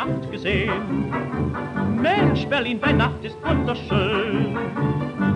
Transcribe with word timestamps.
Nacht 0.00 0.32
gesehen? 0.32 1.12
Mensch, 2.00 2.46
Berlin 2.46 2.80
bei 2.80 2.90
Nacht 2.90 3.22
ist 3.22 3.36
wunderschön. 3.46 4.56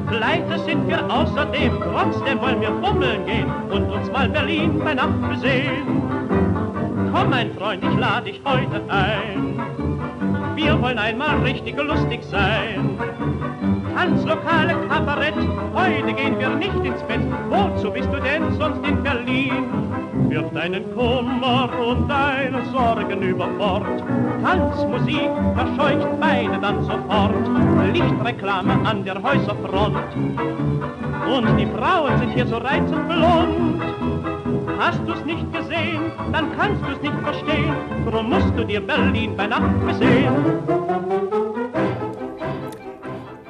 Pleite 0.09 0.59
sind 0.61 0.89
wir 0.89 1.05
außerdem, 1.05 1.73
trotzdem 1.83 2.41
wollen 2.41 2.63
wir 2.63 2.73
fummeln 2.83 3.27
gehen 3.27 3.51
und 3.71 3.91
uns 3.91 4.11
mal 4.11 4.27
Berlin 4.27 4.79
bei 4.83 4.95
Nacht 4.95 5.21
besehen. 5.29 5.85
Komm, 7.13 7.29
mein 7.29 7.53
Freund, 7.59 7.85
ich 7.85 7.99
lade 7.99 8.33
dich 8.33 8.41
heute 8.43 8.81
ein. 8.89 9.61
Wir 10.55 10.81
wollen 10.81 10.99
einmal 10.99 11.41
richtig 11.41 11.77
lustig 11.77 12.23
sein. 12.31 12.99
Tanzlokale, 13.95 14.77
Kabarett, 14.89 15.35
heute 15.75 16.13
gehen 16.15 16.39
wir 16.39 16.49
nicht 16.49 16.85
ins 16.85 17.03
Bett. 17.03 17.21
Wozu 17.51 17.91
bist 17.91 18.09
du 18.11 18.19
denn 18.19 18.51
sonst 18.55 18.83
in 18.89 19.03
Berlin? 19.03 20.04
Wirf 20.35 20.51
deinen 20.53 20.93
Kummer 20.97 21.71
und 21.87 22.09
deine 22.09 22.61
Sorgen 22.73 23.23
über 23.23 23.47
Bord. 23.47 24.03
Tanzmusik 24.43 25.31
verscheucht 25.55 26.09
beide 26.19 26.59
dann 26.61 26.83
sofort. 26.83 27.37
Lichtreklame 27.93 28.73
an 28.85 29.05
der 29.05 29.23
Häuserfront. 29.23 29.97
Und 30.17 31.57
die 31.57 31.67
Frauen 31.67 32.19
sind 32.19 32.33
hier 32.33 32.49
so 32.49 32.57
reizend 32.57 33.09
blond. 33.09 33.81
Hast 34.77 34.99
du's 35.07 35.25
nicht 35.25 35.53
gesehen, 35.53 36.11
dann 36.33 36.47
kannst 36.59 36.83
du's 36.83 37.01
nicht 37.01 37.15
verstehen. 37.23 37.77
Drum 38.05 38.31
musst 38.31 38.53
du 38.57 38.65
dir 38.65 38.81
Berlin 38.81 39.37
bei 39.37 39.47
Nacht 39.47 39.87
besehen. 39.87 40.35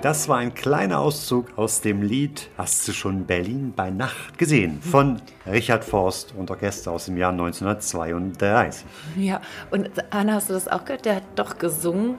Das 0.05 0.29
war 0.29 0.37
ein 0.37 0.53
kleiner 0.53 0.99
Auszug 0.99 1.57
aus 1.57 1.81
dem 1.81 2.03
Lied 2.03 2.51
Hast 2.59 2.87
du 2.87 2.93
schon 2.93 3.25
Berlin 3.25 3.73
bei 3.75 3.89
Nacht 3.89 4.37
gesehen? 4.37 4.83
von 4.83 5.23
Richard 5.47 5.83
Forst 5.83 6.35
und 6.37 6.51
Orchester 6.51 6.91
aus 6.93 7.07
dem 7.07 7.17
Jahr 7.17 7.33
1932. 7.33 8.85
Ja, 9.17 9.41
und 9.71 9.89
Anna, 10.11 10.35
hast 10.35 10.51
du 10.51 10.53
das 10.53 10.69
auch 10.69 10.85
gehört? 10.85 11.07
Der 11.07 11.17
hat 11.17 11.23
doch 11.37 11.57
gesungen. 11.57 12.17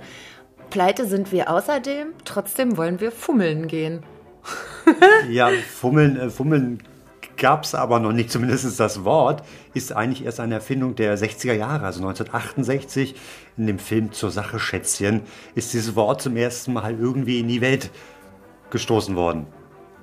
Pleite 0.72 1.06
sind 1.06 1.32
wir 1.32 1.52
außerdem, 1.52 2.08
trotzdem 2.24 2.76
wollen 2.76 3.00
wir 3.02 3.12
fummeln 3.12 3.68
gehen. 3.68 4.02
Ja, 5.30 5.50
Fummeln, 5.50 6.18
äh, 6.18 6.32
Fummeln 6.32 6.82
gab 7.38 7.64
es 7.64 7.76
aber 7.76 8.00
noch 8.00 8.12
nicht, 8.12 8.32
zumindest 8.32 8.80
das 8.80 9.04
Wort 9.04 9.44
ist 9.74 9.92
eigentlich 9.94 10.26
erst 10.26 10.40
eine 10.40 10.56
Erfindung 10.56 10.96
der 10.96 11.18
60er 11.18 11.54
Jahre, 11.54 11.86
also 11.86 12.00
1968 12.00 13.16
in 13.58 13.68
dem 13.68 13.80
Film 13.80 14.12
Zur 14.12 14.32
Sache 14.32 14.60
Schätzchen 14.60 15.22
ist 15.56 15.74
dieses 15.74 15.96
Wort 15.96 16.22
zum 16.22 16.36
ersten 16.38 16.74
Mal 16.74 16.94
irgendwie 17.00 17.40
in 17.40 17.48
die 17.48 17.62
Welt 17.62 17.90
gestoßen 18.70 19.16
worden. 19.16 19.48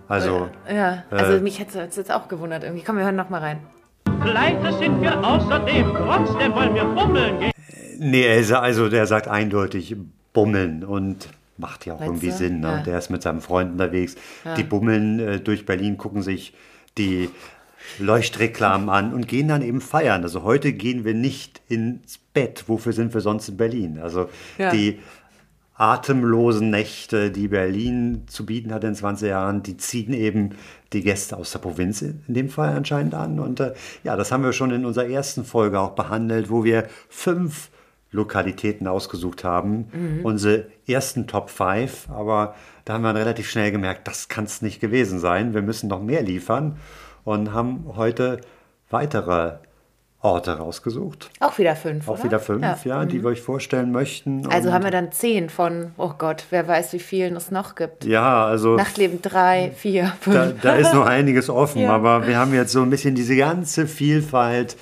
Also, 0.09 0.49
Ja, 0.71 1.05
also 1.11 1.41
mich 1.43 1.59
hätte 1.59 1.81
es 1.81 1.97
jetzt 1.97 2.13
auch 2.13 2.29
gewundert 2.29 2.65
irgendwie. 2.65 2.83
Komm, 2.85 2.97
wir 2.97 3.05
hören 3.05 3.17
noch 3.17 3.31
mal 3.31 3.41
rein. 3.41 3.61
Pleite 4.21 4.73
sind 4.79 5.01
wir 5.01 5.19
außerdem, 5.25 5.93
trotzdem 5.97 6.55
wollen 6.55 6.75
wir 6.75 6.83
fummeln 6.97 7.39
gehen. 7.41 7.53
Nee, 7.99 8.23
er 8.27 8.39
ist- 8.39 8.53
also 8.53 8.89
der 8.89 9.07
sagt 9.07 9.29
eindeutig 9.29 9.97
bummeln 10.33 10.85
und 10.85 11.29
macht 11.57 11.87
ja 11.87 11.95
auch 11.95 12.01
Meinst 12.01 12.23
irgendwie? 12.23 12.31
Sinn. 12.37 12.61
Ne? 12.61 12.67
Ja. 12.69 12.83
Der 12.83 12.99
ist 12.99 13.11
mit 13.11 13.23
seinem 13.23 13.41
Freund 13.41 13.73
unterwegs. 13.73 14.17
Die 14.57 14.65
bummeln 14.65 15.21
äh, 15.21 15.41
durch 15.41 15.67
Berlin, 15.67 15.97
gucken 15.99 16.23
sich 16.23 16.55
die 16.99 17.31
Leuchtreklamen 17.99 18.89
an 18.89 19.13
und 19.13 19.29
gehen 19.29 19.49
dann 19.49 19.63
eben 19.63 19.81
feiern. 19.81 20.23
Also 20.23 20.43
heute 20.43 20.73
gehen 20.73 21.05
wir 21.05 21.15
nicht 21.15 21.61
ins 21.69 22.19
Bett. 22.19 22.65
Wofür 22.69 22.93
sind 22.93 23.13
wir 23.15 23.21
sonst 23.21 23.49
in 23.49 23.57
Berlin? 23.57 23.99
Also 24.01 24.29
Ja. 24.59 24.71
die 24.71 24.99
atemlosen 25.75 26.71
Nächte, 26.71 27.31
die 27.31 27.49
Berlin 27.49 28.23
zu 28.29 28.47
bieten 28.47 28.73
hat 28.73 28.85
in 28.85 28.95
20 28.95 29.29
Jahren, 29.29 29.63
die 29.63 29.77
ziehen 29.77 30.13
eben 30.13 30.51
die 30.93 31.03
Gäste 31.03 31.37
aus 31.37 31.51
der 31.53 31.59
Provinz 31.59 32.03
in 32.03 32.23
dem 32.29 32.49
Fall 32.51 32.77
anscheinend 32.77 33.15
an. 33.15 33.41
Und 33.41 33.59
äh, 33.59 33.73
ja, 34.05 34.15
das 34.17 34.31
haben 34.31 34.45
wir 34.45 34.53
schon 34.53 34.71
in 34.71 34.85
unserer 34.85 35.09
ersten 35.09 35.45
Folge 35.45 35.81
auch 35.81 35.93
behandelt, 35.93 36.51
wo 36.51 36.63
wir 36.65 36.87
fünf 37.09 37.71
Lokalitäten 38.13 38.87
ausgesucht 38.87 39.43
haben, 39.43 40.21
unsere 40.23 40.67
ersten 40.87 41.27
Top 41.27 41.49
5. 41.49 42.11
Aber 42.11 42.55
da 42.85 42.95
haben 42.95 43.03
wir 43.03 43.13
dann 43.13 43.23
relativ 43.23 43.49
schnell 43.51 43.71
gemerkt, 43.73 44.07
das 44.09 44.29
kann 44.29 44.45
es 44.45 44.63
nicht 44.63 44.81
gewesen 44.81 45.19
sein. 45.19 45.55
Wir 45.55 45.63
müssen 45.63 45.89
noch 45.89 46.03
mehr 46.03 46.23
liefern 46.23 46.77
und 47.25 47.53
haben 47.53 47.85
heute 47.97 48.41
weitere 48.91 49.55
Orte 50.21 50.57
rausgesucht. 50.57 51.31
Auch 51.41 51.59
wieder 51.59 51.75
fünf, 51.75 52.07
Auch 52.09 52.15
oder? 52.15 52.25
wieder 52.25 52.39
fünf, 52.39 52.85
ja, 52.85 53.05
die 53.05 53.23
wir 53.25 53.31
euch 53.31 53.41
vorstellen 53.41 53.91
möchten. 53.91 54.47
Also 54.47 54.69
Und- 54.69 54.75
haben 54.75 54.85
wir 54.85 54.93
dann 54.93 55.11
zehn 55.11 55.49
von, 55.51 55.93
oh 55.97 56.13
Gott, 56.17 56.45
wer 56.51 56.69
weiß, 56.69 56.93
wie 56.93 57.01
vielen 57.01 57.35
es 57.35 57.51
noch 57.51 57.75
gibt. 57.75 58.05
Ja, 58.05 58.47
also 58.47 58.77
Nachtleben 58.77 59.21
drei, 59.21 59.73
vier, 59.77 60.05
da, 60.05 60.11
fünf. 60.21 60.61
da 60.61 60.75
ist 60.75 60.95
noch 60.95 61.07
einiges 61.07 61.51
offen, 61.51 61.83
Ja. 61.83 61.91
aber 61.91 62.27
wir 62.29 62.39
haben 62.39 62.55
jetzt 62.55 62.71
so 62.73 62.83
ein 62.83 62.91
bisschen 62.91 63.17
diese 63.17 63.35
ganze 63.37 63.89
Vielfalt 63.89 64.77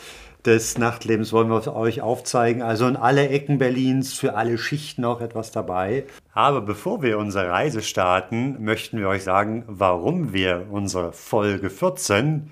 des 0.45 0.79
Nachtlebens 0.79 1.33
wollen 1.33 1.51
wir 1.51 1.75
euch 1.75 2.01
aufzeigen. 2.01 2.63
Also 2.63 2.87
in 2.87 2.97
alle 2.97 3.29
Ecken 3.29 3.59
Berlins, 3.59 4.15
für 4.15 4.35
alle 4.35 4.59
Schichten 4.59 5.05
auch 5.05 5.21
etwas 5.21 5.51
dabei. 5.51 6.05
Aber 6.33 6.61
bevor 6.61 7.03
wir 7.03 7.19
unsere 7.19 7.51
Reise 7.51 7.83
starten, 7.83 8.63
möchten 8.63 8.99
wir 8.99 9.09
euch 9.09 9.25
sagen, 9.25 9.65
warum 9.67 10.33
wir 10.33 10.67
unsere 10.71 11.13
Folge 11.13 11.71
14 11.71 12.51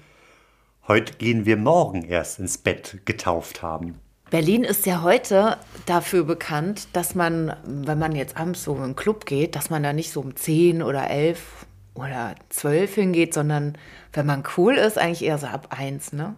heute 0.88 1.14
gehen 1.14 1.44
wir 1.44 1.58
morgen 1.58 2.02
erst 2.02 2.38
ins 2.38 2.58
Bett 2.58 3.00
getauft 3.04 3.62
haben. 3.62 4.00
Berlin 4.30 4.64
ist 4.64 4.84
ja 4.84 5.02
heute 5.02 5.56
dafür 5.86 6.24
bekannt, 6.24 6.88
dass 6.94 7.14
man, 7.14 7.56
wenn 7.64 7.98
man 7.98 8.14
jetzt 8.14 8.36
abends 8.36 8.64
so 8.64 8.74
in 8.74 8.82
einen 8.82 8.96
Club 8.96 9.24
geht, 9.24 9.54
dass 9.54 9.70
man 9.70 9.82
da 9.82 9.92
nicht 9.92 10.12
so 10.12 10.20
um 10.20 10.36
10 10.36 10.82
oder 10.82 11.08
11 11.08 11.66
oder 11.94 12.34
12 12.50 12.94
hingeht, 12.94 13.34
sondern 13.34 13.78
wenn 14.12 14.26
man 14.26 14.42
cool 14.56 14.74
ist, 14.74 14.98
eigentlich 14.98 15.24
eher 15.24 15.38
so 15.38 15.46
ab 15.46 15.68
1, 15.70 16.12
ne? 16.12 16.34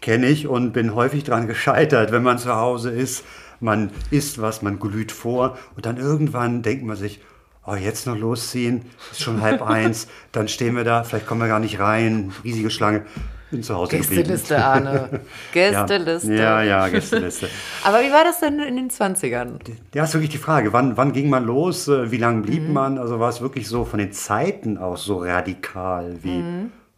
Kenne 0.00 0.26
ich 0.26 0.46
und 0.46 0.72
bin 0.72 0.94
häufig 0.94 1.24
daran 1.24 1.46
gescheitert, 1.46 2.12
wenn 2.12 2.22
man 2.22 2.38
zu 2.38 2.54
Hause 2.54 2.90
ist. 2.90 3.24
Man 3.60 3.90
isst 4.10 4.40
was, 4.40 4.62
man 4.62 4.78
glüht 4.78 5.12
vor 5.12 5.58
und 5.76 5.86
dann 5.86 5.96
irgendwann 5.96 6.62
denkt 6.62 6.84
man 6.84 6.96
sich, 6.96 7.20
oh, 7.66 7.74
jetzt 7.74 8.06
noch 8.06 8.16
losziehen, 8.16 8.82
ist 9.10 9.22
schon 9.22 9.40
halb 9.40 9.62
eins, 9.66 10.08
dann 10.32 10.48
stehen 10.48 10.76
wir 10.76 10.84
da, 10.84 11.04
vielleicht 11.04 11.26
kommen 11.26 11.40
wir 11.40 11.48
gar 11.48 11.60
nicht 11.60 11.78
rein, 11.78 12.32
riesige 12.44 12.70
Schlange. 12.70 13.02
Bin 13.50 13.62
zu 13.62 13.74
Hause 13.76 13.98
geblieben. 13.98 14.16
Gästeliste, 14.16 14.64
Arne. 14.64 15.20
Gästeliste. 15.52 16.34
Ja, 16.34 16.62
ja, 16.62 16.86
ja 16.86 16.88
Gästeliste. 16.88 17.48
Aber 17.84 18.00
wie 18.00 18.10
war 18.10 18.24
das 18.24 18.40
denn 18.40 18.58
in 18.58 18.76
den 18.76 18.90
20ern? 18.90 19.58
Ja, 19.94 20.04
ist 20.04 20.14
wirklich 20.14 20.30
die 20.30 20.38
Frage, 20.38 20.72
wann, 20.72 20.96
wann 20.96 21.12
ging 21.12 21.28
man 21.28 21.44
los, 21.44 21.86
äh, 21.86 22.10
wie 22.10 22.16
lange 22.16 22.42
blieb 22.42 22.68
man? 22.68 22.98
Also 22.98 23.20
war 23.20 23.28
es 23.28 23.40
wirklich 23.40 23.68
so 23.68 23.84
von 23.84 23.98
den 23.98 24.12
Zeiten 24.12 24.76
aus 24.76 25.04
so 25.04 25.18
radikal 25.18 26.16
wie 26.22 26.42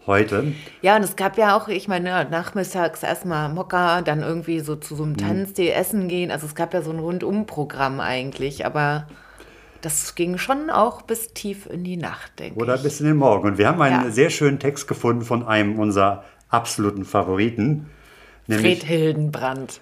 heute? 0.07 0.53
Ja, 0.83 0.97
und 0.97 1.03
es 1.03 1.17
gab 1.17 1.37
ja 1.39 1.57
auch, 1.57 1.69
ich 1.69 1.89
meine, 1.89 2.27
nachmittags 2.31 3.03
erstmal 3.03 3.49
Mokka, 3.49 4.03
dann 4.03 4.21
irgendwie 4.23 4.61
so 4.61 4.77
zu 4.77 4.95
so 4.95 5.03
einem 5.03 5.17
Tanztee 5.17 5.71
essen 5.71 6.09
gehen. 6.09 6.31
Also 6.31 6.47
es 6.47 6.55
gab 6.55 6.75
ja 6.75 6.83
so 6.83 6.91
ein 6.91 6.99
Rundumprogramm 6.99 8.01
eigentlich, 8.01 8.65
aber 8.67 9.07
das 9.83 10.15
ging 10.15 10.39
schon 10.39 10.71
auch 10.71 11.03
bis 11.03 11.33
tief 11.35 11.67
in 11.67 11.85
die 11.85 11.97
Nacht, 11.97 12.39
denke 12.39 12.59
Oder 12.59 12.77
ich. 12.77 12.83
bis 12.83 13.01
in 13.01 13.07
den 13.07 13.17
Morgen. 13.17 13.47
Und 13.49 13.59
wir 13.59 13.69
haben 13.69 13.81
einen 13.83 14.05
Ja. 14.07 14.11
sehr 14.11 14.31
schönen 14.31 14.59
Text 14.59 14.89
gefunden 14.89 15.23
von 15.23 15.47
einem 15.47 15.79
unserer 15.79 16.25
absoluten 16.49 17.05
Favoriten. 17.05 17.91
Nämlich 18.47 18.79
Fred 18.79 18.89
Hildenbrand. 18.89 19.81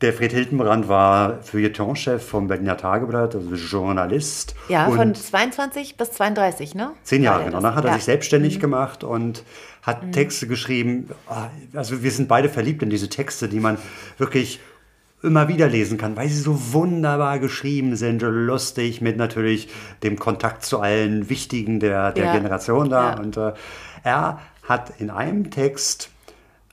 Der 0.00 0.12
Fred 0.12 0.32
Hildenbrand 0.32 0.88
war 0.88 1.42
Feuilletonchef 1.42 2.22
vom 2.26 2.46
Berliner 2.48 2.76
Tageblatt, 2.76 3.34
also 3.34 3.54
Journalist. 3.54 4.54
Ja, 4.68 4.90
von 4.90 5.14
22 5.14 5.96
bis 5.96 6.12
32, 6.12 6.74
ne? 6.74 6.90
Zehn 7.04 7.22
Jahre, 7.22 7.44
genau. 7.44 7.60
Danach 7.60 7.76
hat 7.76 7.84
er 7.84 7.88
Ja. 7.88 7.92
Mhm. 7.94 7.98
sich 7.98 8.04
selbstständig 8.04 8.60
gemacht 8.60 9.04
und 9.04 9.44
hat 9.82 10.12
Texte 10.12 10.46
geschrieben. 10.46 11.10
Ah, 11.26 11.48
Also 11.74 12.02
wir 12.02 12.10
sind 12.10 12.28
beide 12.28 12.48
verliebt 12.48 12.82
in 12.82 12.90
diese 12.90 13.08
Texte, 13.08 13.48
die 13.48 13.60
man 13.60 13.78
wirklich 14.18 14.60
immer 15.22 15.48
wieder 15.48 15.68
lesen 15.68 15.96
kann, 15.96 16.16
weil 16.16 16.28
sie 16.28 16.38
so 16.40 16.72
wunderbar 16.74 17.38
geschrieben 17.38 17.96
sind, 17.96 18.20
lustig, 18.20 19.00
mit 19.00 19.16
natürlich 19.16 19.68
dem 20.02 20.18
Kontakt 20.18 20.64
zu 20.66 20.80
allen 20.80 21.30
Wichtigen 21.30 21.80
der, 21.80 22.12
der 22.12 22.26
Ja. 22.26 22.32
Generation 22.34 22.90
da. 22.90 23.12
Ja. 23.14 23.20
Und 23.20 23.36
äh, 23.38 23.52
er 24.02 24.40
hat 24.68 24.92
in 24.98 25.08
einem 25.10 25.50
Text 25.50 26.10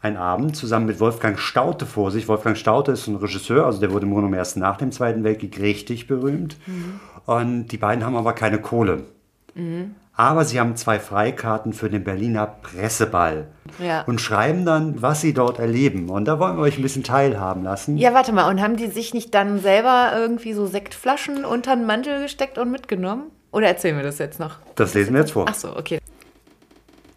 einen 0.02 0.18
Abend 0.18 0.56
zusammen 0.56 0.88
mit 0.88 1.00
Wolfgang 1.00 1.38
Staute 1.40 1.86
vor 1.86 2.12
sich. 2.12 2.28
Wolfgang 2.28 2.58
Staute 2.58 2.92
ist 2.92 3.08
ein 3.08 3.16
Regisseur, 3.18 3.66
also 3.66 3.80
der 3.80 3.92
wurde 3.92 4.06
im 4.06 4.12
Grunde 4.12 4.28
genommen 4.28 4.40
erst 4.40 4.58
nach 4.58 4.78
dem 4.78 4.92
Zweiten 4.92 5.24
Weltkrieg 5.24 5.60
richtig 5.60 6.08
berühmt. 6.08 6.58
Und 7.26 7.68
die 7.68 7.78
beiden 7.78 8.04
haben 8.04 8.16
aber 8.16 8.34
keine 8.34 8.60
Kohle. 8.60 9.04
Aber 10.16 10.44
sie 10.46 10.60
haben 10.60 10.76
zwei 10.76 11.00
Freikarten 11.00 11.74
für 11.74 11.90
den 11.90 12.04
Berliner 12.04 12.48
Presseball 12.48 13.48
Ja. 13.80 14.02
und 14.04 14.20
schreiben 14.22 14.66
dann, 14.66 15.02
was 15.02 15.22
sie 15.22 15.34
dort 15.34 15.60
erleben. 15.60 16.10
Und 16.10 16.26
da 16.26 16.40
wollen 16.40 16.58
wir 16.58 16.64
euch 16.64 16.78
ein 16.78 16.84
bisschen 16.84 17.04
teilhaben 17.04 17.64
lassen. 17.64 17.98
Ja, 17.98 18.14
warte 18.14 18.32
mal, 18.34 18.50
und 18.50 18.62
haben 18.62 18.78
die 18.78 18.88
sich 18.88 19.14
nicht 19.14 19.34
dann 19.36 19.60
selber 19.60 20.12
irgendwie 20.16 20.54
so 20.54 20.66
Sektflaschen 20.68 21.46
unter 21.46 21.76
den 21.76 21.86
Mantel 21.86 22.22
gesteckt 22.22 22.58
und 22.58 22.72
mitgenommen? 22.72 23.24
Oder 23.52 23.68
erzählen 23.68 23.98
wir 23.98 24.04
das 24.04 24.18
jetzt 24.18 24.40
noch? 24.40 24.58
Das 24.76 24.94
lesen 24.94 25.14
wir 25.14 25.22
jetzt 25.22 25.32
vor. 25.34 25.46
Ach 25.50 25.56
so, 25.56 25.76
okay. 25.76 26.00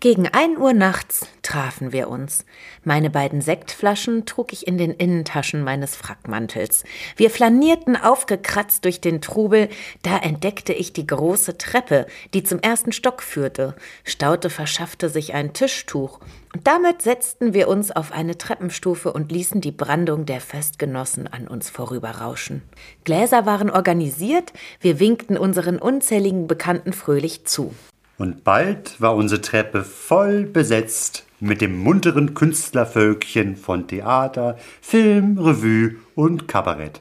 Gegen 0.05 0.29
1 0.29 0.59
Uhr 0.59 0.75
nachts 0.75 1.27
trafen 1.41 1.91
wir 1.91 2.11
uns. 2.11 2.45
Meine 2.83 3.09
beiden 3.09 3.41
Sektflaschen 3.41 4.27
trug 4.27 4.53
ich 4.53 4.67
in 4.67 4.77
den 4.77 4.91
Innentaschen 4.91 5.65
meines 5.65 5.97
Frackmantels. 5.97 6.85
Wir 7.17 7.31
flanierten 7.31 7.97
aufgekratzt 7.97 8.85
durch 8.85 9.01
den 9.01 9.23
Trubel, 9.23 9.71
da 10.03 10.19
entdeckte 10.19 10.75
ich 10.75 10.93
die 10.93 11.07
große 11.07 11.57
Treppe, 11.57 12.07
die 12.35 12.43
zum 12.43 12.59
ersten 12.61 12.93
Stock 12.93 13.23
führte. 13.23 13.77
Staute 14.05 14.51
verschaffte 14.51 15.09
sich 15.09 15.33
ein 15.33 15.55
Tischtuch, 15.55 16.21
und 16.53 16.67
damit 16.67 17.01
setzten 17.01 17.55
wir 17.55 17.69
uns 17.69 17.91
auf 17.91 18.13
eine 18.13 18.37
Treppenstufe 18.37 19.11
und 19.11 19.33
ließen 19.33 19.63
die 19.63 19.73
Brandung 19.73 20.27
der 20.27 20.43
Festgenossen 20.43 21.29
an 21.29 21.49
uns 21.49 21.71
vorüberrauschen. 21.71 22.61
Gläser 23.05 23.47
waren 23.47 23.71
organisiert, 23.71 24.53
wir 24.81 25.01
winkten 25.01 25.39
unseren 25.39 25.79
unzähligen 25.79 26.47
Bekannten 26.47 26.93
fröhlich 26.93 27.47
zu. 27.47 27.75
Und 28.17 28.45
bald 28.45 29.01
war 29.01 29.17
unsere 29.17 29.41
Treppe 29.41 29.83
voll 29.83 30.45
besetzt 30.45 31.25
mit 31.41 31.61
dem 31.61 31.79
munteren 31.79 32.35
Künstlervölkchen 32.35 33.57
von 33.57 33.89
Theater, 33.89 34.57
Film, 34.81 35.39
Revue 35.39 35.97
und 36.15 36.47
Kabarett. 36.47 37.01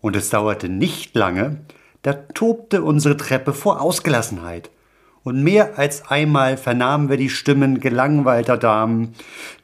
Und 0.00 0.16
es 0.16 0.30
dauerte 0.30 0.68
nicht 0.68 1.14
lange, 1.14 1.58
da 2.02 2.12
tobte 2.12 2.82
unsere 2.82 3.16
Treppe 3.16 3.52
vor 3.52 3.80
Ausgelassenheit. 3.80 4.70
Und 5.22 5.42
mehr 5.42 5.78
als 5.78 6.08
einmal 6.10 6.56
vernahmen 6.56 7.10
wir 7.10 7.18
die 7.18 7.28
Stimmen 7.28 7.80
gelangweilter 7.80 8.56
Damen, 8.56 9.14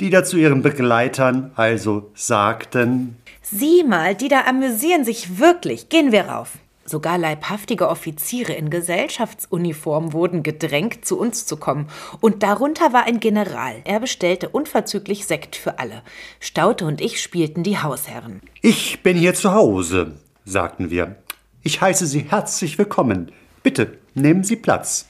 die 0.00 0.10
da 0.10 0.24
zu 0.24 0.36
ihren 0.36 0.62
Begleitern 0.62 1.52
also 1.54 2.10
sagten, 2.14 3.16
Sieh 3.40 3.84
mal, 3.84 4.14
die 4.14 4.28
da 4.28 4.42
amüsieren 4.46 5.04
sich 5.04 5.38
wirklich. 5.38 5.88
Gehen 5.88 6.12
wir 6.12 6.26
rauf. 6.26 6.52
Sogar 6.86 7.16
leibhaftige 7.16 7.88
Offiziere 7.88 8.52
in 8.52 8.68
Gesellschaftsuniform 8.68 10.12
wurden 10.12 10.42
gedrängt, 10.42 11.04
zu 11.04 11.18
uns 11.18 11.46
zu 11.46 11.56
kommen. 11.56 11.88
Und 12.20 12.42
darunter 12.42 12.92
war 12.92 13.04
ein 13.04 13.20
General. 13.20 13.76
Er 13.84 14.00
bestellte 14.00 14.50
unverzüglich 14.50 15.24
Sekt 15.24 15.56
für 15.56 15.78
alle. 15.78 16.02
Staute 16.40 16.84
und 16.84 17.00
ich 17.00 17.22
spielten 17.22 17.62
die 17.62 17.78
Hausherren. 17.78 18.42
Ich 18.60 19.02
bin 19.02 19.16
hier 19.16 19.34
zu 19.34 19.52
Hause, 19.52 20.16
sagten 20.44 20.90
wir. 20.90 21.16
Ich 21.62 21.80
heiße 21.80 22.06
Sie 22.06 22.26
herzlich 22.28 22.76
willkommen. 22.76 23.32
Bitte 23.62 23.96
nehmen 24.14 24.44
Sie 24.44 24.56
Platz. 24.56 25.06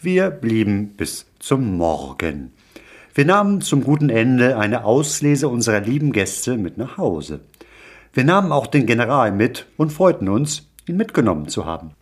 Wir 0.00 0.30
blieben 0.30 0.94
bis 0.96 1.26
zum 1.38 1.76
Morgen. 1.76 2.52
Wir 3.14 3.24
nahmen 3.24 3.60
zum 3.60 3.84
guten 3.84 4.10
Ende 4.10 4.58
eine 4.58 4.84
Auslese 4.84 5.46
unserer 5.46 5.80
lieben 5.80 6.10
Gäste 6.10 6.56
mit 6.56 6.76
nach 6.78 6.96
Hause. 6.98 7.40
Wir 8.12 8.24
nahmen 8.24 8.50
auch 8.50 8.66
den 8.66 8.86
General 8.86 9.30
mit 9.30 9.66
und 9.76 9.92
freuten 9.92 10.28
uns, 10.28 10.71
ihn 10.92 10.96
mitgenommen 10.96 11.48
zu 11.48 11.64
haben. 11.64 11.94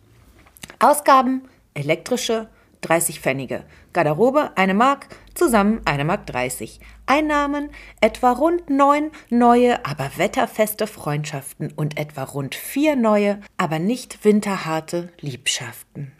Ausgaben: 0.79 1.43
elektrische 1.73 2.47
30 2.81 3.21
Pfennige. 3.21 3.63
Garderobe 3.93 4.51
eine 4.55 4.73
Mark, 4.73 5.07
zusammen 5.35 5.81
eine 5.85 6.03
Mark 6.03 6.25
30. 6.27 6.79
Einnahmen 7.05 7.69
etwa 7.99 8.31
rund 8.31 8.69
neun 8.69 9.11
neue, 9.29 9.85
aber 9.85 10.11
wetterfeste 10.17 10.87
Freundschaften 10.87 11.71
und 11.75 11.97
etwa 11.97 12.23
rund 12.23 12.55
vier 12.55 12.95
neue, 12.95 13.39
aber 13.57 13.79
nicht 13.79 14.25
winterharte 14.25 15.09
Liebschaften. 15.19 16.11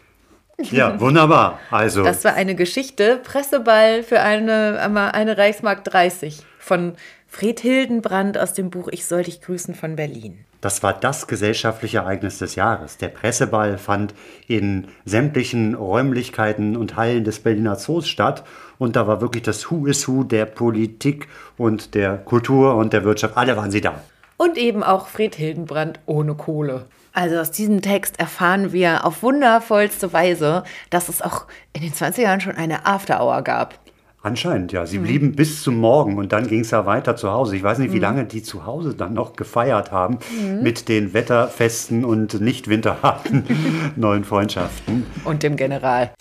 Ja, 0.59 0.99
wunderbar. 0.99 1.59
Also, 1.71 2.03
Das 2.03 2.23
war 2.23 2.35
eine 2.35 2.55
Geschichte, 2.55 3.17
Presseball 3.23 4.03
für 4.03 4.21
eine, 4.21 4.79
eine 5.13 5.37
Reichsmark 5.37 5.83
30 5.83 6.43
von 6.59 6.93
Fred 7.27 7.59
Hildenbrand 7.61 8.37
aus 8.37 8.53
dem 8.53 8.69
Buch 8.69 8.89
Ich 8.91 9.05
soll 9.05 9.23
dich 9.23 9.41
grüßen 9.41 9.73
von 9.73 9.95
Berlin. 9.95 10.45
Das 10.61 10.83
war 10.83 10.93
das 10.93 11.25
gesellschaftliche 11.25 11.97
Ereignis 11.97 12.37
des 12.37 12.53
Jahres. 12.53 12.97
Der 12.97 13.07
Presseball 13.07 13.79
fand 13.79 14.13
in 14.47 14.87
sämtlichen 15.05 15.73
Räumlichkeiten 15.73 16.77
und 16.77 16.95
Hallen 16.95 17.23
des 17.23 17.39
Berliner 17.39 17.77
Zoos 17.77 18.07
statt. 18.07 18.43
Und 18.77 18.95
da 18.95 19.07
war 19.07 19.21
wirklich 19.21 19.43
das 19.43 19.71
Who 19.71 19.87
is 19.87 20.07
Who 20.07 20.23
der 20.23 20.45
Politik 20.45 21.27
und 21.57 21.95
der 21.95 22.17
Kultur 22.17 22.75
und 22.75 22.93
der 22.93 23.03
Wirtschaft. 23.03 23.37
Alle 23.37 23.57
waren 23.57 23.71
sie 23.71 23.81
da. 23.81 24.01
Und 24.37 24.57
eben 24.57 24.83
auch 24.83 25.07
Fred 25.07 25.35
Hildenbrand 25.35 25.99
ohne 26.05 26.35
Kohle. 26.35 26.85
Also 27.13 27.37
aus 27.39 27.51
diesem 27.51 27.81
Text 27.81 28.19
erfahren 28.19 28.71
wir 28.71 29.05
auf 29.05 29.21
wundervollste 29.21 30.13
Weise, 30.13 30.63
dass 30.89 31.09
es 31.09 31.21
auch 31.21 31.47
in 31.73 31.81
den 31.81 31.91
20er 31.91 32.21
Jahren 32.21 32.41
schon 32.41 32.55
eine 32.55 32.85
After-Hour 32.85 33.41
gab. 33.41 33.77
Anscheinend, 34.23 34.71
ja. 34.71 34.85
Sie 34.85 34.99
blieben 34.99 35.35
bis 35.35 35.63
zum 35.63 35.77
Morgen 35.77 36.19
und 36.19 36.31
dann 36.31 36.45
ging 36.45 36.59
es 36.59 36.69
ja 36.69 36.85
weiter 36.85 37.15
zu 37.15 37.31
Hause. 37.31 37.55
Ich 37.55 37.63
weiß 37.63 37.79
nicht, 37.79 37.91
wie 37.91 37.99
lange 37.99 38.25
die 38.25 38.43
zu 38.43 38.67
Hause 38.67 38.93
dann 38.93 39.13
noch 39.13 39.35
gefeiert 39.35 39.91
haben 39.91 40.19
mit 40.61 40.89
den 40.89 41.13
wetterfesten 41.13 42.05
und 42.05 42.39
nicht 42.39 42.67
winterharten 42.67 43.45
neuen 43.95 44.23
Freundschaften. 44.23 45.07
Und 45.23 45.41
dem 45.41 45.55
General. 45.55 46.11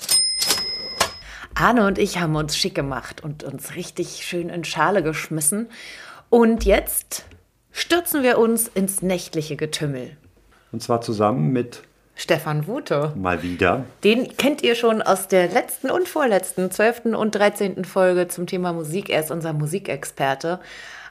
Arne 1.54 1.86
und 1.86 1.98
ich 1.98 2.18
haben 2.18 2.36
uns 2.36 2.56
schick 2.56 2.74
gemacht 2.74 3.22
und 3.22 3.44
uns 3.44 3.74
richtig 3.74 4.24
schön 4.24 4.48
in 4.48 4.64
Schale 4.64 5.02
geschmissen. 5.02 5.68
Und 6.30 6.64
jetzt 6.64 7.26
stürzen 7.70 8.22
wir 8.22 8.38
uns 8.38 8.68
ins 8.68 9.02
nächtliche 9.02 9.56
Getümmel. 9.56 10.16
Und 10.72 10.82
zwar 10.82 11.02
zusammen 11.02 11.52
mit 11.52 11.82
Stefan 12.20 12.66
Wute. 12.66 13.14
mal 13.16 13.42
wieder 13.42 13.86
Den 14.04 14.36
kennt 14.36 14.62
ihr 14.62 14.74
schon 14.74 15.00
aus 15.00 15.26
der 15.26 15.48
letzten 15.48 15.90
und 15.90 16.06
vorletzten, 16.06 16.70
12. 16.70 17.16
und 17.16 17.34
13. 17.34 17.86
Folge 17.86 18.28
zum 18.28 18.46
Thema 18.46 18.74
Musik. 18.74 19.08
Er 19.08 19.20
ist 19.20 19.30
unser 19.30 19.54
Musikexperte. 19.54 20.60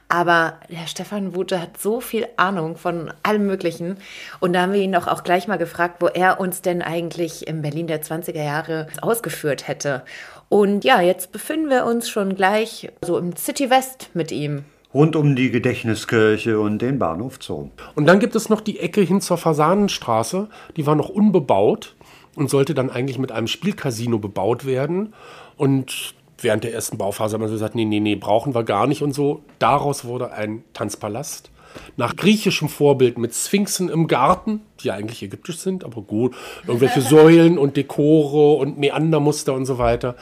Aber 0.08 0.54
der 0.68 0.86
Stefan 0.86 1.34
Wute 1.34 1.60
hat 1.60 1.78
so 1.78 2.00
viel 2.00 2.28
Ahnung 2.36 2.76
von 2.76 3.12
allem 3.24 3.44
Möglichen. 3.44 3.96
Und 4.38 4.52
da 4.52 4.62
haben 4.62 4.72
wir 4.72 4.80
ihn 4.80 4.92
doch 4.92 5.08
auch 5.08 5.24
gleich 5.24 5.48
mal 5.48 5.58
gefragt, 5.58 5.96
wo 5.98 6.06
er 6.06 6.38
uns 6.38 6.62
denn 6.62 6.80
eigentlich 6.80 7.48
im 7.48 7.60
Berlin 7.60 7.88
der 7.88 8.02
20er 8.02 8.44
Jahre 8.44 8.86
ausgeführt 9.02 9.66
hätte. 9.66 10.04
Und 10.48 10.84
ja, 10.84 11.00
jetzt 11.00 11.32
befinden 11.32 11.70
wir 11.70 11.86
uns 11.86 12.08
schon 12.08 12.36
gleich 12.36 12.88
so 13.04 13.18
im 13.18 13.34
City 13.34 13.68
West 13.68 14.10
mit 14.14 14.30
ihm. 14.30 14.64
Rund 14.92 15.16
um 15.16 15.36
die 15.36 15.50
Gedächtniskirche 15.50 16.58
und 16.58 16.80
den 16.80 16.98
Bahnhof 16.98 17.38
Zoo. 17.40 17.70
Und 17.94 18.06
dann 18.06 18.20
gibt 18.20 18.34
es 18.34 18.48
noch 18.48 18.60
die 18.60 18.80
Ecke 18.80 19.00
hin 19.00 19.20
zur 19.20 19.38
Fasanenstraße, 19.38 20.48
die 20.76 20.86
war 20.86 20.96
noch 20.96 21.08
unbebaut 21.08 21.94
und 22.36 22.50
sollte 22.50 22.74
dann 22.74 22.90
eigentlich 22.90 23.18
mit 23.18 23.32
einem 23.32 23.46
Spielcasino 23.46 24.18
bebaut 24.18 24.64
werden. 24.64 25.14
Und 25.56 26.14
während 26.38 26.64
der 26.64 26.72
ersten 26.72 26.98
Bauphase 26.98 27.34
haben 27.34 27.42
wir 27.42 27.50
gesagt, 27.50 27.74
nee, 27.74 27.84
nee, 27.84 28.00
nee, 28.00 28.16
brauchen 28.16 28.54
wir 28.54 28.64
gar 28.64 28.86
nicht 28.86 29.02
und 29.02 29.12
so. 29.12 29.42
Daraus 29.58 30.04
wurde 30.04 30.32
ein 30.32 30.64
Tanzpalast. 30.72 31.50
Nach 31.96 32.16
griechischem 32.16 32.68
Vorbild 32.68 33.16
mit 33.16 33.32
Sphinxen 33.32 33.88
im 33.88 34.08
Garten, 34.08 34.62
die 34.80 34.88
ja 34.88 34.94
eigentlich 34.94 35.22
ägyptisch 35.22 35.58
sind, 35.58 35.84
aber 35.84 36.02
gut, 36.02 36.34
irgendwelche 36.66 37.00
Säulen 37.00 37.58
und 37.58 37.76
Dekore 37.76 38.56
und 38.56 38.78
Meandermuster 38.78 39.54
und 39.54 39.66
so 39.66 39.78
weiter. 39.78 40.16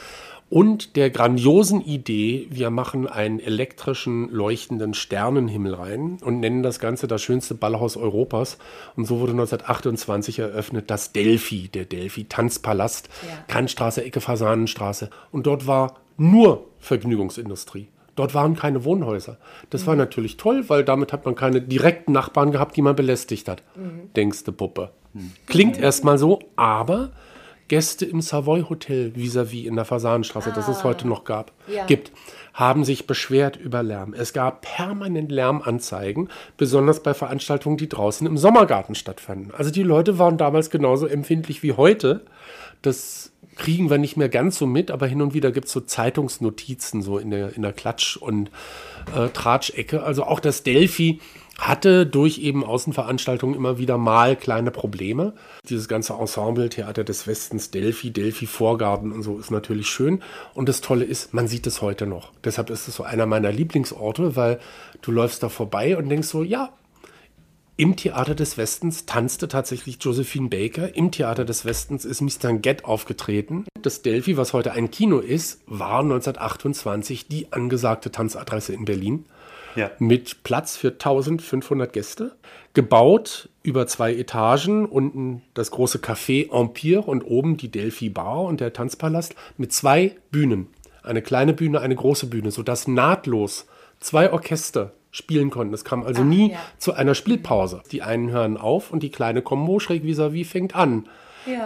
Und 0.50 0.96
der 0.96 1.10
grandiosen 1.10 1.82
Idee, 1.82 2.46
wir 2.50 2.70
machen 2.70 3.06
einen 3.06 3.38
elektrischen, 3.38 4.30
leuchtenden 4.30 4.94
Sternenhimmel 4.94 5.74
rein 5.74 6.18
und 6.22 6.40
nennen 6.40 6.62
das 6.62 6.80
Ganze 6.80 7.06
das 7.06 7.20
schönste 7.20 7.54
Ballhaus 7.54 7.98
Europas. 7.98 8.56
Und 8.96 9.04
so 9.04 9.20
wurde 9.20 9.32
1928 9.32 10.38
eröffnet 10.38 10.90
das 10.90 11.12
Delphi, 11.12 11.68
der 11.68 11.84
Delphi 11.84 12.24
Tanzpalast, 12.24 13.10
Kantstraße, 13.48 14.02
Ecke 14.04 14.22
Fasanenstraße. 14.22 15.10
Und 15.32 15.46
dort 15.46 15.66
war 15.66 15.96
nur 16.16 16.64
Vergnügungsindustrie. 16.78 17.88
Dort 18.16 18.34
waren 18.34 18.56
keine 18.56 18.84
Wohnhäuser. 18.84 19.36
Das 19.70 19.86
war 19.86 19.96
natürlich 19.96 20.38
toll, 20.38 20.64
weil 20.68 20.82
damit 20.82 21.12
hat 21.12 21.24
man 21.26 21.34
keine 21.34 21.60
direkten 21.60 22.12
Nachbarn 22.12 22.52
gehabt, 22.52 22.76
die 22.76 22.82
man 22.82 22.96
belästigt 22.96 23.48
hat. 23.48 23.62
Denkste 24.16 24.50
Puppe. 24.50 24.90
Klingt 25.46 25.78
erstmal 25.78 26.18
so, 26.18 26.40
aber 26.56 27.10
Gäste 27.68 28.06
im 28.06 28.20
Savoy 28.20 28.64
Hotel 28.68 29.12
vis-à-vis 29.14 29.66
in 29.66 29.76
der 29.76 29.84
Fasanenstraße, 29.84 30.52
das 30.54 30.68
es 30.68 30.84
heute 30.84 31.06
noch 31.06 31.24
gab, 31.24 31.52
gibt, 31.86 32.12
haben 32.54 32.84
sich 32.84 33.06
beschwert 33.06 33.56
über 33.56 33.82
Lärm. 33.82 34.14
Es 34.14 34.32
gab 34.32 34.62
permanent 34.62 35.30
Lärmanzeigen, 35.30 36.28
besonders 36.56 37.02
bei 37.02 37.14
Veranstaltungen, 37.14 37.76
die 37.76 37.88
draußen 37.88 38.26
im 38.26 38.38
Sommergarten 38.38 38.94
stattfanden. 38.94 39.52
Also 39.54 39.70
die 39.70 39.82
Leute 39.82 40.18
waren 40.18 40.38
damals 40.38 40.70
genauso 40.70 41.06
empfindlich 41.06 41.62
wie 41.62 41.74
heute. 41.74 42.22
Das 42.82 43.32
kriegen 43.58 43.90
wir 43.90 43.98
nicht 43.98 44.16
mehr 44.16 44.28
ganz 44.28 44.56
so 44.56 44.66
mit, 44.66 44.90
aber 44.90 45.06
hin 45.06 45.20
und 45.20 45.34
wieder 45.34 45.50
gibt 45.50 45.66
es 45.66 45.72
so 45.72 45.80
Zeitungsnotizen 45.80 47.02
so 47.02 47.18
in 47.18 47.30
der, 47.30 47.54
in 47.54 47.62
der 47.62 47.74
Klatsch- 47.74 48.16
und 48.16 48.50
äh, 49.14 49.28
Tratschecke. 49.28 50.02
Also 50.02 50.24
auch 50.24 50.40
das 50.40 50.62
Delphi 50.62 51.20
hatte 51.58 52.06
durch 52.06 52.38
eben 52.38 52.64
Außenveranstaltungen 52.64 53.56
immer 53.56 53.78
wieder 53.78 53.98
mal 53.98 54.36
kleine 54.36 54.70
Probleme. 54.70 55.34
Dieses 55.68 55.88
ganze 55.88 56.14
Ensemble, 56.14 56.68
Theater 56.68 57.02
des 57.02 57.26
Westens, 57.26 57.72
Delphi, 57.72 58.10
Delphi 58.12 58.46
Vorgarten 58.46 59.10
und 59.12 59.24
so 59.24 59.38
ist 59.38 59.50
natürlich 59.50 59.88
schön. 59.88 60.22
Und 60.54 60.68
das 60.68 60.80
Tolle 60.80 61.04
ist, 61.04 61.34
man 61.34 61.48
sieht 61.48 61.66
es 61.66 61.82
heute 61.82 62.06
noch. 62.06 62.32
Deshalb 62.44 62.70
ist 62.70 62.86
es 62.86 62.94
so 62.94 63.02
einer 63.02 63.26
meiner 63.26 63.50
Lieblingsorte, 63.50 64.36
weil 64.36 64.60
du 65.02 65.10
läufst 65.10 65.42
da 65.42 65.48
vorbei 65.48 65.96
und 65.96 66.08
denkst 66.08 66.28
so, 66.28 66.42
ja, 66.44 66.70
Im 67.80 67.94
Theater 67.94 68.34
des 68.34 68.58
Westens 68.58 69.06
tanzte 69.06 69.46
tatsächlich 69.46 69.98
Josephine 70.00 70.48
Baker. 70.48 70.96
Im 70.96 71.12
Theater 71.12 71.44
des 71.44 71.64
Westens 71.64 72.04
ist 72.04 72.20
Mr. 72.20 72.54
Get 72.54 72.84
aufgetreten. 72.84 73.66
Das 73.82 74.02
Delphi, 74.02 74.36
was 74.36 74.52
heute 74.52 74.72
ein 74.72 74.90
Kino 74.90 75.20
ist, 75.20 75.60
war 75.66 76.00
1928 76.00 77.28
die 77.28 77.52
angesagte 77.52 78.10
Tanzadresse 78.10 78.72
in 78.72 78.84
Berlin. 78.84 79.26
Ja. 79.78 79.92
Mit 80.00 80.42
Platz 80.42 80.76
für 80.76 80.88
1500 80.88 81.92
Gäste. 81.92 82.32
Gebaut 82.74 83.48
über 83.62 83.86
zwei 83.86 84.12
Etagen, 84.12 84.86
unten 84.86 85.42
das 85.54 85.70
große 85.70 85.98
Café 85.98 86.52
Empire 86.52 87.02
und 87.02 87.22
oben 87.22 87.56
die 87.56 87.70
Delphi 87.70 88.08
Bar 88.08 88.42
und 88.42 88.60
der 88.60 88.72
Tanzpalast 88.72 89.36
mit 89.56 89.72
zwei 89.72 90.16
Bühnen. 90.32 90.66
Eine 91.04 91.22
kleine 91.22 91.52
Bühne, 91.52 91.80
eine 91.80 91.94
große 91.94 92.26
Bühne, 92.26 92.50
sodass 92.50 92.88
nahtlos 92.88 93.66
zwei 94.00 94.32
Orchester 94.32 94.94
spielen 95.12 95.50
konnten. 95.50 95.74
Es 95.74 95.84
kam 95.84 96.02
also 96.02 96.24
nie 96.24 96.52
ja. 96.52 96.58
zu 96.78 96.94
einer 96.94 97.14
Spielpause. 97.14 97.82
Die 97.92 98.02
einen 98.02 98.30
hören 98.30 98.56
auf 98.56 98.90
und 98.90 99.04
die 99.04 99.10
kleine 99.10 99.42
Combo 99.42 99.78
schräg 99.78 100.02
vis-à-vis 100.02 100.48
fängt 100.48 100.74
an. 100.74 101.08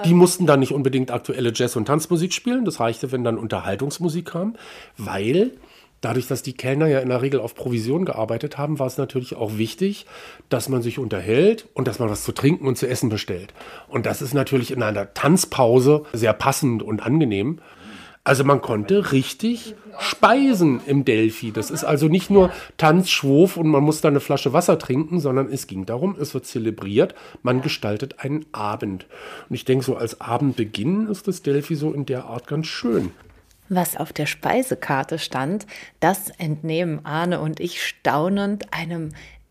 Die 0.04 0.14
mussten 0.14 0.46
dann 0.46 0.60
nicht 0.60 0.72
unbedingt 0.72 1.10
aktuelle 1.10 1.52
Jazz- 1.54 1.76
und 1.76 1.86
Tanzmusik 1.86 2.32
spielen. 2.32 2.64
Das 2.64 2.78
reichte, 2.78 3.10
wenn 3.10 3.24
dann 3.24 3.38
Unterhaltungsmusik 3.38 4.26
kam, 4.26 4.54
weil 4.96 5.52
dadurch, 6.02 6.26
dass 6.26 6.42
die 6.42 6.52
Kellner 6.52 6.88
ja 6.88 7.00
in 7.00 7.08
der 7.08 7.22
Regel 7.22 7.40
auf 7.40 7.54
Provision 7.54 8.04
gearbeitet 8.04 8.58
haben, 8.58 8.78
war 8.78 8.86
es 8.86 8.98
natürlich 8.98 9.34
auch 9.34 9.56
wichtig, 9.56 10.04
dass 10.50 10.68
man 10.68 10.82
sich 10.82 10.98
unterhält 10.98 11.66
und 11.72 11.88
dass 11.88 11.98
man 11.98 12.10
was 12.10 12.24
zu 12.24 12.32
trinken 12.32 12.66
und 12.66 12.76
zu 12.76 12.86
essen 12.86 13.08
bestellt. 13.08 13.54
Und 13.88 14.04
das 14.04 14.20
ist 14.20 14.34
natürlich 14.34 14.70
in 14.70 14.82
einer 14.82 15.14
Tanzpause 15.14 16.02
sehr 16.12 16.34
passend 16.34 16.82
und 16.82 17.00
angenehm. 17.00 17.60
Also 18.24 18.44
man 18.44 18.60
konnte 18.60 19.10
richtig 19.10 19.74
speisen 19.98 20.80
im 20.86 21.04
Delphi. 21.04 21.50
Das 21.50 21.72
ist 21.72 21.82
also 21.82 22.06
nicht 22.06 22.30
nur 22.30 22.52
Tanz, 22.76 23.10
Schwof 23.10 23.56
und 23.56 23.68
man 23.68 23.82
muss 23.82 24.00
da 24.00 24.08
eine 24.08 24.20
Flasche 24.20 24.52
Wasser 24.52 24.78
trinken, 24.78 25.18
sondern 25.18 25.48
es 25.52 25.66
ging 25.66 25.86
darum, 25.86 26.14
es 26.20 26.32
wird 26.32 26.46
zelebriert, 26.46 27.16
man 27.42 27.62
gestaltet 27.62 28.20
einen 28.20 28.46
Abend. 28.52 29.06
Und 29.48 29.54
ich 29.54 29.64
denke, 29.64 29.84
so 29.84 29.96
als 29.96 30.20
Abendbeginn 30.20 31.08
ist 31.08 31.26
das 31.26 31.42
Delphi 31.42 31.74
so 31.74 31.92
in 31.92 32.06
der 32.06 32.26
Art 32.26 32.46
ganz 32.46 32.68
schön. 32.68 33.10
Was 33.68 33.96
auf 33.96 34.12
der 34.12 34.26
Speisekarte 34.26 35.18
stand, 35.18 35.66
das 36.00 36.30
entnehmen 36.30 37.04
Arne 37.04 37.40
und 37.40 37.60
ich 37.60 37.82
staunend 37.82 38.72
einem 38.72 39.10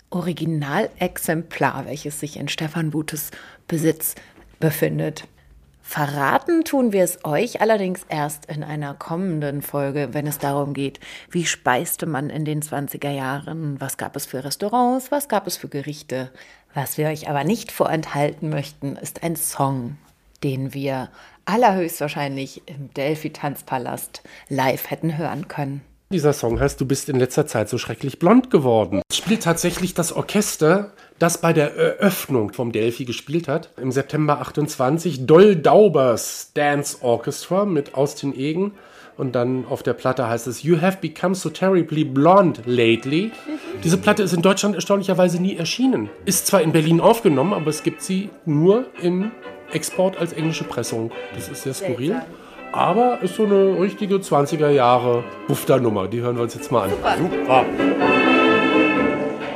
Originalexemplar, 0.10 1.86
welches 1.86 2.20
sich 2.20 2.38
in 2.38 2.50
Stefan 2.50 2.92
Butes 2.92 3.32
Besitz 3.68 4.16
befindet. 4.60 5.28
Verraten 5.82 6.64
tun 6.64 6.94
wir 6.94 7.04
es 7.04 7.26
euch 7.26 7.60
allerdings 7.60 8.06
erst 8.08 8.46
in 8.46 8.64
einer 8.64 8.94
kommenden 8.94 9.62
Folge, 9.62 10.14
wenn 10.14 10.28
es 10.28 10.38
darum 10.38 10.74
geht, 10.74 11.00
wie 11.30 11.46
speiste 11.46 12.06
man 12.06 12.30
in 12.30 12.46
den 12.46 12.62
20er 12.62 13.10
Jahren, 13.10 13.82
was 13.82 13.98
gab 13.98 14.16
es 14.16 14.26
für 14.26 14.44
Restaurants, 14.44 15.12
was 15.12 15.28
gab 15.28 15.48
es 15.48 15.58
für 15.58 15.68
Gerichte. 15.68 16.32
Was 16.74 16.98
wir 16.98 17.08
euch 17.08 17.28
aber 17.30 17.44
nicht 17.44 17.72
vorenthalten 17.72 18.50
möchten, 18.50 18.96
ist 18.96 19.24
ein 19.24 19.36
Song, 19.36 19.98
den 20.44 20.74
wir 20.74 21.10
allerhöchstwahrscheinlich 21.46 22.64
im 22.66 22.94
Delphi-Tanzpalast 22.94 24.24
live 24.50 24.90
hätten 24.90 25.18
hören 25.18 25.48
können. 25.48 25.82
Dieser 26.12 26.34
Song 26.34 26.60
heißt 26.60 26.80
Du 26.82 26.86
bist 26.86 27.08
in 27.08 27.18
letzter 27.18 27.48
Zeit 27.48 27.70
so 27.70 27.78
schrecklich 27.78 28.20
blond 28.20 28.52
geworden. 28.52 29.02
Es 29.10 29.18
spielt 29.18 29.44
tatsächlich 29.44 29.94
das 29.94 30.12
Orchester, 30.12 30.92
das 31.20 31.40
bei 31.40 31.54
der 31.54 31.76
Eröffnung 31.76 32.52
vom 32.52 32.74
Delphi 32.74 33.06
gespielt 33.06 33.48
hat. 33.48 33.70
Im 33.78 33.94
September 33.94 34.42
28 34.42 35.26
Doll 35.26 35.56
Daubers 35.56 36.52
Dance 36.54 36.98
Orchestra 37.02 37.64
mit 37.64 37.96
Austin 37.96 38.36
Egen. 38.36 38.74
Und 39.18 39.36
dann 39.36 39.66
auf 39.70 39.84
der 39.84 39.94
Platte 39.94 40.28
heißt 40.28 40.48
es 40.48 40.64
You 40.64 40.82
have 40.82 40.98
become 41.00 41.34
so 41.34 41.50
terribly 41.50 42.04
blonde 42.04 42.62
lately. 42.66 43.32
Diese 43.84 43.98
Platte 43.98 44.24
ist 44.24 44.34
in 44.34 44.42
Deutschland 44.42 44.76
erstaunlicherweise 44.76 45.42
nie 45.42 45.56
erschienen. 45.56 46.10
Ist 46.26 46.48
zwar 46.48 46.62
in 46.62 46.74
Berlin 46.74 47.00
aufgenommen, 47.00 47.54
aber 47.54 47.68
es 47.68 47.84
gibt 47.84 48.02
sie 48.02 48.30
nur 48.46 48.86
im 49.02 49.32
Export 49.74 50.18
als 50.18 50.34
englische 50.34 50.64
Pressung. 50.64 51.12
Das 51.36 51.50
ist 51.50 51.64
sehr 51.64 51.74
skurril. 51.74 52.22
Aber 52.74 53.20
ist 53.22 53.36
so 53.36 53.44
eine 53.44 53.80
richtige 53.80 54.16
20er 54.16 54.70
Jahre 54.70 55.24
Bufter-Nummer. 55.48 56.08
Die 56.08 56.22
hören 56.22 56.38
wir 56.38 56.44
uns 56.44 56.56
jetzt 56.56 56.72
mal 56.72 56.84
an. 56.84 56.92
Super. 57.18 57.66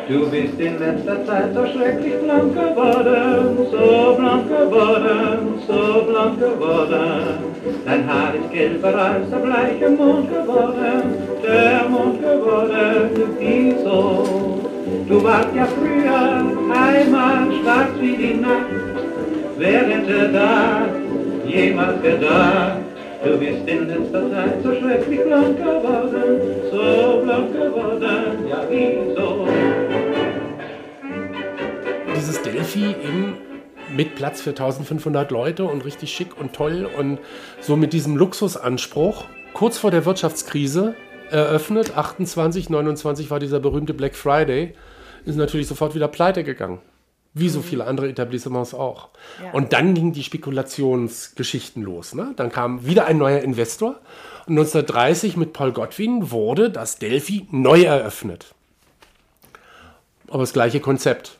Du 0.08 0.30
bist 0.30 0.60
in 0.60 0.78
letzter 0.78 1.26
Zeit 1.26 1.52
so 1.56 1.66
schrecklich 1.66 2.14
blank 2.22 2.54
geworden, 2.54 3.58
so 3.72 4.16
blank 4.16 4.48
geworden, 4.48 5.40
so 5.68 6.04
blank 6.04 6.40
geworden. 6.40 7.56
Dein 7.86 8.08
Haar 8.08 8.36
ist 8.36 8.52
gelber 8.52 8.96
als 8.96 9.30
der 9.32 9.38
bleiche 9.38 9.90
Mond 9.90 10.30
geworden, 10.30 11.02
der 11.42 11.90
Mond 11.90 12.22
geworden, 12.22 13.10
wieso? 13.40 14.62
Du 15.10 15.24
warst 15.24 15.50
ja 15.56 15.66
früher 15.66 16.46
einmal 16.72 17.48
schwarz 17.60 17.90
wie 18.00 18.16
die 18.16 18.36
Nacht, 18.36 18.95
wer 19.58 19.88
hätte 19.88 20.30
da 20.32 20.88
jemals 21.48 22.02
gedacht? 22.02 22.80
Du 23.24 23.38
bist 23.38 23.68
in 23.68 23.88
letzter 23.88 24.30
Zeit 24.30 24.64
so 24.64 24.76
schrecklich 24.76 25.24
blank 25.24 25.58
geworden, 25.58 26.42
so 26.72 27.22
blank 27.24 27.54
geworden, 27.54 28.48
ja 28.48 28.64
wieso? 28.70 29.48
Dieses 32.16 32.42
Delphi 32.44 32.90
eben 32.90 33.38
mit 33.96 34.16
Platz 34.16 34.42
für 34.42 34.52
1500 34.52 35.32
Leute 35.32 35.66
und 35.66 35.86
richtig 35.86 36.14
schick 36.14 36.40
und 36.40 36.54
toll 36.54 36.88
und 36.98 37.20
so 37.62 37.76
mit 37.76 37.94
diesem 37.94 38.16
Luxusanspruch. 38.16 39.26
Kurz 39.54 39.78
vor 39.78 39.90
der 39.90 40.06
Wirtschaftskrise 40.06 40.96
eröffnet, 41.32 41.98
28, 41.98 42.70
29 42.70 43.32
war 43.32 43.40
dieser 43.40 43.60
berühmte 43.60 43.94
Black 43.94 44.16
Friday, 44.16 44.74
ist 45.26 45.38
natürlich 45.38 45.68
sofort 45.68 45.96
wieder 45.96 46.08
pleite 46.08 46.44
gegangen. 46.44 46.80
Wie 47.36 47.50
so 47.50 47.62
viele 47.62 47.86
andere 47.86 48.10
Etablissements 48.10 48.74
auch. 48.74 49.10
Und 49.54 49.74
dann 49.74 49.94
gingen 49.94 50.14
die 50.14 50.24
Spekulationsgeschichten 50.24 51.84
los. 51.84 52.16
Ne? 52.16 52.34
Dann 52.38 52.50
kam 52.50 52.86
wieder 52.86 53.06
ein 53.06 53.18
neuer 53.18 53.42
Investor. 53.42 54.00
Und 54.48 54.58
1930 54.58 55.36
mit 55.38 55.54
Paul 55.54 55.74
Godwin 55.74 56.32
wurde 56.32 56.70
das 56.70 56.98
Delphi 56.98 57.46
neu 57.52 57.84
eröffnet. 57.84 58.56
Aber 60.30 60.40
das 60.40 60.54
gleiche 60.54 60.80
Konzept 60.80 61.38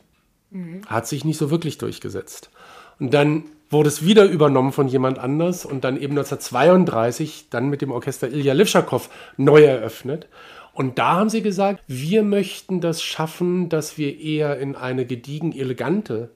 hat 0.86 1.08
sich 1.08 1.24
nicht 1.24 1.38
so 1.38 1.50
wirklich 1.50 1.78
durchgesetzt. 1.78 2.50
Und 2.98 3.12
dann 3.12 3.44
wurde 3.68 3.88
es 3.88 4.04
wieder 4.04 4.24
übernommen 4.24 4.72
von 4.72 4.88
jemand 4.88 5.18
anders 5.18 5.64
und 5.66 5.84
dann 5.84 5.96
eben 5.96 6.12
1932 6.12 7.48
dann 7.50 7.68
mit 7.68 7.82
dem 7.82 7.90
Orchester 7.90 8.28
Ilja 8.28 8.52
Livschakow 8.52 9.08
neu 9.36 9.64
eröffnet. 9.64 10.28
Und 10.76 10.98
da 10.98 11.12
haben 11.14 11.30
sie 11.30 11.40
gesagt, 11.40 11.82
wir 11.86 12.22
möchten 12.22 12.82
das 12.82 13.02
schaffen, 13.02 13.70
dass 13.70 13.96
wir 13.96 14.20
eher 14.20 14.58
in 14.58 14.76
eine 14.76 15.06
gediegen 15.06 15.52
elegante 15.52 16.28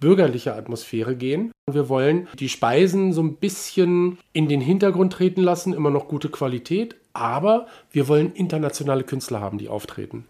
bürgerliche 0.00 0.54
Atmosphäre 0.54 1.14
gehen. 1.14 1.52
Wir 1.70 1.90
wollen 1.90 2.26
die 2.38 2.48
Speisen 2.48 3.12
so 3.12 3.22
ein 3.22 3.36
bisschen 3.36 4.16
in 4.32 4.48
den 4.48 4.62
Hintergrund 4.62 5.12
treten 5.12 5.42
lassen, 5.42 5.74
immer 5.74 5.90
noch 5.90 6.08
gute 6.08 6.30
Qualität, 6.30 6.96
aber 7.12 7.66
wir 7.90 8.08
wollen 8.08 8.32
internationale 8.32 9.04
Künstler 9.04 9.42
haben, 9.42 9.58
die 9.58 9.68
auftreten. 9.68 10.24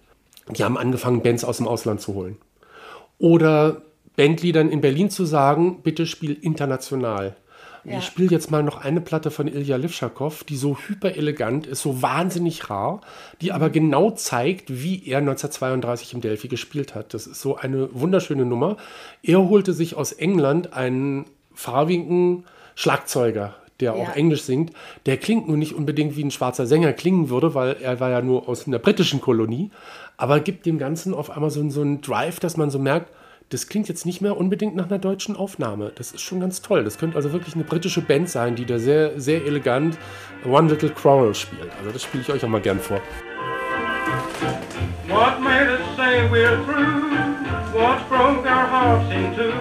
Die 0.56 0.64
haben 0.64 0.76
angefangen, 0.76 1.22
Bands 1.22 1.44
aus 1.44 1.58
dem 1.58 1.68
Ausland 1.68 2.00
zu 2.00 2.14
holen. 2.14 2.38
Oder 3.18 3.82
Bandleadern 4.16 4.70
in 4.70 4.80
Berlin 4.80 5.08
zu 5.08 5.24
sagen, 5.24 5.82
bitte 5.84 6.06
spiel 6.06 6.36
international. 6.40 7.36
Und 7.84 7.92
Ich 7.92 8.04
spiele 8.04 8.30
jetzt 8.30 8.50
mal 8.50 8.62
noch 8.62 8.76
eine 8.80 9.00
Platte 9.00 9.30
von 9.30 9.48
Ilja 9.48 9.76
Livschakow, 9.76 10.44
die 10.44 10.56
so 10.56 10.76
hyper 10.78 11.16
elegant 11.16 11.66
ist, 11.66 11.82
so 11.82 12.00
wahnsinnig 12.00 12.70
rar, 12.70 13.00
die 13.40 13.52
aber 13.52 13.70
genau 13.70 14.10
zeigt, 14.12 14.82
wie 14.82 15.04
er 15.06 15.18
1932 15.18 16.14
im 16.14 16.20
Delphi 16.20 16.48
gespielt 16.48 16.94
hat. 16.94 17.12
Das 17.12 17.26
ist 17.26 17.40
so 17.40 17.56
eine 17.56 17.88
wunderschöne 17.92 18.44
Nummer. 18.44 18.76
Er 19.22 19.48
holte 19.48 19.72
sich 19.72 19.96
aus 19.96 20.12
England 20.12 20.72
einen 20.74 21.24
farbigen 21.54 22.44
Schlagzeuger, 22.74 23.54
der 23.80 23.94
auch 23.94 24.08
Ja. 24.08 24.12
Englisch 24.14 24.42
singt. 24.42 24.72
Der 25.06 25.16
klingt 25.16 25.48
nun 25.48 25.58
nicht 25.58 25.74
unbedingt 25.74 26.16
wie 26.16 26.22
ein 26.24 26.30
schwarzer 26.30 26.66
Sänger 26.66 26.92
klingen 26.92 27.30
würde, 27.30 27.54
weil 27.54 27.76
er 27.80 27.98
war 27.98 28.10
ja 28.10 28.22
nur 28.22 28.48
aus 28.48 28.66
einer 28.66 28.78
britischen 28.78 29.20
Kolonie, 29.20 29.70
aber 30.16 30.38
gibt 30.40 30.66
dem 30.66 30.78
Ganzen 30.78 31.14
auf 31.14 31.30
einmal 31.30 31.50
so, 31.50 31.68
so 31.70 31.80
einen 31.80 32.00
Drive, 32.00 32.38
dass 32.38 32.56
man 32.56 32.70
so 32.70 32.78
merkt, 32.78 33.10
das 33.52 33.68
klingt 33.68 33.86
jetzt 33.88 34.06
nicht 34.06 34.22
mehr 34.22 34.38
unbedingt 34.38 34.74
nach 34.76 34.86
einer 34.86 34.98
deutschen 34.98 35.36
Aufnahme. 35.36 35.92
Das 35.94 36.12
ist 36.12 36.22
schon 36.22 36.40
ganz 36.40 36.62
toll. 36.62 36.84
Das 36.84 36.98
könnte 36.98 37.16
also 37.16 37.32
wirklich 37.32 37.54
eine 37.54 37.64
britische 37.64 38.00
Band 38.00 38.30
sein, 38.30 38.56
die 38.56 38.64
da 38.64 38.78
sehr, 38.78 39.20
sehr 39.20 39.44
elegant 39.44 39.98
One 40.46 40.70
Little 40.70 40.88
Quarrel 40.88 41.34
spielt. 41.34 41.70
Also 41.78 41.90
das 41.92 42.02
spiele 42.02 42.22
ich 42.22 42.32
euch 42.32 42.42
auch 42.44 42.48
mal 42.48 42.62
gern 42.62 42.80
vor. 42.80 43.00
What 45.06 45.40
made 45.40 45.68
us 45.70 45.80
say 45.96 46.26
we're 46.30 46.64
through? 46.64 47.12
What 47.74 48.08
broke 48.08 48.46
our 48.46 48.66
hearts 48.66 49.12
in 49.12 49.36
two? 49.36 49.52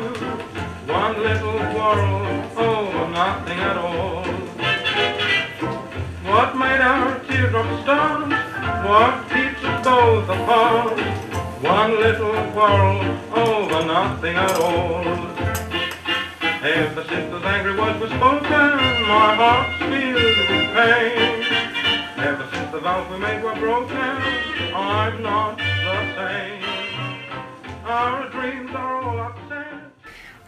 One 0.88 1.18
little 1.22 1.60
quarrel, 1.74 2.28
oh, 2.58 3.10
nothing 3.12 3.60
at 3.60 3.78
all. 3.78 4.24
What 6.24 6.56
made 6.56 6.82
our 6.82 7.20
teardrops 7.28 7.84
start? 7.84 8.30
What 8.86 9.30
keeps 9.30 9.64
us 9.64 9.84
both 9.84 10.30
apart? 10.30 11.31
One 11.62 11.92
little 11.92 12.34
quarrel 12.54 13.02
over 13.36 13.86
nothing 13.86 14.36
at 14.36 14.56
all. 14.56 15.06
Ever 16.64 17.04
since 17.08 17.30
those 17.30 17.44
angry 17.44 17.78
words 17.80 18.00
were 18.00 18.08
spoken, 18.08 18.50
my 19.08 19.36
heart's 19.36 19.78
filled 19.78 20.16
with 20.16 20.74
pain. 20.74 21.46
Ever 22.18 22.50
since 22.52 22.72
the 22.72 22.80
vows 22.80 23.08
we 23.12 23.20
made 23.20 23.44
were 23.44 23.54
broken, 23.56 23.96
I'm 24.74 25.22
not 25.22 25.60
the 25.60 26.16
same. 26.16 26.64
Our 27.86 28.30
dreams 28.30 28.72
are 28.74 29.04
all 29.04 29.20
upset. 29.20 29.71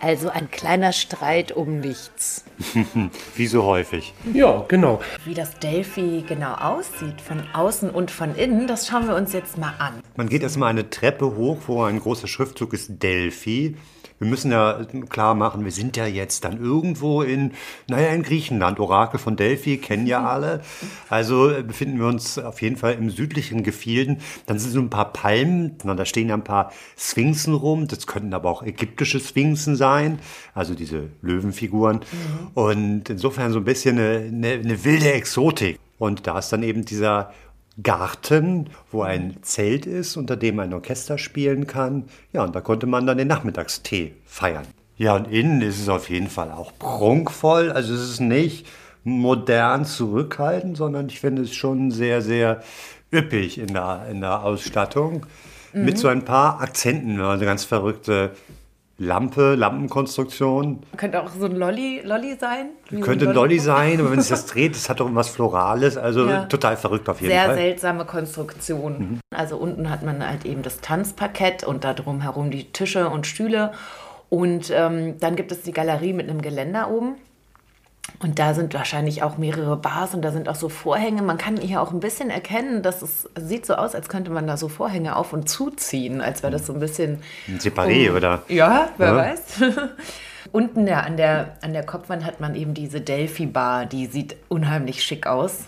Also 0.03 0.27
ein 0.27 0.51
kleiner 0.51 0.91
Streit 0.91 1.53
um 1.53 1.79
nichts. 1.79 2.43
Wie 3.35 3.47
so 3.47 3.63
häufig. 3.63 4.13
Ja, 4.33 4.65
genau. 4.67 4.99
Wie 5.23 5.33
das 5.33 5.57
Delphi 5.59 6.25
genau 6.27 6.55
aussieht, 6.55 7.21
von 7.21 7.41
außen 7.53 7.89
und 7.89 8.11
von 8.11 8.35
innen, 8.35 8.67
das 8.67 8.85
schauen 8.85 9.07
wir 9.07 9.15
uns 9.15 9.31
jetzt 9.31 9.57
mal 9.57 9.73
an. 9.79 9.93
Man 10.17 10.27
geht 10.27 10.43
erstmal 10.43 10.71
eine 10.71 10.89
Treppe 10.89 11.37
hoch, 11.37 11.57
wo 11.67 11.83
ein 11.83 12.01
großer 12.01 12.27
Schriftzug 12.27 12.73
ist 12.73 13.01
Delphi. 13.01 13.77
Wir 14.23 14.29
müssen 14.29 14.53
ja 14.53 14.79
klar 15.09 15.35
machen, 15.35 15.65
wir 15.65 15.71
sind 15.73 15.97
ja 15.97 16.05
jetzt 16.05 16.45
dann 16.45 16.57
irgendwo 16.57 17.23
in, 17.23 17.51
naja, 17.89 18.13
in 18.13 18.23
Griechenland. 18.23 18.79
Orakel 18.79 19.19
von 19.19 19.35
Delphi 19.35 19.75
kennen 19.75 20.07
ja 20.07 20.25
alle. 20.25 20.61
Also 21.09 21.49
äh, 21.49 21.61
befinden 21.61 21.99
wir 21.99 22.07
uns 22.07 22.39
auf 22.39 22.61
jeden 22.61 22.77
Fall 22.77 22.93
im 22.93 23.09
südlichen 23.09 23.63
Gefilden. 23.63 24.19
Dann 24.45 24.59
sind 24.59 24.71
so 24.71 24.79
ein 24.79 24.89
paar 24.89 25.11
Palmen, 25.11 25.75
na, 25.83 25.93
da 25.93 26.05
stehen 26.05 26.29
ja 26.29 26.35
ein 26.35 26.43
paar 26.45 26.71
Sphinxen 26.97 27.53
rum. 27.53 27.89
Das 27.89 28.07
könnten 28.07 28.33
aber 28.33 28.49
auch 28.49 28.63
ägyptische 28.63 29.19
Sphinxen 29.19 29.75
sein, 29.75 30.19
also 30.53 30.73
diese 30.73 31.09
Löwenfiguren. 31.21 31.99
Und 32.53 33.09
insofern 33.09 33.51
so 33.51 33.59
ein 33.59 33.65
bisschen 33.65 33.97
eine, 33.99 34.19
eine, 34.19 34.51
eine 34.53 34.85
wilde 34.85 35.11
Exotik. 35.11 35.79
Und 35.99 36.27
da 36.27 36.39
ist 36.39 36.47
dann 36.49 36.63
eben 36.63 36.85
dieser 36.85 37.33
Garten, 37.81 38.69
wo 38.91 39.01
ein 39.01 39.37
Zelt 39.41 39.85
ist, 39.85 40.15
unter 40.15 40.35
dem 40.35 40.59
ein 40.59 40.73
Orchester 40.73 41.17
spielen 41.17 41.65
kann. 41.65 42.05
Ja, 42.31 42.43
und 42.43 42.55
da 42.55 42.61
konnte 42.61 42.85
man 42.85 43.07
dann 43.07 43.17
den 43.17 43.27
Nachmittagstee 43.27 44.13
feiern. 44.25 44.67
Ja, 44.97 45.15
und 45.15 45.27
innen 45.31 45.61
ist 45.61 45.81
es 45.81 45.89
auf 45.89 46.09
jeden 46.09 46.29
Fall 46.29 46.51
auch 46.51 46.71
prunkvoll. 46.77 47.71
Also 47.71 47.95
es 47.95 48.09
ist 48.09 48.19
nicht 48.19 48.67
modern 49.03 49.85
zurückhaltend, 49.85 50.77
sondern 50.77 51.07
ich 51.07 51.19
finde 51.19 51.41
es 51.41 51.53
schon 51.53 51.89
sehr, 51.89 52.21
sehr 52.21 52.61
üppig 53.11 53.57
in 53.57 53.73
der, 53.73 54.07
in 54.09 54.21
der 54.21 54.43
Ausstattung. 54.43 55.25
Mit 55.75 55.97
so 55.97 56.07
ein 56.07 56.23
paar 56.23 56.61
Akzenten, 56.61 57.19
also 57.19 57.45
ganz 57.45 57.63
verrückte 57.63 58.31
Lampe, 58.99 59.55
Lampenkonstruktion. 59.55 60.81
Könnte 60.97 61.21
auch 61.23 61.29
so 61.29 61.45
ein 61.45 61.55
Lolli, 61.55 62.01
Lolli 62.03 62.35
sein. 62.39 62.67
So 62.91 62.99
Könnte 62.99 63.27
ein 63.27 63.33
Lolli 63.35 63.57
sein, 63.59 63.99
aber 63.99 64.11
wenn 64.11 64.19
es 64.19 64.27
das 64.29 64.45
dreht, 64.45 64.75
das 64.75 64.87
hat 64.87 64.99
doch 64.99 65.05
irgendwas 65.05 65.29
Florales. 65.29 65.97
Also 65.97 66.27
Ja. 66.27 66.45
total 66.45 66.77
verrückt 66.77 67.09
auf 67.09 67.19
jeden 67.19 67.31
Sehr 67.33 67.45
Fall. 67.45 67.55
seltsame 67.55 68.05
Konstruktion. 68.05 69.19
Also 69.35 69.57
unten 69.57 69.89
hat 69.89 70.03
man 70.03 70.25
halt 70.25 70.45
eben 70.45 70.61
das 70.61 70.79
Tanzparkett 70.79 71.63
und 71.63 71.83
da 71.83 71.93
drum 71.93 72.21
herum 72.21 72.51
die 72.51 72.71
Tische 72.71 73.09
und 73.09 73.25
Stühle. 73.25 73.71
Und 74.29 74.71
ähm, 74.73 75.17
dann 75.19 75.35
gibt 75.35 75.51
es 75.51 75.61
die 75.63 75.71
Galerie 75.73 76.13
mit 76.13 76.29
einem 76.29 76.41
Geländer 76.41 76.89
oben. 76.91 77.15
Und 78.19 78.37
da 78.39 78.53
sind 78.53 78.73
wahrscheinlich 78.73 79.23
auch 79.23 79.37
mehrere 79.37 79.75
Bars 79.77 80.13
und 80.13 80.21
da 80.23 80.31
sind 80.31 80.49
auch 80.49 80.55
so 80.55 80.69
Vorhänge. 80.69 81.21
Man 81.21 81.37
kann 81.37 81.57
hier 81.57 81.81
auch 81.81 81.91
ein 81.91 81.99
bisschen 81.99 82.29
erkennen, 82.29 82.81
dass 82.81 83.01
es 83.01 83.29
sieht 83.37 83.65
so 83.65 83.75
aus, 83.75 83.95
als 83.95 84.09
könnte 84.09 84.29
man 84.31 84.45
da 84.47 84.57
so 84.57 84.67
Vorhänge 84.67 85.15
auf 85.15 85.33
und 85.33 85.47
zuziehen, 85.49 86.21
als 86.21 86.43
wäre 86.43 86.51
das 86.51 86.65
so 86.65 86.73
ein 86.73 86.79
bisschen 86.79 87.19
Ein 87.47 87.59
Separé, 87.59 88.13
oder? 88.15 88.43
ja, 88.49 88.89
wer 88.97 89.07
Ja. 89.07 89.15
weiß. 89.17 89.61
Unten 90.51 90.85
ja, 90.87 90.99
an, 90.99 91.17
der, 91.17 91.55
an 91.61 91.73
der 91.73 91.85
Kopfwand 91.85 92.25
hat 92.25 92.39
man 92.39 92.55
eben 92.55 92.73
diese 92.73 93.01
Delphi-Bar, 93.01 93.85
die 93.87 94.05
sieht 94.05 94.35
unheimlich 94.49 95.01
schick 95.03 95.25
aus. 95.27 95.65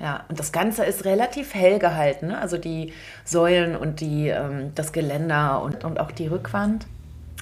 Ja, 0.00 0.24
und 0.28 0.40
das 0.40 0.50
Ganze 0.50 0.84
ist 0.84 1.04
relativ 1.04 1.54
hell 1.54 1.78
gehalten. 1.78 2.26
Ne? 2.28 2.38
Also 2.38 2.58
die 2.58 2.92
Säulen 3.24 3.76
und 3.76 4.00
die, 4.00 4.26
ähm, 4.26 4.72
das 4.74 4.92
Geländer 4.92 5.62
und, 5.62 5.84
und 5.84 6.00
auch 6.00 6.10
die 6.10 6.26
Rückwand. 6.26 6.88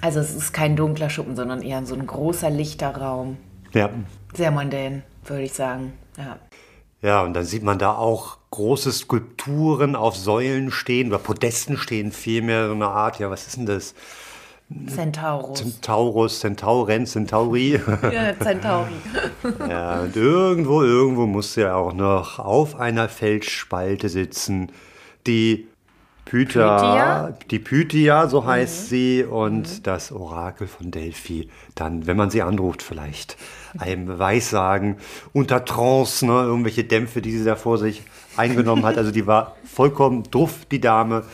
Also 0.02 0.21
es 0.21 0.35
ist 0.35 0.52
kein 0.52 0.76
dunkler 0.76 1.09
Schuppen, 1.09 1.37
sondern 1.37 1.62
eher 1.62 1.87
so 1.87 1.95
ein 1.95 2.07
großer 2.07 2.50
lichter 2.50 2.95
Raum. 2.95 3.38
Ja. 3.73 3.88
Sehr 4.35 4.50
mondän, 4.50 5.02
würde 5.25 5.42
ich 5.42 5.52
sagen. 5.52 5.92
Ja. 6.16 6.38
Ja, 7.00 7.23
und 7.23 7.35
dann 7.35 7.44
sieht 7.44 7.62
man 7.62 7.78
da 7.78 7.94
auch 7.94 8.38
große 8.50 8.90
Skulpturen 8.92 9.94
auf 9.94 10.16
Säulen 10.16 10.72
stehen, 10.72 11.09
oder 11.09 11.18
Podesten 11.18 11.76
stehen 11.76 12.11
vielmehr, 12.11 12.66
so 12.66 12.74
eine 12.74 12.88
Art, 12.88 13.20
ja, 13.20 13.31
was 13.31 13.46
ist 13.46 13.57
denn 13.57 13.66
das? 13.66 13.94
Centaurus. 14.87 15.61
Centaurus, 15.61 16.40
Centauren, 16.40 17.07
Centauri. 17.07 17.81
ja, 18.12 18.38
Centauri. 18.38 18.92
ja, 19.68 20.00
und 20.00 20.16
irgendwo, 20.16 20.83
irgendwo 20.83 21.26
muss 21.26 21.57
ja 21.57 21.74
auch 21.74 21.94
noch 21.94 22.38
auf 22.38 22.79
einer 22.79 23.09
Felsspalte 23.09 24.09
sitzen, 24.09 24.70
die 25.26 25.68
Pythia, 26.26 26.76
Pythia? 26.76 27.38
die 27.50 27.59
Pythia, 27.59 28.29
so 28.29 28.44
heißt 28.44 28.90
sie, 28.90 29.24
und 29.24 29.87
das 29.87 30.12
Orakel 30.12 30.66
von 30.66 30.90
Delphi. 30.90 31.48
Dann, 31.74 32.07
wenn 32.07 32.18
man 32.18 32.29
sie 32.29 32.42
anruft, 32.42 32.83
vielleicht 32.83 33.38
einem 33.76 34.18
Weissagen 34.18 34.96
unter 35.33 35.64
Trance, 35.64 36.24
ne, 36.26 36.42
irgendwelche 36.42 36.85
Dämpfe, 36.85 37.20
die 37.20 37.37
sie 37.37 37.44
da 37.44 37.57
vor 37.57 37.78
sich 37.78 38.02
eingenommen 38.37 38.85
hat. 38.85 38.96
Also 38.96 39.11
die 39.11 39.26
war 39.26 39.57
vollkommen 39.64 40.24
duff, 40.31 40.64
die 40.70 40.81
Dame. 40.81 41.24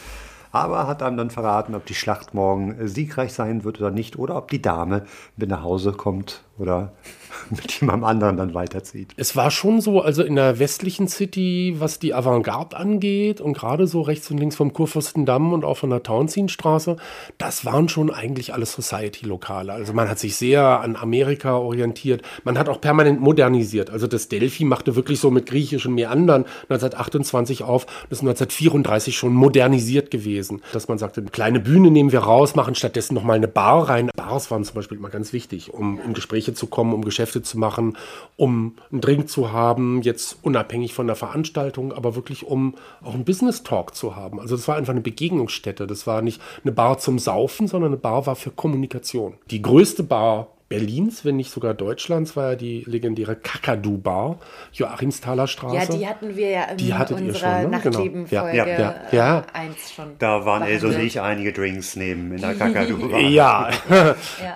Aber 0.53 0.87
hat 0.87 1.03
einem 1.03 1.17
dann 1.17 1.31
verraten, 1.31 1.75
ob 1.75 1.85
die 1.85 1.97
Schlacht 1.97 2.33
morgen 2.33 2.87
siegreich 2.87 3.33
sein 3.33 3.65
wird 3.65 3.81
oder 3.81 3.91
nicht, 3.91 4.17
oder 4.17 4.37
ob 4.37 4.51
die 4.51 4.63
Dame 4.63 5.05
mit 5.37 5.49
nach 5.51 5.65
Hause 5.65 5.93
kommt 5.93 6.45
oder 6.59 6.93
mit 7.51 7.81
jemandem 7.81 8.05
anderen 8.05 8.37
dann 8.37 8.55
weiterzieht. 8.55 9.13
Es 9.17 9.37
war 9.37 9.51
schon 9.51 9.81
so, 9.81 10.01
also 10.01 10.23
in 10.23 10.37
der 10.37 10.59
westlichen 10.59 11.09
City, 11.09 11.77
was 11.79 11.99
die 11.99 12.15
Avantgarde 12.15 12.77
angeht 12.77 13.41
und 13.41 13.55
gerade 13.55 13.87
so 13.87 14.03
rechts 14.03 14.31
und 14.31 14.39
links 14.39 14.57
vom 14.57 14.73
Kurfürstendamm 14.73 15.53
und 15.53 15.65
auch 15.65 15.77
von 15.79 15.91
der 15.91 16.03
Townsendstraße, 16.03 16.97
das 17.39 17.65
waren 17.65 17.89
schon 17.89 18.11
eigentlich 18.11 18.53
alles 18.55 18.73
Society-Lokale. 18.73 19.73
Also 19.73 19.93
man 19.93 20.09
hat 20.09 20.19
sich 20.19 20.37
sehr 20.37 20.81
an 20.81 20.97
Amerika 20.97 21.57
orientiert. 21.57 22.23
Man 22.45 22.59
hat 22.59 22.69
auch 22.69 22.81
permanent 22.81 23.21
modernisiert. 23.21 23.91
Also 23.91 24.07
das 24.07 24.29
Delphi 24.29 24.65
machte 24.65 24.97
wirklich 24.97 25.21
so 25.21 25.31
mit 25.31 25.47
griechischen 25.47 25.95
Meandern 25.95 26.45
1928 26.69 27.63
auf. 27.63 27.87
Das 28.09 28.19
ist 28.19 28.23
1934 28.23 29.17
schon 29.17 29.35
modernisiert 29.35 30.11
gewesen. 30.11 30.63
Dass 30.73 30.89
man 30.89 30.99
sagte, 30.99 31.21
eine 31.21 31.31
kleine 31.31 31.61
Bühne 31.61 31.91
nehmen 31.91 32.13
wir 32.13 32.21
raus, 32.21 32.55
machen 32.55 32.75
stattdessen 32.75 33.15
nochmal 33.15 33.37
eine 33.37 33.49
Bar 33.49 33.89
rein. 33.89 34.11
Bars 34.17 34.51
waren 34.51 34.65
zum 34.65 34.75
Beispiel 34.75 34.99
immer 34.99 35.11
ganz 35.11 35.33
wichtig, 35.33 35.73
um 35.73 36.01
in 36.01 36.15
Gespräche 36.15 36.55
zu 36.55 36.67
kommen, 36.67 36.93
um 36.93 37.05
Geschäfte 37.05 37.24
zu 37.43 37.59
machen, 37.59 37.97
um 38.37 38.77
einen 38.91 39.01
Drink 39.01 39.29
zu 39.29 39.53
haben, 39.53 40.03
jetzt 40.03 40.39
unabhängig 40.43 40.95
von 40.95 41.07
der 41.07 41.17
Veranstaltung, 41.17 41.93
aber 41.93 42.15
wirklich 42.15 42.45
um 42.45 42.75
auch 43.03 43.15
einen 43.15 43.25
Business 43.25 43.63
Talk 43.63 43.95
zu 43.95 44.17
haben. 44.17 44.41
Also 44.41 44.57
das 44.57 44.69
war 44.69 44.77
einfach 44.77 44.93
eine 44.93 45.01
Begegnungsstätte. 45.01 45.87
Das 45.87 46.07
war 46.07 46.23
nicht 46.23 46.41
eine 46.63 46.73
Bar 46.73 46.99
zum 46.99 47.19
Saufen, 47.19 47.69
sondern 47.69 47.93
eine 47.93 48.01
Bar 48.01 48.27
war 48.27 48.37
für 48.37 48.51
Kommunikation. 48.51 49.35
Die 49.51 49.63
größte 49.63 50.03
Bar 50.03 50.49
Berlins, 50.69 51.25
wenn 51.25 51.37
nicht 51.37 51.51
sogar 51.51 51.75
Deutschlands, 51.75 52.37
war 52.37 52.51
ja 52.51 52.57
die 52.57 52.85
legendäre 52.87 53.37
Kakadu-Bar, 53.37 54.39
Joachimsthaler 54.73 55.47
Straße. 55.47 55.77
Ja, 55.93 55.97
die 55.99 56.07
hatten 56.09 56.37
wir 56.37 56.51
ja 56.51 56.65
in 56.65 56.77
Die 56.79 56.93
unserer 56.93 57.35
schon, 57.63 57.71
ne? 57.71 57.81
Genau. 57.83 57.99
Nachtleben-Folge 57.99 58.57
Ja, 58.57 58.67
ja, 58.67 58.95
ja. 59.13 59.39
äh, 59.41 59.43
eins 59.53 59.93
schon. 59.93 60.13
Da 60.19 60.45
waren 60.47 60.63
behandelt. 60.65 61.03
ich 61.05 61.21
einige 61.21 61.53
Drinks 61.53 61.97
nehmen 61.97 62.33
in 62.33 62.41
der 62.41 62.55
Kakadu. 62.55 63.11
Ja, 63.19 63.71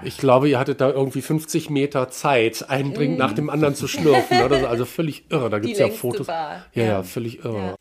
ich 0.03 0.17
glaube, 0.19 0.49
ihr 0.49 0.59
hattet 0.59 0.81
da 0.81 0.91
irgendwie 0.91 1.21
50 1.23 1.71
Meter 1.71 2.09
Zeit, 2.11 2.69
einen 2.71 2.95
Drink 2.95 3.19
nach 3.19 3.33
dem 3.33 3.51
anderen 3.51 3.75
zu 3.75 3.87
schlürfen. 3.87 4.39
ne? 4.39 4.49
Das 4.49 4.61
ist 4.61 4.67
also 4.67 4.85
völlig 4.87 5.31
irre. 5.31 5.51
Da 5.51 5.59
gibt 5.59 5.75
es 5.75 5.79
ja 5.79 5.89
Fotos. 5.89 6.27
Bar. 6.27 6.65
Ja, 6.75 6.83
ja, 6.85 6.89
Ja. 6.91 7.03
völlig 7.03 7.45
irre. 7.45 7.75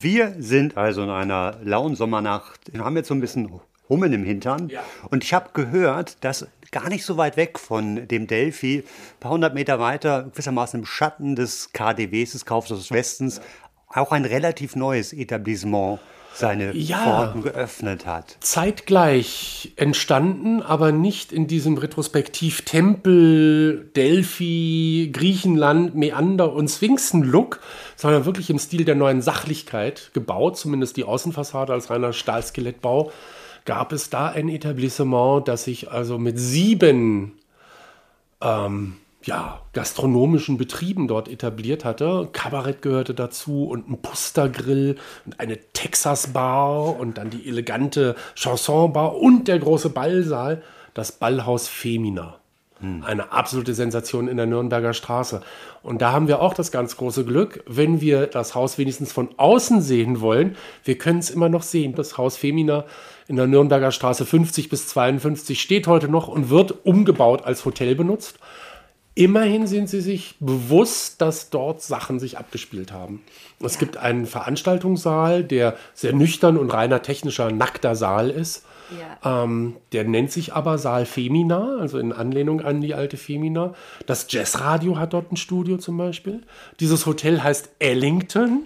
Wir 0.00 0.34
sind 0.38 0.76
also 0.76 1.02
in 1.02 1.10
einer 1.10 1.56
lauen 1.62 1.96
Sommernacht. 1.96 2.60
Wir 2.72 2.84
haben 2.84 2.96
jetzt 2.96 3.08
so 3.08 3.14
ein 3.14 3.20
bisschen 3.20 3.50
Hummeln 3.88 4.12
im 4.12 4.22
Hintern. 4.24 4.70
Und 5.10 5.24
ich 5.24 5.34
habe 5.34 5.50
gehört, 5.54 6.22
dass 6.24 6.46
gar 6.70 6.88
nicht 6.88 7.04
so 7.04 7.16
weit 7.16 7.36
weg 7.36 7.58
von 7.58 8.08
dem 8.08 8.26
Delphi, 8.26 8.78
ein 8.78 9.20
paar 9.20 9.32
hundert 9.32 9.54
Meter 9.54 9.78
weiter, 9.78 10.24
gewissermaßen 10.24 10.80
im 10.80 10.86
Schatten 10.86 11.36
des 11.36 11.72
KDWs, 11.72 12.32
des 12.32 12.44
Kaufhauses 12.44 12.88
des 12.88 12.92
Westens, 12.92 13.40
auch 13.88 14.12
ein 14.12 14.24
relativ 14.24 14.76
neues 14.76 15.12
Etablissement 15.12 15.98
seine 16.34 16.74
Ja. 16.76 17.02
Pforten 17.02 17.42
geöffnet 17.42 18.06
hat. 18.06 18.36
Zeitgleich 18.40 19.72
entstanden, 19.76 20.62
aber 20.62 20.92
nicht 20.92 21.32
in 21.32 21.46
diesem 21.48 21.78
Retrospektiv 21.78 22.62
Tempel, 22.62 23.90
Delphi, 23.96 25.10
Griechenland, 25.12 25.96
Meander 25.96 26.52
und 26.52 26.68
Sphinxen-Look, 26.68 27.60
sondern 27.96 28.24
wirklich 28.24 28.50
im 28.50 28.58
Stil 28.58 28.84
der 28.84 28.94
neuen 28.94 29.20
Sachlichkeit 29.20 30.10
gebaut, 30.12 30.56
zumindest 30.56 30.96
die 30.96 31.04
Außenfassade 31.04 31.72
als 31.72 31.90
reiner 31.90 32.12
Stahlskelettbau, 32.12 33.10
gab 33.68 33.92
es 33.92 34.08
da 34.08 34.28
ein 34.28 34.48
Etablissement, 34.48 35.46
das 35.46 35.64
sich 35.64 35.90
also 35.90 36.16
mit 36.16 36.38
sieben 36.38 37.32
ähm, 38.40 38.96
ja, 39.24 39.60
gastronomischen 39.74 40.56
Betrieben 40.56 41.06
dort 41.06 41.28
etabliert 41.28 41.84
hatte. 41.84 42.30
Kabarett 42.32 42.80
gehörte 42.80 43.12
dazu 43.12 43.68
und 43.68 43.90
ein 43.90 44.00
Pustergrill 44.00 44.96
und 45.26 45.38
eine 45.38 45.58
Texas-Bar 45.74 46.98
und 46.98 47.18
dann 47.18 47.28
die 47.28 47.46
elegante 47.46 48.16
Chanson-Bar 48.36 49.16
und 49.16 49.48
der 49.48 49.58
große 49.58 49.90
Ballsaal, 49.90 50.62
das 50.94 51.12
Ballhaus 51.12 51.68
Femina. 51.68 52.38
Eine 52.80 53.32
absolute 53.32 53.74
Sensation 53.74 54.28
in 54.28 54.36
der 54.36 54.46
Nürnberger 54.46 54.94
Straße. 54.94 55.42
Und 55.82 56.00
da 56.00 56.12
haben 56.12 56.28
wir 56.28 56.40
auch 56.40 56.54
das 56.54 56.70
ganz 56.70 56.96
große 56.96 57.24
Glück, 57.24 57.64
wenn 57.66 58.00
wir 58.00 58.28
das 58.28 58.54
Haus 58.54 58.78
wenigstens 58.78 59.12
von 59.12 59.30
außen 59.36 59.82
sehen 59.82 60.20
wollen. 60.20 60.56
Wir 60.84 60.96
können 60.96 61.18
es 61.18 61.28
immer 61.28 61.48
noch 61.48 61.64
sehen. 61.64 61.96
Das 61.96 62.16
Haus 62.16 62.36
Femina 62.36 62.84
in 63.28 63.36
der 63.36 63.46
Nürnberger 63.46 63.92
Straße 63.92 64.26
50 64.26 64.68
bis 64.68 64.88
52 64.88 65.60
steht 65.60 65.86
heute 65.86 66.08
noch 66.08 66.28
und 66.28 66.50
wird 66.50 66.84
umgebaut 66.84 67.44
als 67.44 67.64
Hotel 67.64 67.94
benutzt 67.94 68.38
Immerhin 69.18 69.66
sind 69.66 69.88
sie 69.88 70.00
sich 70.00 70.36
bewusst, 70.38 71.20
dass 71.20 71.50
dort 71.50 71.82
Sachen 71.82 72.20
sich 72.20 72.38
abgespielt 72.38 72.92
haben. 72.92 73.24
Es 73.58 73.80
gibt 73.80 73.96
einen 73.96 74.26
Veranstaltungssaal, 74.26 75.42
der 75.42 75.74
sehr 75.92 76.12
nüchtern 76.12 76.56
und 76.56 76.72
reiner 76.72 77.02
technischer 77.02 77.50
nackter 77.50 77.96
Saal 77.96 78.30
ist. 78.30 78.64
Ja. 79.22 79.44
Ähm, 79.44 79.76
der 79.92 80.04
nennt 80.04 80.32
sich 80.32 80.54
aber 80.54 80.78
Saal 80.78 81.06
Femina, 81.06 81.76
also 81.78 81.98
in 81.98 82.12
Anlehnung 82.12 82.60
an 82.60 82.80
die 82.80 82.94
alte 82.94 83.16
Femina. 83.16 83.74
Das 84.06 84.26
Jazzradio 84.30 84.98
hat 84.98 85.12
dort 85.12 85.32
ein 85.32 85.36
Studio 85.36 85.76
zum 85.76 85.96
Beispiel. 85.96 86.42
Dieses 86.80 87.06
Hotel 87.06 87.42
heißt 87.42 87.70
Ellington 87.78 88.64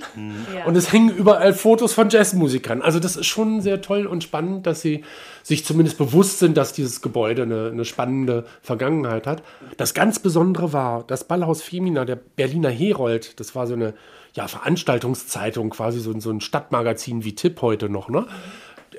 Ja. 0.55 0.65
und 0.67 0.77
es 0.77 0.93
hängen 0.93 1.11
überall 1.11 1.55
Fotos 1.55 1.93
von 1.93 2.09
Jazzmusikern. 2.11 2.83
Also 2.83 2.99
das 3.01 3.17
ist 3.17 3.27
schon 3.27 3.61
sehr 3.61 3.81
toll 3.81 4.07
und 4.07 4.23
spannend, 4.23 4.67
dass 4.67 4.81
sie 4.81 5.05
sich 5.43 5.65
zumindest 5.65 5.99
bewusst 5.99 6.39
sind, 6.39 6.57
dass 6.57 6.73
dieses 6.73 7.03
Gebäude 7.03 7.43
eine, 7.43 7.71
eine 7.73 7.85
spannende 7.85 8.47
Vergangenheit 8.63 9.27
hat. 9.27 9.43
Das 9.77 9.95
ganz 9.95 10.19
Besondere 10.21 10.73
war, 10.73 11.05
das 11.07 11.25
Ballhaus 11.25 11.63
Femina, 11.63 12.05
der 12.05 12.17
Berliner 12.17 12.71
Herold, 12.71 13.41
das 13.41 13.55
war 13.55 13.67
so 13.67 13.75
eine 13.75 13.95
ja, 14.35 14.49
Veranstaltungszeitung, 14.49 15.71
quasi 15.71 16.01
so, 16.01 16.19
so 16.19 16.31
ein 16.31 16.41
Stadtmagazin 16.41 17.25
wie 17.25 17.35
Tipp 17.35 17.61
heute 17.61 17.89
noch, 17.89 18.09
ne? 18.09 18.27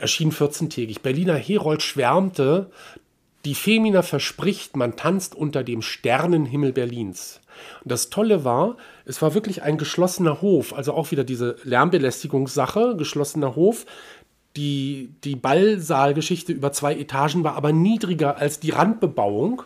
Erschien 0.03 0.31
14-tägig. 0.31 1.01
Berliner 1.01 1.35
Herold 1.35 1.81
schwärmte, 1.81 2.69
die 3.45 3.55
Femina 3.55 4.01
verspricht, 4.01 4.75
man 4.77 4.95
tanzt 4.95 5.33
unter 5.33 5.63
dem 5.63 5.81
Sternenhimmel 5.81 6.73
Berlins. 6.73 7.39
Und 7.83 7.91
das 7.91 8.09
Tolle 8.09 8.43
war, 8.43 8.77
es 9.05 9.21
war 9.21 9.33
wirklich 9.33 9.63
ein 9.63 9.77
geschlossener 9.77 10.41
Hof, 10.41 10.73
also 10.73 10.93
auch 10.93 11.11
wieder 11.11 11.23
diese 11.23 11.55
Lärmbelästigungssache, 11.63 12.95
geschlossener 12.97 13.55
Hof. 13.55 13.85
Die, 14.55 15.09
die 15.23 15.35
Ballsaalgeschichte 15.35 16.51
über 16.51 16.71
zwei 16.73 16.95
Etagen 16.95 17.43
war 17.43 17.55
aber 17.55 17.71
niedriger 17.71 18.37
als 18.37 18.59
die 18.59 18.71
Randbebauung. 18.71 19.63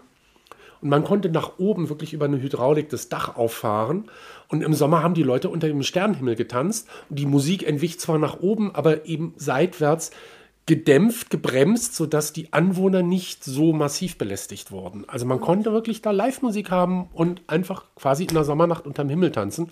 Und 0.81 0.89
man 0.89 1.03
konnte 1.03 1.29
nach 1.29 1.57
oben 1.57 1.89
wirklich 1.89 2.13
über 2.13 2.25
eine 2.25 2.41
Hydraulik 2.41 2.89
das 2.89 3.09
Dach 3.09 3.35
auffahren. 3.35 4.09
Und 4.49 4.63
im 4.63 4.73
Sommer 4.73 5.03
haben 5.03 5.13
die 5.13 5.23
Leute 5.23 5.49
unter 5.49 5.67
dem 5.67 5.83
Sternenhimmel 5.83 6.35
getanzt. 6.35 6.87
Und 7.09 7.19
die 7.19 7.25
Musik 7.25 7.67
entwich 7.67 7.99
zwar 7.99 8.17
nach 8.17 8.39
oben, 8.39 8.73
aber 8.73 9.05
eben 9.05 9.33
seitwärts 9.37 10.11
gedämpft, 10.67 11.29
gebremst, 11.29 11.95
sodass 11.95 12.33
die 12.33 12.51
Anwohner 12.51 13.01
nicht 13.01 13.43
so 13.43 13.71
massiv 13.71 14.17
belästigt 14.17 14.69
wurden. 14.71 15.05
Also 15.07 15.25
man 15.25 15.39
konnte 15.39 15.71
wirklich 15.71 16.01
da 16.01 16.11
Live-Musik 16.11 16.71
haben 16.71 17.07
und 17.13 17.41
einfach 17.47 17.85
quasi 17.95 18.25
in 18.25 18.33
der 18.33 18.43
Sommernacht 18.43 18.85
unterm 18.85 19.07
Himmel 19.07 19.31
tanzen, 19.31 19.71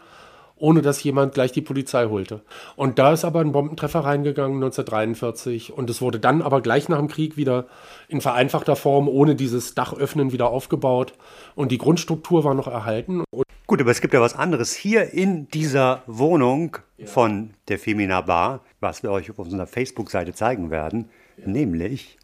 ohne 0.55 0.81
dass 0.81 1.03
jemand 1.03 1.33
gleich 1.33 1.51
die 1.51 1.61
Polizei 1.61 2.07
holte. 2.07 2.41
Und 2.77 2.97
da 2.97 3.11
ist 3.11 3.25
aber 3.25 3.41
ein 3.41 3.51
Bombentreffer 3.51 3.99
reingegangen 3.99 4.55
1943 4.55 5.73
und 5.73 5.89
es 5.89 6.01
wurde 6.01 6.19
dann 6.19 6.41
aber 6.41 6.61
gleich 6.61 6.87
nach 6.87 6.99
dem 6.99 7.09
Krieg 7.09 7.35
wieder 7.35 7.65
in 8.07 8.21
vereinfachter 8.21 8.77
Form 8.77 9.09
ohne 9.09 9.35
dieses 9.35 9.75
Dachöffnen 9.75 10.31
wieder 10.31 10.49
aufgebaut 10.49 11.11
und 11.55 11.73
die 11.73 11.77
Grundstruktur 11.77 12.45
war 12.45 12.53
noch 12.53 12.67
erhalten. 12.67 13.25
Und 13.31 13.44
Gut, 13.67 13.81
aber 13.81 13.89
es 13.89 13.99
gibt 13.99 14.13
ja 14.13 14.21
was 14.21 14.35
anderes 14.35 14.75
hier 14.75 15.11
in 15.11 15.47
dieser 15.47 16.03
Wohnung 16.05 16.77
von 17.05 17.55
der 17.67 17.79
Femina 17.79 18.21
Bar, 18.21 18.61
was 18.79 19.01
wir 19.01 19.11
euch 19.11 19.31
auf 19.31 19.39
unserer 19.39 19.65
Facebook-Seite 19.65 20.33
zeigen 20.33 20.69
werden, 20.69 21.09
nämlich 21.43 22.19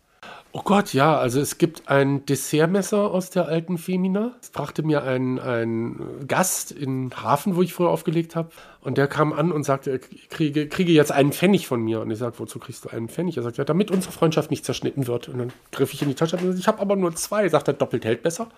Oh 0.53 0.61
Gott, 0.63 0.93
ja, 0.93 1.17
also 1.17 1.39
es 1.39 1.57
gibt 1.57 1.87
ein 1.87 2.25
Dessertmesser 2.25 3.09
aus 3.09 3.29
der 3.29 3.47
alten 3.47 3.77
Femina. 3.77 4.35
Das 4.41 4.49
brachte 4.49 4.83
mir 4.83 5.03
ein, 5.03 5.39
ein 5.39 6.27
Gast 6.27 6.73
in 6.73 7.09
Hafen, 7.15 7.55
wo 7.55 7.61
ich 7.61 7.73
früher 7.73 7.89
aufgelegt 7.89 8.35
habe. 8.35 8.49
Und 8.83 8.97
der 8.97 9.07
kam 9.07 9.31
an 9.31 9.51
und 9.51 9.63
sagte, 9.63 9.91
er 9.91 9.99
kriege, 9.99 10.67
kriege 10.67 10.91
jetzt 10.91 11.11
einen 11.11 11.31
Pfennig 11.31 11.67
von 11.67 11.81
mir. 11.83 12.01
Und 12.01 12.09
ich 12.09 12.17
sagte, 12.17 12.39
wozu 12.39 12.57
kriegst 12.57 12.83
du 12.83 12.89
einen 12.89 13.09
Pfennig? 13.09 13.37
Er 13.37 13.43
sagt, 13.43 13.57
ja, 13.57 13.63
damit 13.63 13.91
unsere 13.91 14.11
Freundschaft 14.11 14.49
nicht 14.49 14.65
zerschnitten 14.65 15.05
wird. 15.05 15.29
Und 15.29 15.37
dann 15.37 15.53
griff 15.71 15.93
ich 15.93 16.01
in 16.01 16.07
die 16.07 16.15
Tasche 16.15 16.35
und 16.35 16.43
sagte, 16.43 16.57
ich 16.57 16.67
habe 16.67 16.79
aber 16.79 16.95
nur 16.95 17.15
zwei. 17.15 17.47
Sagt 17.47 17.67
er, 17.67 17.75
doppelt 17.75 18.05
hält 18.05 18.23
besser. 18.23 18.49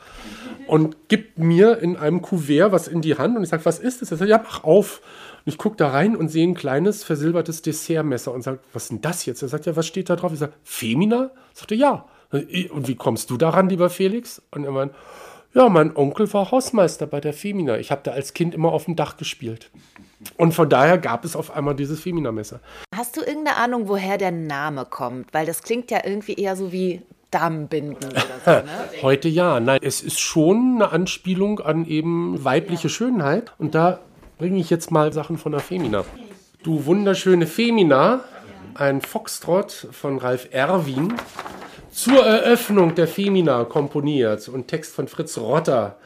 Und 0.66 1.10
gibt 1.10 1.40
mir 1.40 1.80
in 1.80 1.98
einem 1.98 2.22
Kuvert 2.22 2.72
was 2.72 2.88
in 2.88 3.02
die 3.02 3.18
Hand. 3.18 3.36
Und 3.36 3.44
ich 3.44 3.50
sage, 3.50 3.66
was 3.66 3.80
ist 3.80 4.02
das? 4.02 4.12
Er 4.12 4.18
sagt, 4.18 4.30
ja, 4.30 4.42
mach 4.42 4.64
auf. 4.64 5.02
Und 5.46 5.52
ich 5.52 5.58
gucke 5.58 5.76
da 5.76 5.90
rein 5.90 6.16
und 6.16 6.30
sehe 6.30 6.48
ein 6.48 6.54
kleines 6.54 7.04
versilbertes 7.04 7.62
Dessertmesser 7.62 8.34
und 8.34 8.44
sage, 8.44 8.60
was 8.72 8.84
ist 8.84 8.92
denn 8.92 9.02
das 9.02 9.26
jetzt? 9.26 9.42
Er 9.42 9.50
sagt, 9.50 9.66
ja, 9.66 9.76
was 9.76 9.86
steht 9.86 10.10
da 10.10 10.16
drauf? 10.16 10.32
Ich 10.32 10.40
sage, 10.40 10.54
Femina? 10.64 11.32
Sagte, 11.54 11.76
ja. 11.76 12.06
Und 12.32 12.88
wie 12.88 12.96
kommst 12.96 13.30
du 13.30 13.36
daran, 13.36 13.68
lieber 13.68 13.90
Felix? 13.90 14.42
Und 14.52 14.64
er 14.64 14.72
meint, 14.72 14.94
ja, 15.54 15.70
mein 15.70 15.96
Onkel 15.96 16.32
war 16.34 16.52
Hausmeister 16.52 17.08
bei 17.08 17.20
der 17.20 17.34
Femina. 17.34 17.78
Ich 17.78 17.92
habe 17.92 18.02
da 18.04 18.12
als 18.12 18.34
Kind 18.34 18.56
immer 18.56 18.72
auf 18.72 18.86
dem 18.86 18.96
Dach 18.96 19.18
gespielt. 19.18 19.70
Und 20.38 20.54
von 20.54 20.70
daher 20.70 20.98
gab 20.98 21.26
es 21.26 21.36
auf 21.36 21.56
einmal 21.56 21.76
dieses 21.76 22.00
Femina-Messer. 22.00 22.60
Hast 22.96 23.18
du 23.18 23.22
irgendeine 23.22 23.58
Ahnung, 23.58 23.88
woher 23.88 24.18
der 24.18 24.32
Name 24.32 24.86
kommt? 24.86 25.34
Weil 25.34 25.46
das 25.46 25.62
klingt 25.62 25.92
ja 25.92 26.00
irgendwie 26.04 26.34
eher 26.36 26.56
so 26.56 26.72
wie 26.72 27.02
Damenbinden 27.30 28.10
oder 28.10 28.22
so, 28.46 28.52
ne? 28.52 28.64
Heute 29.02 29.28
ja. 29.28 29.60
Nein, 29.60 29.80
es 29.82 30.02
ist 30.02 30.20
schon 30.20 30.76
eine 30.76 30.92
Anspielung 30.92 31.60
an 31.60 31.86
eben 31.86 32.44
weibliche 32.44 32.90
Schönheit. 32.90 33.54
Und 33.58 33.76
da 33.76 34.00
bringe 34.38 34.60
ich 34.60 34.70
jetzt 34.70 34.92
mal 34.92 35.14
Sachen 35.14 35.38
von 35.38 35.52
der 35.52 35.62
Femina. 35.62 36.06
Du 36.64 36.86
wunderschöne 36.86 37.46
Femina, 37.46 38.22
ein 38.76 39.02
Foxtrot 39.02 39.88
von 39.92 40.18
Ralf 40.18 40.48
Erwin, 40.52 41.14
zur 41.94 42.26
Eröffnung 42.26 42.96
der 42.96 43.08
Femina 43.08 43.66
komponiert 43.66 44.50
und 44.50 44.68
Text 44.68 44.96
von 44.96 45.08
Fritz 45.08 45.38
Rotter. 45.38 45.98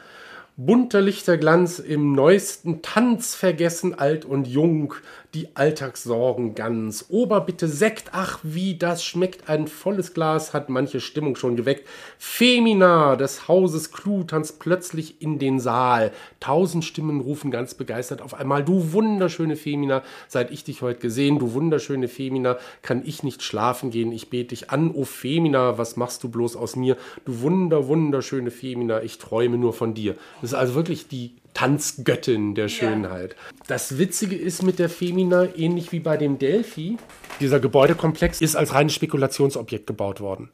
Bunter 0.56 1.00
Lichterglanz 1.00 1.78
im 1.78 2.12
neuesten 2.12 2.82
Tanz 2.82 3.34
vergessen 3.34 3.98
alt 3.98 4.24
und 4.24 4.46
jung, 4.46 4.94
die 5.34 5.48
Alltagssorgen 5.54 6.54
ganz. 6.54 7.06
Ober 7.10 7.42
bitte 7.42 7.68
Sekt, 7.68 8.10
ach 8.12 8.38
wie 8.42 8.76
das 8.76 9.04
schmeckt, 9.04 9.48
ein 9.48 9.68
volles 9.68 10.14
Glas 10.14 10.54
hat 10.54 10.70
manche 10.70 11.00
Stimmung 11.00 11.36
schon 11.36 11.54
geweckt. 11.54 11.86
Femina 12.18 13.14
des 13.16 13.46
Hauses 13.46 13.92
Clou 13.92 14.24
tanzt 14.24 14.58
plötzlich 14.58 15.20
in 15.20 15.38
den 15.38 15.60
Saal. 15.60 16.12
Tausend 16.40 16.84
Stimmen 16.84 17.20
rufen 17.20 17.50
ganz 17.50 17.74
begeistert 17.74 18.22
auf 18.22 18.32
einmal, 18.32 18.64
du 18.64 18.92
wunderschöne 18.92 19.56
Femina, 19.56 20.02
seit 20.28 20.50
ich 20.50 20.64
dich 20.64 20.80
heute 20.80 21.00
gesehen, 21.00 21.38
du 21.38 21.52
wunderschöne 21.52 22.08
Femina, 22.08 22.56
kann 22.80 23.02
ich 23.04 23.22
nicht 23.22 23.42
schlafen 23.42 23.90
gehen, 23.90 24.12
ich 24.12 24.30
bete 24.30 24.48
dich 24.48 24.70
an, 24.70 24.90
o 24.92 25.04
Femina, 25.04 25.76
was 25.76 25.96
machst 25.96 26.24
du 26.24 26.30
bloß 26.30 26.56
aus 26.56 26.74
mir? 26.74 26.96
Du 27.26 27.42
wunder, 27.42 27.86
wunderschöne 27.86 28.50
Femina, 28.50 29.02
ich 29.02 29.18
träume 29.18 29.58
nur 29.58 29.74
von 29.74 29.92
dir. 29.92 30.14
Das 30.40 30.52
ist 30.52 30.58
also 30.58 30.74
wirklich 30.74 31.08
die 31.08 31.32
Tanzgöttin 31.58 32.54
der 32.54 32.68
Schönheit. 32.68 33.34
Das 33.66 33.98
Witzige 33.98 34.36
ist 34.36 34.62
mit 34.62 34.78
der 34.78 34.88
Femina, 34.88 35.56
ähnlich 35.56 35.90
wie 35.90 35.98
bei 35.98 36.16
dem 36.16 36.38
Delphi, 36.38 36.98
dieser 37.40 37.58
Gebäudekomplex 37.58 38.40
ist 38.40 38.54
als 38.54 38.74
reines 38.74 38.94
Spekulationsobjekt 38.94 39.88
gebaut 39.88 40.20
worden 40.20 40.50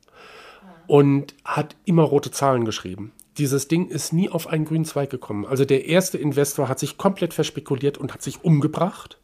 und 0.86 1.34
hat 1.44 1.76
immer 1.84 2.04
rote 2.04 2.30
Zahlen 2.30 2.64
geschrieben. 2.64 3.12
Dieses 3.36 3.68
Ding 3.68 3.88
ist 3.88 4.14
nie 4.14 4.30
auf 4.30 4.46
einen 4.46 4.64
grünen 4.64 4.86
Zweig 4.86 5.10
gekommen. 5.10 5.44
Also 5.44 5.66
der 5.66 5.84
erste 5.84 6.16
Investor 6.16 6.70
hat 6.70 6.78
sich 6.78 6.96
komplett 6.96 7.34
verspekuliert 7.34 7.98
und 7.98 8.14
hat 8.14 8.22
sich 8.22 8.42
umgebracht. 8.42 9.18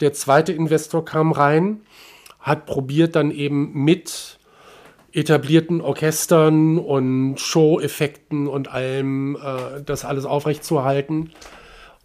Der 0.00 0.14
zweite 0.14 0.54
Investor 0.54 1.04
kam 1.04 1.32
rein, 1.32 1.82
hat 2.40 2.64
probiert 2.64 3.14
dann 3.14 3.30
eben 3.30 3.74
mit 3.74 4.38
etablierten 5.14 5.80
Orchestern 5.80 6.78
und 6.78 7.38
Show-Effekten 7.38 8.48
und 8.48 8.68
allem 8.68 9.36
äh, 9.36 9.82
das 9.82 10.04
alles 10.04 10.24
aufrechtzuerhalten. 10.24 11.30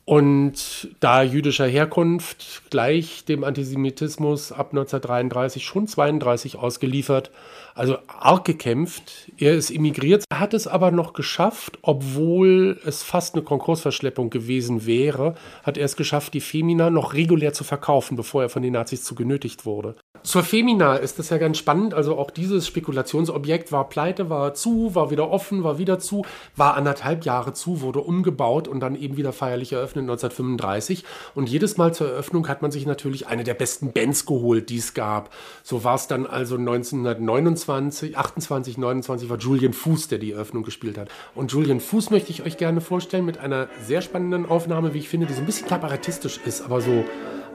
Und 0.05 0.89
da 0.99 1.21
jüdischer 1.21 1.67
Herkunft 1.67 2.63
gleich 2.71 3.25
dem 3.25 3.43
Antisemitismus 3.43 4.51
ab 4.51 4.69
1933, 4.71 5.63
schon 5.63 5.87
32 5.87 6.55
ausgeliefert, 6.55 7.31
also 7.79 7.97
arg 8.07 8.43
gekämpft. 8.43 9.31
Er 9.37 9.55
ist 9.55 9.71
emigriert, 9.71 10.25
hat 10.33 10.53
es 10.53 10.67
aber 10.67 10.91
noch 10.91 11.13
geschafft, 11.13 11.79
obwohl 11.81 12.77
es 12.85 13.03
fast 13.03 13.35
eine 13.35 13.43
Konkursverschleppung 13.43 14.29
gewesen 14.29 14.85
wäre, 14.85 15.35
hat 15.63 15.77
er 15.77 15.85
es 15.85 15.95
geschafft, 15.95 16.33
die 16.33 16.41
Femina 16.41 16.89
noch 16.89 17.13
regulär 17.13 17.53
zu 17.53 17.63
verkaufen, 17.63 18.17
bevor 18.17 18.43
er 18.43 18.49
von 18.49 18.63
den 18.63 18.73
Nazis 18.73 19.05
zu 19.05 19.15
genötigt 19.15 19.65
wurde. 19.65 19.95
Zur 20.23 20.43
Femina 20.43 20.97
ist 20.97 21.19
das 21.19 21.29
ja 21.29 21.37
ganz 21.37 21.57
spannend. 21.57 21.93
Also 21.93 22.17
auch 22.17 22.31
dieses 22.31 22.67
Spekulationsobjekt 22.67 23.71
war 23.71 23.87
pleite, 23.87 24.29
war 24.29 24.53
zu, 24.53 24.93
war 24.93 25.09
wieder 25.09 25.31
offen, 25.31 25.63
war 25.63 25.77
wieder 25.77 25.99
zu, 25.99 26.25
war 26.57 26.75
anderthalb 26.75 27.23
Jahre 27.23 27.53
zu, 27.53 27.79
wurde 27.79 28.01
umgebaut 28.01 28.67
und 28.67 28.81
dann 28.81 28.95
eben 28.95 29.15
wieder 29.15 29.31
feierlich 29.31 29.71
eröffnet 29.71 30.01
1935. 30.03 31.05
Und 31.33 31.47
jedes 31.47 31.77
Mal 31.77 31.93
zur 31.93 32.09
Eröffnung 32.09 32.49
hat 32.49 32.61
man 32.61 32.71
sich 32.71 32.85
natürlich 32.85 33.27
eine 33.27 33.45
der 33.45 33.53
besten 33.53 33.93
Bands 33.93 34.25
geholt, 34.25 34.69
die 34.69 34.77
es 34.77 34.93
gab. 34.93 35.29
So 35.63 35.85
war 35.85 35.95
es 35.95 36.07
dann 36.07 36.25
also 36.25 36.55
1929, 36.57 37.68
28, 37.69 38.77
29 38.77 39.29
war 39.29 39.37
Julian 39.37 39.73
Fuß, 39.73 40.07
der 40.07 40.17
die 40.17 40.31
Eröffnung 40.31 40.63
gespielt 40.63 40.97
hat. 40.97 41.09
Und 41.35 41.51
Julian 41.51 41.79
Fuß 41.79 42.09
möchte 42.09 42.31
ich 42.31 42.43
euch 42.43 42.57
gerne 42.57 42.81
vorstellen 42.81 43.25
mit 43.25 43.37
einer 43.37 43.67
sehr 43.85 44.01
spannenden 44.01 44.45
Aufnahme, 44.45 44.93
wie 44.93 44.99
ich 44.99 45.09
finde, 45.09 45.27
die 45.27 45.33
so 45.33 45.41
ein 45.41 45.45
bisschen 45.45 45.67
kabarettistisch 45.67 46.39
ist, 46.45 46.61
aber 46.61 46.81
so 46.81 47.05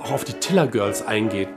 auch 0.01 0.13
auf 0.13 0.25
die 0.25 0.35
Tiller 0.35 0.67
Girls 0.67 1.07
eingeht. 1.07 1.49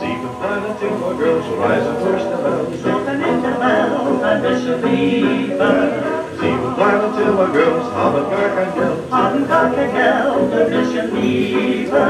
Sieben 0.00 0.28
kleine 0.40 0.76
Timbergirls 0.78 1.46
reisen 1.60 1.94
durch 2.04 2.22
den 2.22 2.44
Welt. 2.44 2.68
Suchen 2.82 3.22
in 3.22 3.42
der 3.42 3.60
Welt 3.60 3.94
ein 4.24 4.42
bisschen 4.42 4.82
Liebe. 4.82 6.13
Sieben 6.74 6.88
kleine 6.88 7.12
Timbergirls 7.16 7.86
haben 7.94 8.24
gar 8.30 8.48
kein 8.56 8.74
Geld. 8.74 9.12
Haben 9.12 9.48
gar 9.48 9.70
kein 9.70 9.92
Geld, 9.94 10.52
ein 10.52 10.70
bisschen 10.70 11.14
Liebe. 11.14 12.02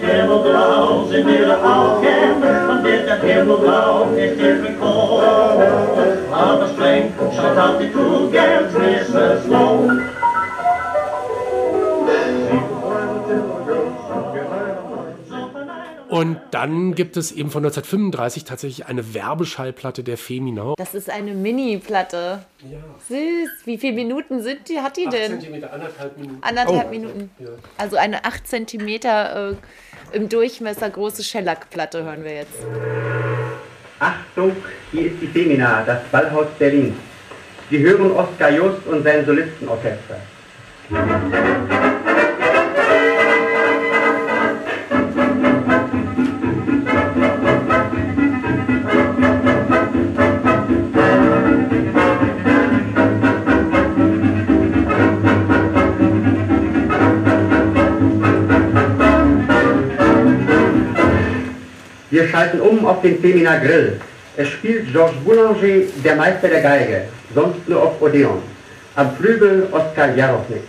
Himmelblau 0.00 1.04
sind 1.04 1.28
ihre 1.28 1.56
Augen 1.62 2.42
und 2.70 2.84
wird 2.84 3.08
das 3.08 3.20
Himmelblau 3.20 4.08
ist 4.16 4.40
ihr 4.40 4.62
gekommen. 4.62 5.22
Aber 6.32 6.68
streng 6.74 7.12
Frank, 7.18 7.34
chante 7.34 7.60
out 7.60 7.78
the 7.80 7.90
cool 7.94 8.30
girls 8.30 8.72
Christmas 8.72 9.46
long. 9.46 10.17
Und 16.18 16.40
dann 16.50 16.96
gibt 16.96 17.16
es 17.16 17.30
eben 17.30 17.48
von 17.52 17.64
1935 17.64 18.42
tatsächlich 18.42 18.86
eine 18.86 19.14
Werbeschallplatte 19.14 20.02
der 20.02 20.18
Femina. 20.18 20.74
Das 20.76 20.92
ist 20.94 21.08
eine 21.08 21.32
Mini-Platte. 21.32 22.44
Süß. 23.08 23.50
Wie 23.66 23.78
viele 23.78 23.92
Minuten 23.94 24.42
sind 24.42 24.68
die? 24.68 24.80
Hat 24.80 24.96
die 24.96 25.04
denn? 25.06 25.30
Zentimeter, 25.40 25.72
anderthalb 25.72 26.18
Minuten. 26.18 26.38
Anderthalb 26.40 26.86
Oh. 26.88 26.90
Minuten. 26.90 27.30
Also 27.76 27.96
eine 27.98 28.24
8 28.24 28.48
cm 28.48 28.88
äh, 28.88 29.54
im 30.10 30.28
Durchmesser 30.28 30.90
große 30.90 31.22
Schellackplatte 31.22 32.02
hören 32.02 32.24
wir 32.24 32.34
jetzt. 32.34 32.54
Achtung, 34.00 34.56
hier 34.90 35.06
ist 35.12 35.22
die 35.22 35.28
Femina, 35.28 35.84
das 35.84 36.02
Ballhaus 36.10 36.46
Berlin. 36.58 36.96
Sie 37.70 37.78
hören 37.78 38.10
Oskar 38.10 38.50
Just 38.50 38.84
und 38.88 39.04
sein 39.04 39.24
Solistenorchester. 39.24 40.16
Wir 62.10 62.26
schalten 62.28 62.60
um 62.60 62.86
auf 62.86 63.02
den 63.02 63.20
Femina 63.20 63.58
Grill. 63.58 64.00
Es 64.36 64.48
spielt 64.48 64.90
Georges 64.92 65.16
Boulanger, 65.24 65.84
der 66.02 66.16
Meister 66.16 66.48
der 66.48 66.62
Geige, 66.62 67.02
sonst 67.34 67.68
nur 67.68 67.82
auf 67.82 68.00
Odeon. 68.00 68.42
Am 68.96 69.14
Flügel 69.16 69.68
Oskar 69.70 70.14
Jarownik. 70.16 70.62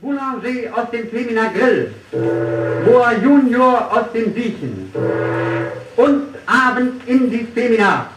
Boulanger 0.00 0.76
aus 0.76 0.90
dem 0.92 1.08
Femina 1.10 1.48
Grill. 1.48 1.90
Boa 2.84 3.12
Junior 3.20 3.90
aus 3.90 4.12
dem 4.14 4.32
Siechen. 4.32 4.92
Und 5.96 6.36
Abend 6.46 7.02
in 7.08 7.28
die 7.30 7.48
Femina. 7.52 8.10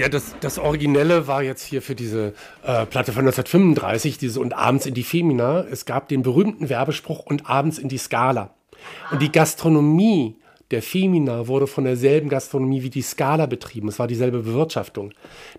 Ja, 0.00 0.08
das, 0.08 0.34
das 0.40 0.58
Originelle 0.58 1.26
war 1.26 1.42
jetzt 1.42 1.62
hier 1.62 1.82
für 1.82 1.94
diese 1.94 2.32
äh, 2.62 2.86
Platte 2.86 3.12
von 3.12 3.26
1935, 3.26 4.16
diese 4.16 4.40
Und 4.40 4.54
abends 4.54 4.86
in 4.86 4.94
die 4.94 5.02
Femina. 5.02 5.60
Es 5.70 5.84
gab 5.84 6.08
den 6.08 6.22
berühmten 6.22 6.70
Werbespruch 6.70 7.18
Und 7.26 7.50
abends 7.50 7.76
in 7.76 7.90
die 7.90 7.98
Skala. 7.98 8.54
Und 9.10 9.20
die 9.20 9.30
Gastronomie 9.30 10.36
der 10.70 10.82
Femina 10.82 11.48
wurde 11.48 11.66
von 11.66 11.84
derselben 11.84 12.28
Gastronomie 12.28 12.82
wie 12.82 12.90
die 12.90 13.02
Scala 13.02 13.46
betrieben. 13.46 13.88
Es 13.88 13.98
war 13.98 14.06
dieselbe 14.06 14.40
Bewirtschaftung. 14.40 15.12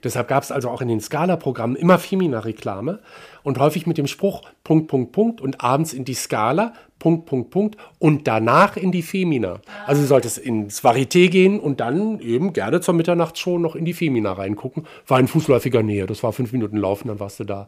Deshalb 0.03 0.27
gab 0.27 0.43
es 0.43 0.51
also 0.51 0.69
auch 0.69 0.81
in 0.81 0.87
den 0.87 1.01
Scala-Programmen 1.01 1.75
immer 1.75 1.99
Femina-Reklame 1.99 2.99
und 3.43 3.59
häufig 3.59 3.87
mit 3.87 3.97
dem 3.97 4.07
Spruch 4.07 4.43
Punkt, 4.63 4.87
Punkt, 4.87 5.11
Punkt 5.11 5.41
und 5.41 5.61
abends 5.61 5.93
in 5.93 6.05
die 6.05 6.13
Scala, 6.13 6.73
Punkt, 6.99 7.25
Punkt, 7.25 7.49
Punkt 7.49 7.77
und 7.99 8.27
danach 8.27 8.77
in 8.77 8.91
die 8.91 9.01
Femina. 9.01 9.59
Also 9.85 10.01
du 10.01 10.07
solltest 10.07 10.37
ins 10.37 10.83
Varieté 10.83 11.29
gehen 11.29 11.59
und 11.59 11.79
dann 11.79 12.19
eben 12.19 12.53
gerne 12.53 12.79
zur 12.79 12.93
Mitternachtsshow 12.93 13.57
noch 13.57 13.75
in 13.75 13.85
die 13.85 13.93
Femina 13.93 14.33
reingucken. 14.33 14.87
War 15.07 15.19
in 15.19 15.27
fußläufiger 15.27 15.83
Nähe. 15.83 16.05
Das 16.05 16.23
war 16.23 16.31
fünf 16.31 16.53
Minuten 16.53 16.77
laufen, 16.77 17.09
dann 17.09 17.19
warst 17.19 17.39
du 17.39 17.43
da. 17.43 17.67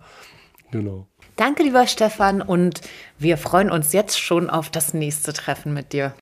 Genau. 0.72 1.08
Danke, 1.36 1.64
lieber 1.64 1.88
Stefan, 1.88 2.42
und 2.42 2.82
wir 3.18 3.38
freuen 3.38 3.72
uns 3.72 3.92
jetzt 3.92 4.20
schon 4.20 4.50
auf 4.50 4.70
das 4.70 4.94
nächste 4.94 5.34
Treffen 5.34 5.74
mit 5.74 5.94
dir. 5.94 6.14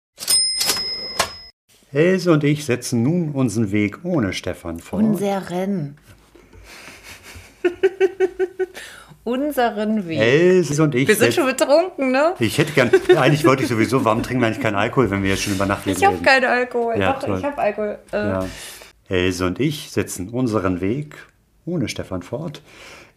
Else 1.94 2.32
und 2.32 2.44
ich 2.44 2.66
setzen 2.66 3.04
nun 3.04 3.32
unseren 3.32 3.72
Weg 3.72 4.00
ohne 4.04 4.32
Stefan 4.34 4.80
fort. 4.80 5.04
Unseren. 5.04 5.98
Unseren 9.24 10.08
Weg. 10.08 10.18
Else 10.20 10.82
und 10.82 10.96
ich 10.96 11.08
wir 11.08 11.16
sind 11.16 11.34
schon 11.36 11.46
betrunken, 11.46 12.12
ne? 12.12 12.34
Ich 12.40 12.58
hätte 12.58 12.72
gern, 12.74 12.90
eigentlich 13.18 13.46
wollte 13.46 13.62
ich 13.64 13.70
sowieso, 13.70 14.04
warum 14.04 14.24
trinken 14.24 14.42
wir 14.42 14.48
eigentlich 14.48 14.64
keinen 14.64 14.76
Alkohol, 14.76 15.12
wenn 15.12 15.22
wir 15.22 15.30
jetzt 15.30 15.44
schon 15.44 15.54
über 15.54 15.68
Nachtleben 15.68 16.00
Ich 16.00 16.04
habe 16.06 16.16
reden? 16.16 16.26
keinen 16.26 16.46
Alkohol. 16.46 16.96
Ja, 16.98 17.14
Doch, 17.20 17.38
ich 17.38 17.44
habe 17.46 17.58
Alkohol. 17.60 18.00
Äh, 18.12 18.18
Ja. 18.18 18.46
Else 19.10 19.46
und 19.46 19.60
ich 19.60 19.92
setzen 19.92 20.30
unseren 20.30 20.82
Weg 20.82 21.16
ohne 21.66 21.88
Stefan 21.88 22.24
fort. 22.24 22.64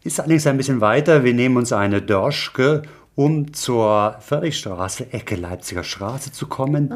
Ist 0.03 0.21
allerdings 0.21 0.47
ein 0.47 0.59
bisschen 0.59 0.83
weiter. 0.83 1.25
Wir 1.25 1.33
nehmen 1.33 1.57
uns 1.57 1.73
eine 1.73 2.03
Dorschke, 2.03 2.83
um 3.15 3.55
zur 3.55 4.17
Friedrichstraße, 4.21 5.13
Ecke 5.13 5.37
Leipziger 5.37 5.85
Straße 5.85 6.33
zu 6.33 6.49
kommen, 6.49 6.93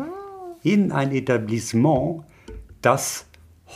in 0.62 0.92
ein 0.92 1.12
Etablissement, 1.12 2.24
das 2.82 3.26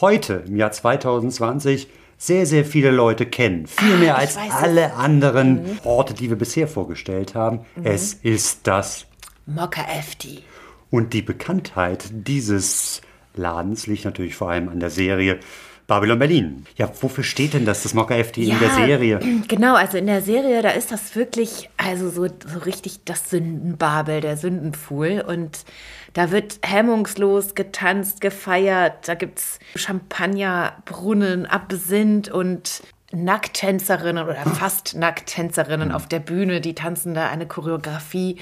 heute, 0.00 0.44
im 0.46 0.56
Jahr 0.56 0.72
2020, 0.72 1.88
sehr, 2.18 2.46
sehr 2.46 2.64
viele 2.64 2.90
Leute 2.90 3.26
kennen. 3.26 3.66
Viel 3.66 3.96
mehr 3.96 4.16
als 4.16 4.36
weiß 4.36 4.48
es. 4.48 4.54
alle 4.54 4.94
anderen 4.94 5.80
Orte, 5.84 6.14
die 6.14 6.28
wir 6.28 6.36
bisher 6.36 6.68
vorgestellt 6.68 7.34
haben. 7.34 7.60
Es 7.82 8.14
ist 8.14 8.66
das 8.66 9.06
Mokka 9.46 9.82
FD. 9.82 10.42
und 10.90 11.14
die 11.14 11.22
Bekanntheit 11.22 12.04
dieses 12.12 13.00
Ladens 13.34 13.86
liegt 13.86 14.04
natürlich 14.04 14.36
vor 14.36 14.50
allem 14.50 14.68
an 14.68 14.78
der 14.78 14.90
Serie 14.90 15.40
Babylon 15.86 16.18
Berlin. 16.18 16.66
Ja, 16.76 16.90
wofür 17.00 17.24
steht 17.24 17.54
denn 17.54 17.64
das, 17.64 17.82
das 17.82 17.94
Mokka 17.94 18.14
FD 18.14 18.44
in 18.44 18.58
der 18.58 18.70
Serie? 18.70 19.20
Genau, 19.48 19.74
also 19.74 19.98
in 19.98 20.06
der 20.06 20.22
Serie, 20.22 20.62
da 20.62 20.70
ist 20.70 20.92
das 20.92 21.14
wirklich, 21.16 21.68
also 21.76 22.08
so, 22.08 22.26
so 22.26 22.58
richtig 22.64 23.04
das 23.04 23.30
Sündenbabel, 23.30 24.20
der 24.20 24.36
Sündenpfuhl. 24.36 25.22
Und 25.26 25.64
da 26.12 26.30
wird 26.30 26.58
hemmungslos 26.62 27.54
getanzt, 27.54 28.20
gefeiert. 28.20 29.08
Da 29.08 29.14
gibt 29.14 29.38
es 29.38 29.58
Champagnerbrunnen, 29.74 31.46
Absinth 31.46 32.30
und 32.30 32.82
Nackttänzerinnen 33.12 34.24
oder 34.24 34.36
fast 34.36 34.96
Nackttänzerinnen 34.96 35.92
auf 35.92 36.08
der 36.08 36.20
Bühne, 36.20 36.60
die 36.60 36.74
tanzen 36.74 37.14
da 37.14 37.28
eine 37.28 37.46
Choreografie. 37.46 38.38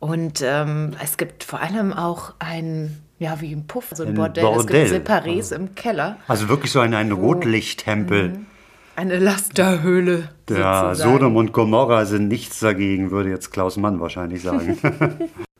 Und 0.00 0.42
ähm, 0.42 0.92
es 1.02 1.16
gibt 1.16 1.44
vor 1.44 1.60
allem 1.60 1.92
auch 1.92 2.34
ein, 2.38 3.00
ja, 3.24 3.40
wie 3.40 3.52
ein 3.52 3.66
Puff, 3.66 3.86
so 3.94 4.02
ein, 4.02 4.10
Ein 4.10 4.14
Bordell. 4.14 4.44
Es 4.44 4.50
Bordell. 4.50 4.88
gibt 4.88 5.08
Separés 5.08 5.54
im 5.54 5.74
Keller. 5.74 6.18
Also 6.28 6.48
wirklich 6.48 6.70
so 6.70 6.80
ein, 6.80 6.94
ein. 6.94 7.10
Rotlichttempel. 7.10 8.28
Mhm. 8.30 8.46
Eine 8.96 9.18
Lasterhöhle. 9.18 10.28
Ja, 10.48 10.94
sozusagen. 10.94 11.12
Sodom 11.12 11.36
und 11.36 11.52
Gomorra 11.52 12.04
sind 12.04 12.28
nichts 12.28 12.60
dagegen, 12.60 13.10
würde 13.10 13.30
jetzt 13.30 13.50
Klaus 13.50 13.76
Mann 13.76 13.98
wahrscheinlich 14.00 14.42
sagen. 14.42 14.78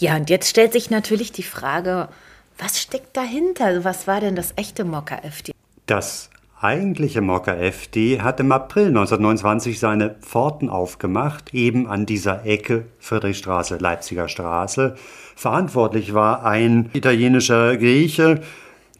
Ja, 0.00 0.16
und 0.16 0.30
jetzt 0.30 0.48
stellt 0.48 0.72
sich 0.72 0.88
natürlich 0.88 1.30
die 1.30 1.42
Frage, 1.42 2.08
was 2.56 2.80
steckt 2.80 3.14
dahinter? 3.18 3.66
Also 3.66 3.84
was 3.84 4.06
war 4.06 4.20
denn 4.20 4.34
das 4.34 4.54
echte 4.56 4.84
Mokka 4.84 5.16
FD? 5.16 5.52
Das 5.84 6.30
eigentliche 6.58 7.20
Mokka 7.20 7.52
FD 7.52 8.22
hat 8.22 8.40
im 8.40 8.50
April 8.50 8.86
1929 8.86 9.78
seine 9.78 10.16
Pforten 10.22 10.70
aufgemacht, 10.70 11.52
eben 11.52 11.86
an 11.86 12.06
dieser 12.06 12.46
Ecke 12.46 12.86
Friedrichstraße, 12.98 13.76
Leipziger 13.76 14.28
Straße. 14.28 14.96
Verantwortlich 15.40 16.12
war 16.12 16.44
ein 16.44 16.90
italienischer 16.92 17.78
Grieche, 17.78 18.42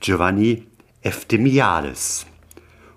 Giovanni 0.00 0.66
Eftimialis. 1.02 2.24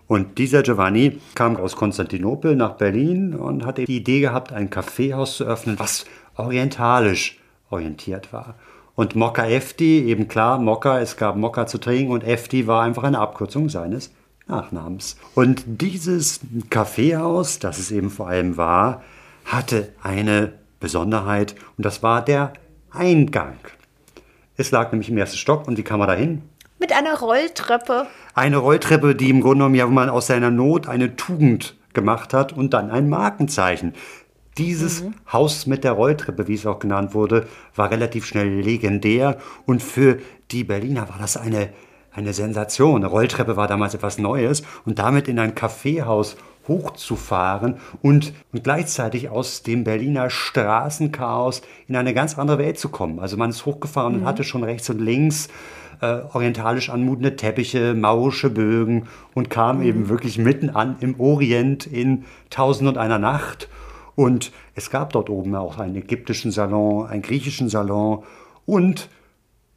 Und 0.08 0.38
dieser 0.38 0.64
Giovanni 0.64 1.20
kam 1.36 1.58
aus 1.58 1.76
Konstantinopel 1.76 2.56
nach 2.56 2.76
Berlin 2.76 3.36
und 3.36 3.66
hatte 3.66 3.84
die 3.84 3.98
Idee 3.98 4.22
gehabt, 4.22 4.54
ein 4.54 4.70
Kaffeehaus 4.70 5.36
zu 5.36 5.44
öffnen, 5.44 5.78
was 5.78 6.06
orientalisch 6.38 7.38
orientiert 7.70 8.32
war. 8.32 8.56
Und 8.96 9.18
Mokka 9.18 9.46
Efti, 9.46 10.06
eben 10.06 10.30
klar, 10.30 10.58
Mokka, 10.58 11.02
es 11.02 11.18
gab 11.18 11.36
Mokka 11.36 11.68
zu 11.68 11.80
trinken 11.80 12.14
und 12.14 12.24
Efti 12.24 12.66
war 12.66 12.82
einfach 12.84 13.04
eine 13.04 13.20
Abkürzung 13.20 13.68
seines 13.68 14.14
Nachnamens. 14.48 15.18
Und 15.36 15.66
dieses 15.68 16.40
Kaffeehaus, 16.70 17.60
das 17.60 17.78
es 17.78 17.92
eben 17.92 18.10
vor 18.10 18.30
allem 18.30 18.56
war, 18.56 19.04
hatte 19.44 19.90
eine 20.02 20.54
Besonderheit 20.80 21.56
und 21.76 21.86
das 21.86 22.04
war 22.04 22.24
der 22.24 22.54
Eingang. 22.94 23.58
Es 24.56 24.70
lag 24.70 24.92
nämlich 24.92 25.10
im 25.10 25.18
ersten 25.18 25.38
Stock 25.38 25.68
und 25.68 25.78
wie 25.78 25.84
kam 25.84 26.00
man 26.00 26.08
da 26.08 26.14
hin? 26.14 26.44
Mit 26.80 26.94
einer 26.94 27.18
Rolltreppe. 27.18 28.06
Eine 28.36 28.58
Rolltreppe, 28.58 29.16
die 29.16 29.30
im 29.30 29.42
Grunde 29.42 29.60
genommen 29.60 29.76
ja, 29.76 29.88
wo 29.88 29.92
man 29.92 30.10
aus 30.10 30.28
seiner 30.28 30.52
Not 30.52 30.88
eine 30.88 31.16
Tugend 31.16 31.76
gemacht 31.94 32.34
hat 32.34 32.54
und 32.54 32.74
dann 32.74 32.92
ein 32.92 33.10
Markenzeichen. 33.10 33.94
Dieses 34.58 35.04
Haus 35.32 35.66
mit 35.66 35.84
der 35.84 35.94
Rolltreppe, 35.94 36.48
wie 36.48 36.54
es 36.54 36.68
auch 36.68 36.78
genannt 36.78 37.16
wurde, 37.16 37.48
war 37.76 37.90
relativ 37.90 38.26
schnell 38.26 38.60
legendär 38.60 39.40
und 39.66 39.82
für 39.82 40.20
die 40.52 40.64
Berliner 40.64 41.10
war 41.10 41.18
das 41.20 41.38
eine, 41.38 41.70
eine 42.12 42.34
Sensation. 42.34 42.98
Eine 42.98 43.08
Rolltreppe 43.08 43.58
war 43.58 43.68
damals 43.68 43.96
etwas 43.96 44.20
Neues 44.20 44.62
und 44.86 45.00
damit 45.00 45.28
in 45.28 45.40
ein 45.40 45.56
Kaffeehaus 45.56 46.36
hochzufahren 46.68 47.76
und, 48.02 48.34
und 48.52 48.64
gleichzeitig 48.64 49.30
aus 49.30 49.64
dem 49.64 49.84
Berliner 49.84 50.30
Straßenchaos 50.30 51.62
in 51.88 51.96
eine 51.96 52.14
ganz 52.14 52.38
andere 52.38 52.58
Welt 52.58 52.80
zu 52.80 52.90
kommen. 52.90 53.20
Also 53.20 53.38
man 53.38 53.50
ist 53.50 53.66
hochgefahren 53.66 54.16
und 54.16 54.26
hatte 54.26 54.44
schon 54.44 54.64
rechts 54.64 54.90
und 54.90 55.00
links 55.00 55.50
äh, 56.02 56.22
orientalisch 56.34 56.90
anmutende 56.90 57.36
Teppiche, 57.36 57.94
maurische 57.94 58.50
Bögen 58.50 59.08
und 59.34 59.50
kam 59.50 59.80
Mhm. 59.80 59.84
eben 59.84 60.10
wirklich 60.10 60.38
mitten 60.38 60.70
an 60.70 60.96
im 61.00 61.20
Orient 61.20 61.86
in 61.86 62.26
Tausend 62.50 62.90
und 62.90 62.98
einer 62.98 63.20
Nacht. 63.20 63.70
Und 64.16 64.52
es 64.76 64.90
gab 64.90 65.14
dort 65.14 65.30
oben 65.30 65.56
auch 65.56 65.80
einen 65.80 65.96
ägyptischen 65.96 66.52
Salon, 66.52 67.08
einen 67.08 67.22
griechischen 67.22 67.70
Salon 67.70 68.24
und 68.66 69.10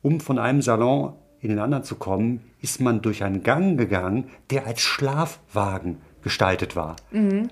um 0.02 0.20
von 0.20 0.38
einem 0.38 0.62
Salon 0.62 1.14
in 1.40 1.48
den 1.50 1.58
anderen 1.58 1.84
zu 1.84 1.96
kommen, 1.96 2.40
ist 2.60 2.80
man 2.80 3.02
durch 3.02 3.22
einen 3.24 3.42
Gang 3.42 3.78
gegangen, 3.78 4.24
der 4.50 4.66
als 4.66 4.80
Schlafwagen 4.80 5.98
gestaltet 6.26 6.74
war. 6.74 6.96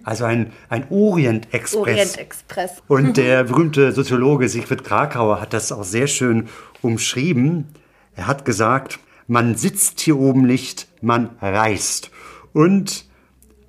Also 0.02 0.24
ein, 0.24 0.50
ein 0.68 0.87
Orient-Express. 0.90 1.76
Orient-Express. 1.76 2.82
Und 2.88 3.16
der 3.16 3.44
berühmte 3.44 3.92
Soziologe 3.92 4.48
Siegfried 4.48 4.82
Krakauer 4.82 5.40
hat 5.40 5.52
das 5.52 5.70
auch 5.70 5.84
sehr 5.84 6.08
schön 6.08 6.48
umschrieben. 6.82 7.68
Er 8.16 8.26
hat 8.26 8.44
gesagt, 8.44 8.98
man 9.28 9.54
sitzt 9.54 10.00
hier 10.00 10.18
oben 10.18 10.44
nicht, 10.44 10.88
man 11.00 11.30
reist. 11.40 12.10
Und 12.52 13.04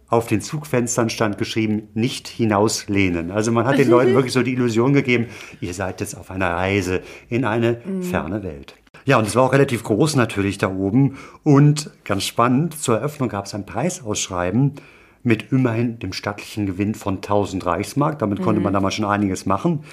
auf 0.07 0.25
den 0.25 0.41
Zugfenstern 0.41 1.11
stand 1.11 1.37
geschrieben, 1.37 1.87
nicht 1.93 2.27
hinauslehnen. 2.27 3.29
Also 3.29 3.51
man 3.51 3.67
hat 3.67 3.77
den 3.77 3.89
Leuten 3.91 4.13
wirklich 4.15 4.33
so 4.33 4.41
die 4.41 4.53
Illusion 4.53 4.93
gegeben, 4.93 5.27
ihr 5.61 5.75
seid 5.75 6.01
jetzt 6.01 6.17
auf 6.17 6.31
einer 6.31 6.49
Reise 6.49 7.03
in 7.29 7.45
eine 7.45 7.79
ferne 8.01 8.41
Welt. 8.41 8.73
Ja, 9.05 9.19
und 9.19 9.27
es 9.27 9.35
war 9.35 9.43
auch 9.43 9.53
relativ 9.53 9.83
groß 9.83 10.15
natürlich 10.15 10.57
da 10.57 10.67
oben. 10.67 11.19
Und 11.43 11.91
ganz 12.05 12.23
spannend, 12.23 12.81
zur 12.81 12.97
Eröffnung 12.97 13.29
gab 13.29 13.45
es 13.45 13.53
ein 13.53 13.67
Preisausschreiben 13.67 14.73
mit 15.25 15.51
immerhin 15.51 15.99
dem 15.99 16.13
stattlichen 16.13 16.67
Gewinn 16.67 16.93
von 16.95 17.15
1000 17.15 17.65
Reichsmark. 17.65 18.19
Damit 18.19 18.41
konnte 18.41 18.61
man 18.61 18.73
damals 18.73 18.93
schon 18.93 19.05
einiges 19.05 19.45
machen. 19.45 19.83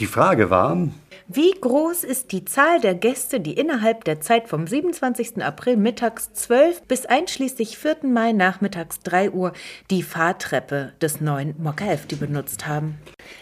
Die 0.00 0.06
Frage 0.06 0.50
war, 0.50 0.76
Wie 1.28 1.52
groß 1.60 2.02
ist 2.02 2.32
die 2.32 2.44
Zahl 2.44 2.80
der 2.80 2.96
Gäste, 2.96 3.38
die 3.38 3.52
innerhalb 3.52 4.02
der 4.04 4.20
Zeit 4.20 4.48
vom 4.48 4.66
27. 4.66 5.44
April 5.44 5.76
mittags 5.76 6.32
12 6.32 6.82
bis 6.82 7.06
einschließlich 7.06 7.78
4. 7.78 7.98
Mai 8.02 8.32
nachmittags 8.32 8.98
3 9.00 9.30
Uhr 9.30 9.52
die 9.90 10.02
Fahrtreppe 10.02 10.92
des 11.00 11.20
neuen 11.20 11.54
Mokka-Hefti 11.62 12.16
benutzt 12.16 12.66
haben? 12.66 12.98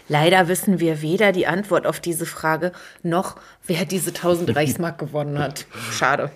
Leider 0.07 0.47
wissen 0.47 0.79
wir 0.79 1.01
weder 1.01 1.31
die 1.31 1.47
Antwort 1.47 1.87
auf 1.87 1.99
diese 1.99 2.27
Frage 2.27 2.73
noch, 3.01 3.37
wer 3.65 3.85
diese 3.85 4.11
1000 4.11 4.55
Reichsmark 4.55 4.99
gewonnen 4.99 5.39
hat. 5.39 5.65
Schade. 5.91 6.29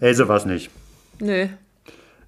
Else 0.00 0.28
war 0.28 0.36
es 0.36 0.44
nicht. 0.44 0.70
Nö. 1.18 1.46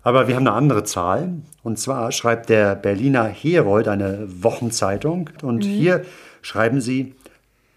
Aber 0.03 0.29
wir 0.29 0.35
haben 0.35 0.47
eine 0.47 0.57
andere 0.57 0.85
Zahl. 0.85 1.35
Und 1.62 1.79
zwar 1.79 2.11
schreibt 2.12 2.48
der 2.48 2.75
Berliner 2.75 3.25
Herold, 3.25 3.88
eine 3.88 4.27
Wochenzeitung, 4.42 5.31
und 5.42 5.62
hier 5.62 6.05
schreiben 6.42 6.81
sie, 6.81 7.14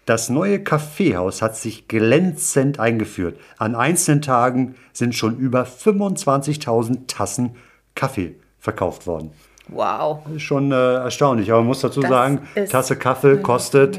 das 0.06 0.28
neue 0.28 0.62
Kaffeehaus 0.62 1.42
hat 1.42 1.56
sich 1.56 1.88
glänzend 1.88 2.78
eingeführt. 2.78 3.38
An 3.58 3.74
einzelnen 3.74 4.22
Tagen 4.22 4.76
sind 4.92 5.14
schon 5.16 5.36
über 5.36 5.64
25.000 5.64 7.08
Tassen 7.08 7.56
Kaffee 7.96 8.36
verkauft 8.60 9.06
worden. 9.08 9.32
Wow. 9.68 10.20
Das 10.24 10.36
ist 10.36 10.42
schon 10.42 10.70
äh, 10.70 10.94
erstaunlich. 10.94 11.50
Aber 11.50 11.60
man 11.60 11.66
muss 11.66 11.80
dazu 11.80 12.00
Das 12.00 12.10
sagen, 12.10 12.42
Tasse 12.70 12.94
Kaffee 12.96 13.38
kostet 13.38 13.98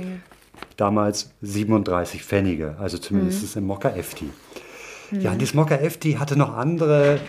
damals 0.77 1.31
37 1.41 2.23
Pfennige. 2.23 2.75
Also 2.79 2.97
zumindest 2.97 3.43
ist 3.43 3.49
es 3.49 3.55
im 3.57 3.65
Mokka 3.65 3.89
Efti. 3.89 4.29
Ja, 5.11 5.31
und 5.31 5.41
das 5.41 5.53
Mokka 5.53 5.75
Efti 5.75 6.13
hatte 6.13 6.37
noch 6.37 6.55
andere 6.55 7.19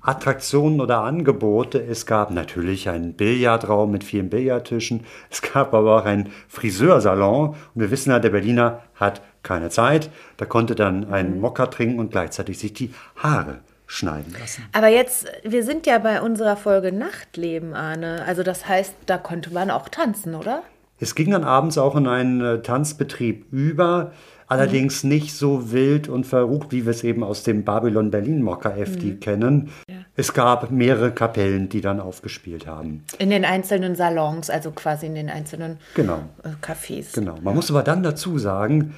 Attraktionen 0.00 0.80
oder 0.80 1.00
Angebote. 1.00 1.80
Es 1.82 2.06
gab 2.06 2.30
natürlich 2.30 2.88
einen 2.88 3.14
Billardraum 3.14 3.90
mit 3.90 4.04
vielen 4.04 4.30
Billardtischen. 4.30 5.04
Es 5.30 5.42
gab 5.42 5.74
aber 5.74 6.00
auch 6.00 6.04
einen 6.04 6.30
Friseursalon. 6.48 7.50
Und 7.50 7.56
wir 7.74 7.90
wissen 7.90 8.10
ja, 8.10 8.18
der 8.18 8.30
Berliner 8.30 8.82
hat 8.94 9.22
keine 9.42 9.70
Zeit. 9.70 10.10
Da 10.36 10.44
konnte 10.44 10.74
dann 10.74 11.10
einen 11.10 11.40
Mokka 11.40 11.66
trinken 11.66 11.98
und 11.98 12.10
gleichzeitig 12.10 12.58
sich 12.58 12.72
die 12.72 12.92
Haare 13.16 13.60
schneiden 13.86 14.34
lassen. 14.38 14.64
Aber 14.72 14.88
jetzt, 14.88 15.26
wir 15.42 15.64
sind 15.64 15.86
ja 15.86 15.98
bei 15.98 16.20
unserer 16.20 16.56
Folge 16.56 16.92
Nachtleben, 16.92 17.74
Arne. 17.74 18.24
Also 18.26 18.42
das 18.42 18.68
heißt, 18.68 18.94
da 19.06 19.18
konnte 19.18 19.52
man 19.52 19.70
auch 19.70 19.88
tanzen, 19.88 20.34
oder? 20.34 20.62
Es 21.00 21.14
ging 21.14 21.30
dann 21.30 21.44
abends 21.44 21.78
auch 21.78 21.96
in 21.96 22.06
einen 22.06 22.40
äh, 22.40 22.62
Tanzbetrieb 22.62 23.46
über, 23.52 24.12
allerdings 24.48 25.04
nicht 25.04 25.34
so 25.34 25.72
wild 25.72 26.08
und 26.08 26.24
verrucht, 26.26 26.72
wie 26.72 26.84
wir 26.86 26.90
es 26.90 27.04
eben 27.04 27.22
aus 27.22 27.42
dem 27.42 27.64
Babylon 27.64 28.10
Berlin 28.10 28.42
Mokka 28.42 28.70
FD 28.70 29.16
kennen. 29.16 29.70
Es 30.16 30.32
gab 30.32 30.70
mehrere 30.70 31.12
Kapellen, 31.12 31.68
die 31.68 31.80
dann 31.80 32.00
aufgespielt 32.00 32.66
haben. 32.66 33.04
In 33.18 33.30
den 33.30 33.44
einzelnen 33.44 33.94
Salons, 33.94 34.50
also 34.50 34.70
quasi 34.72 35.06
in 35.06 35.14
den 35.14 35.28
einzelnen 35.30 35.76
Genau. 35.94 36.20
äh, 36.42 36.48
Cafés. 36.64 37.12
Genau. 37.14 37.36
Man 37.42 37.54
muss 37.54 37.70
aber 37.70 37.82
dann 37.82 38.02
dazu 38.02 38.38
sagen, 38.38 38.94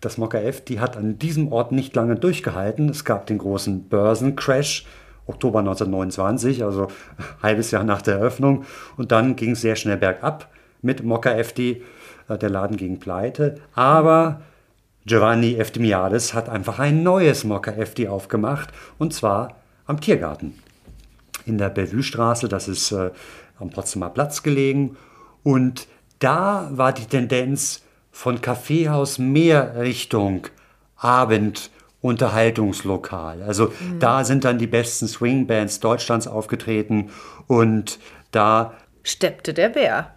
das 0.00 0.18
Mokka 0.18 0.38
FD 0.38 0.78
hat 0.80 0.96
an 0.96 1.18
diesem 1.18 1.52
Ort 1.52 1.72
nicht 1.72 1.94
lange 1.96 2.16
durchgehalten. 2.16 2.88
Es 2.88 3.04
gab 3.04 3.26
den 3.26 3.38
großen 3.38 3.88
Börsencrash. 3.88 4.86
Oktober 5.28 5.60
1929, 5.60 6.64
also 6.64 6.88
ein 7.16 7.24
halbes 7.42 7.70
Jahr 7.70 7.84
nach 7.84 8.02
der 8.02 8.16
Eröffnung. 8.18 8.64
Und 8.96 9.12
dann 9.12 9.36
ging 9.36 9.52
es 9.52 9.60
sehr 9.60 9.76
schnell 9.76 9.96
bergab 9.96 10.48
mit 10.82 11.04
Mokka 11.04 11.30
FD. 11.32 11.82
Äh, 12.28 12.38
Der 12.38 12.50
Laden 12.50 12.76
ging 12.76 12.98
pleite. 12.98 13.56
Aber 13.74 14.40
Giovanni 15.04 15.56
Eftimiades 15.56 16.34
hat 16.34 16.48
einfach 16.48 16.78
ein 16.78 17.02
neues 17.02 17.44
Mokka 17.44 17.72
FD 17.72 18.08
aufgemacht. 18.08 18.70
Und 18.98 19.12
zwar 19.12 19.56
am 19.86 20.00
Tiergarten 20.00 20.58
in 21.44 21.58
der 21.58 21.70
Bellevue-Straße, 21.70 22.48
das 22.48 22.68
ist 22.68 22.92
äh, 22.92 23.10
am 23.58 23.70
Potsdamer 23.70 24.10
Platz 24.10 24.42
gelegen. 24.42 24.96
Und 25.42 25.88
da 26.18 26.68
war 26.72 26.92
die 26.92 27.06
Tendenz 27.06 27.82
von 28.12 28.40
Kaffeehaus 28.40 29.18
mehr 29.18 29.80
Richtung 29.80 30.46
Abendunterhaltungslokal. 30.96 33.42
Also 33.42 33.72
da 33.98 34.24
sind 34.24 34.44
dann 34.44 34.58
die 34.58 34.68
besten 34.68 35.08
Swingbands 35.08 35.80
Deutschlands 35.80 36.28
aufgetreten 36.28 37.10
und 37.48 37.98
da 38.30 38.74
Steppte 39.02 39.52
der 39.52 39.70
Bär. 39.70 40.14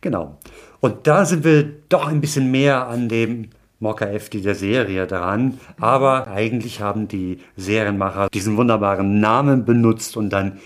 Genau. 0.00 0.38
Und 0.78 1.08
da 1.08 1.24
sind 1.24 1.42
wir 1.42 1.64
doch 1.88 2.06
ein 2.06 2.20
bisschen 2.20 2.52
mehr 2.52 2.86
an 2.86 3.08
dem 3.08 3.50
Mokka 3.80 4.06
FD 4.06 4.40
der 4.40 4.54
Serie 4.54 5.06
dran. 5.06 5.58
Aber 5.78 6.28
eigentlich 6.28 6.80
haben 6.80 7.08
die 7.08 7.38
Serienmacher 7.56 8.28
diesen 8.32 8.56
wunderbaren 8.56 9.20
Namen 9.20 9.64
benutzt 9.64 10.16
und 10.16 10.30
dann 10.30 10.58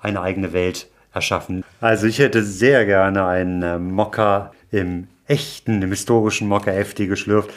eine 0.00 0.20
eigene 0.20 0.52
Welt 0.52 0.88
erschaffen. 1.12 1.64
Also 1.80 2.06
ich 2.06 2.18
hätte 2.18 2.42
sehr 2.42 2.84
gerne 2.86 3.26
einen 3.26 3.62
äh, 3.62 3.78
Mokka 3.78 4.52
im 4.70 5.08
echten, 5.26 5.82
im 5.82 5.90
historischen 5.90 6.48
Mokka 6.48 6.70
FD 6.72 7.06
geschlürft. 7.06 7.50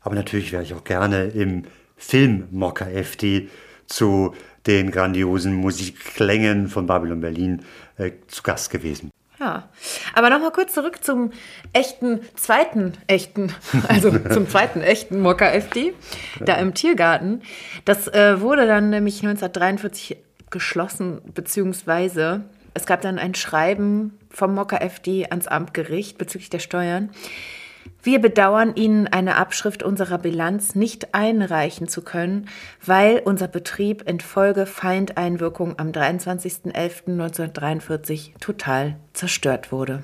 Aber 0.00 0.14
natürlich 0.14 0.52
wäre 0.52 0.62
ich 0.62 0.74
auch 0.74 0.84
gerne 0.84 1.26
im 1.26 1.64
Film 1.96 2.48
Mokka 2.50 2.86
FD 2.86 3.48
zu 3.86 4.34
den 4.66 4.90
grandiosen 4.90 5.54
Musikklängen 5.54 6.68
von 6.68 6.86
Babylon 6.86 7.20
Berlin 7.20 7.62
äh, 7.98 8.12
zu 8.28 8.42
Gast 8.42 8.70
gewesen. 8.70 9.11
Ja, 9.42 9.64
aber 10.14 10.30
nochmal 10.30 10.52
kurz 10.52 10.72
zurück 10.72 11.02
zum 11.02 11.32
echten, 11.72 12.20
zweiten 12.36 12.92
echten, 13.08 13.52
also 13.88 14.16
zum 14.32 14.48
zweiten 14.48 14.82
echten 14.82 15.20
Mokka 15.20 15.46
FD, 15.46 15.94
da 16.38 16.54
im 16.54 16.74
Tiergarten. 16.74 17.42
Das 17.84 18.06
äh, 18.06 18.40
wurde 18.40 18.68
dann 18.68 18.90
nämlich 18.90 19.16
1943 19.16 20.16
geschlossen, 20.50 21.22
beziehungsweise 21.34 22.44
es 22.74 22.86
gab 22.86 23.00
dann 23.00 23.18
ein 23.18 23.34
Schreiben 23.34 24.16
vom 24.30 24.54
Mokka 24.54 24.76
FD 24.76 25.26
ans 25.30 25.48
Amtgericht 25.48 26.18
bezüglich 26.18 26.50
der 26.50 26.60
Steuern. 26.60 27.10
Wir 28.04 28.20
bedauern 28.20 28.74
Ihnen 28.74 29.06
eine 29.06 29.36
Abschrift 29.36 29.84
unserer 29.84 30.18
Bilanz 30.18 30.74
nicht 30.74 31.14
einreichen 31.14 31.86
zu 31.86 32.02
können, 32.02 32.48
weil 32.84 33.22
unser 33.24 33.46
Betrieb 33.46 34.02
infolge 34.08 34.66
Feindeinwirkung 34.66 35.78
am 35.78 35.92
23.11.1943 35.92 38.40
total 38.40 38.96
zerstört 39.12 39.70
wurde. 39.70 40.02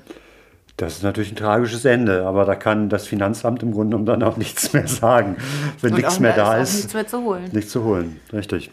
Das 0.77 0.95
ist 0.95 1.03
natürlich 1.03 1.33
ein 1.33 1.35
tragisches 1.35 1.83
Ende, 1.83 2.25
aber 2.25 2.45
da 2.45 2.55
kann 2.55 2.87
das 2.87 3.05
Finanzamt 3.05 3.63
im 3.63 3.73
Grunde 3.73 3.97
genommen 3.97 4.05
dann 4.05 4.23
auch 4.23 4.37
nichts 4.37 4.71
mehr 4.71 4.87
sagen. 4.87 5.35
Wenn 5.81 5.95
nichts 5.95 6.15
auch 6.15 6.21
mehr 6.21 6.31
da 6.31 6.55
da 6.55 6.55
ist 6.55 6.59
auch 6.59 6.63
ist, 6.63 6.75
nichts 6.75 6.93
mehr 6.93 7.07
zu 7.07 7.21
holen. 7.23 7.49
Nichts 7.51 7.71
zu 7.71 7.83
holen, 7.83 8.21
richtig. 8.31 8.71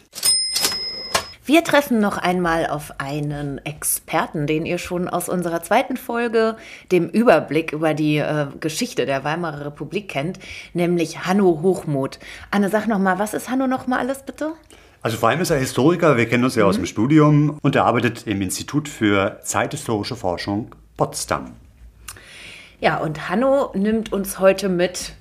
Wir 1.47 1.63
treffen 1.63 1.99
noch 2.01 2.17
einmal 2.17 2.67
auf 2.67 2.95
einen 2.97 3.65
Experten, 3.65 4.47
den 4.47 4.65
ihr 4.65 4.77
schon 4.77 5.07
aus 5.07 5.29
unserer 5.29 5.63
zweiten 5.63 5.95
Folge, 5.95 6.57
dem 6.91 7.07
Überblick 7.07 7.71
über 7.71 7.93
die 7.93 8.17
äh, 8.17 8.47
Geschichte 8.59 9.05
der 9.05 9.23
Weimarer 9.23 9.67
Republik 9.67 10.09
kennt, 10.09 10.39
nämlich 10.73 11.25
Hanno 11.25 11.61
Hochmuth. 11.61 12.19
Anne, 12.51 12.69
sag 12.69 12.87
noch 12.89 12.99
mal, 12.99 13.17
was 13.17 13.33
ist 13.33 13.49
Hanno 13.49 13.65
noch 13.65 13.87
mal 13.87 13.97
alles 13.97 14.23
bitte? 14.23 14.51
Also 15.01 15.15
vor 15.15 15.29
allem 15.29 15.39
ist 15.39 15.49
er 15.49 15.57
Historiker, 15.57 16.17
wir 16.17 16.27
kennen 16.27 16.43
uns 16.43 16.55
ja 16.55 16.63
Mhm. 16.63 16.69
aus 16.69 16.75
dem 16.75 16.85
Studium 16.85 17.57
und 17.61 17.77
er 17.77 17.85
arbeitet 17.85 18.27
im 18.27 18.41
Institut 18.41 18.89
für 18.89 19.39
zeithistorische 19.41 20.17
Forschung 20.17 20.75
Potsdam. 20.97 21.53
Ja, 22.81 22.97
und 22.97 23.29
Hanno 23.29 23.71
nimmt 23.73 24.11
uns 24.11 24.39
heute 24.39 24.67
mit 24.67 25.13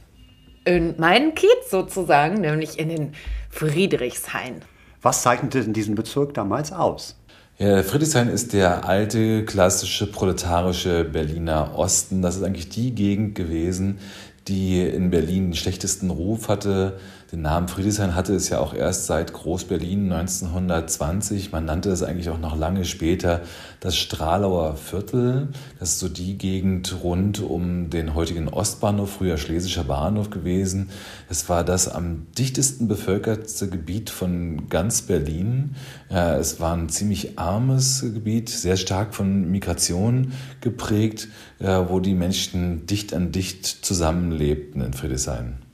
in 0.64 0.96
meinen 0.98 1.36
Kiez 1.36 1.70
sozusagen, 1.70 2.40
nämlich 2.40 2.80
in 2.80 2.88
den 2.88 3.14
Friedrichshain. 3.48 4.62
Was 5.06 5.22
zeichnete 5.22 5.60
in 5.60 5.72
diesem 5.72 5.94
Bezirk 5.94 6.34
damals 6.34 6.72
aus? 6.72 7.14
Ja, 7.58 7.84
Friedrichshain 7.84 8.28
ist 8.28 8.52
der 8.52 8.88
alte, 8.88 9.44
klassische, 9.44 10.10
proletarische 10.10 11.04
Berliner 11.04 11.78
Osten. 11.78 12.22
Das 12.22 12.34
ist 12.34 12.42
eigentlich 12.42 12.70
die 12.70 12.92
Gegend 12.92 13.36
gewesen, 13.36 14.00
die 14.48 14.82
in 14.82 15.10
Berlin 15.10 15.50
den 15.50 15.54
schlechtesten 15.54 16.10
Ruf 16.10 16.48
hatte. 16.48 16.98
Den 17.32 17.42
Namen 17.42 17.66
Friedrichshain 17.66 18.14
hatte 18.14 18.34
es 18.34 18.50
ja 18.50 18.60
auch 18.60 18.72
erst 18.72 19.06
seit 19.06 19.32
Groß-Berlin 19.32 20.12
1920. 20.12 21.50
Man 21.50 21.64
nannte 21.64 21.90
es 21.90 22.04
eigentlich 22.04 22.30
auch 22.30 22.38
noch 22.38 22.56
lange 22.56 22.84
später 22.84 23.40
das 23.80 23.96
Stralauer 23.96 24.76
Viertel. 24.76 25.48
Das 25.80 25.94
ist 25.94 25.98
so 25.98 26.08
die 26.08 26.38
Gegend 26.38 27.02
rund 27.02 27.40
um 27.40 27.90
den 27.90 28.14
heutigen 28.14 28.48
Ostbahnhof, 28.48 29.14
früher 29.14 29.38
Schlesischer 29.38 29.82
Bahnhof 29.82 30.30
gewesen. 30.30 30.90
Es 31.28 31.48
war 31.48 31.64
das 31.64 31.88
am 31.88 32.28
dichtesten 32.38 32.86
bevölkerte 32.86 33.68
Gebiet 33.68 34.08
von 34.08 34.68
ganz 34.68 35.02
Berlin. 35.02 35.74
Es 36.08 36.60
war 36.60 36.76
ein 36.76 36.88
ziemlich 36.88 37.40
armes 37.40 38.02
Gebiet, 38.02 38.50
sehr 38.50 38.76
stark 38.76 39.16
von 39.16 39.50
Migration 39.50 40.32
geprägt, 40.60 41.26
wo 41.58 41.98
die 41.98 42.14
Menschen 42.14 42.86
dicht 42.86 43.12
an 43.12 43.32
dicht 43.32 43.66
zusammenlebten 43.66 44.80
in 44.80 44.92
Friedrichshain. 44.92 45.65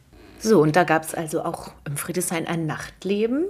So, 0.42 0.60
und 0.60 0.74
da 0.74 0.84
gab 0.84 1.04
es 1.04 1.14
also 1.14 1.44
auch 1.44 1.70
im 1.86 1.96
Friedrichshain 1.96 2.46
ein 2.46 2.66
Nachtleben. 2.66 3.44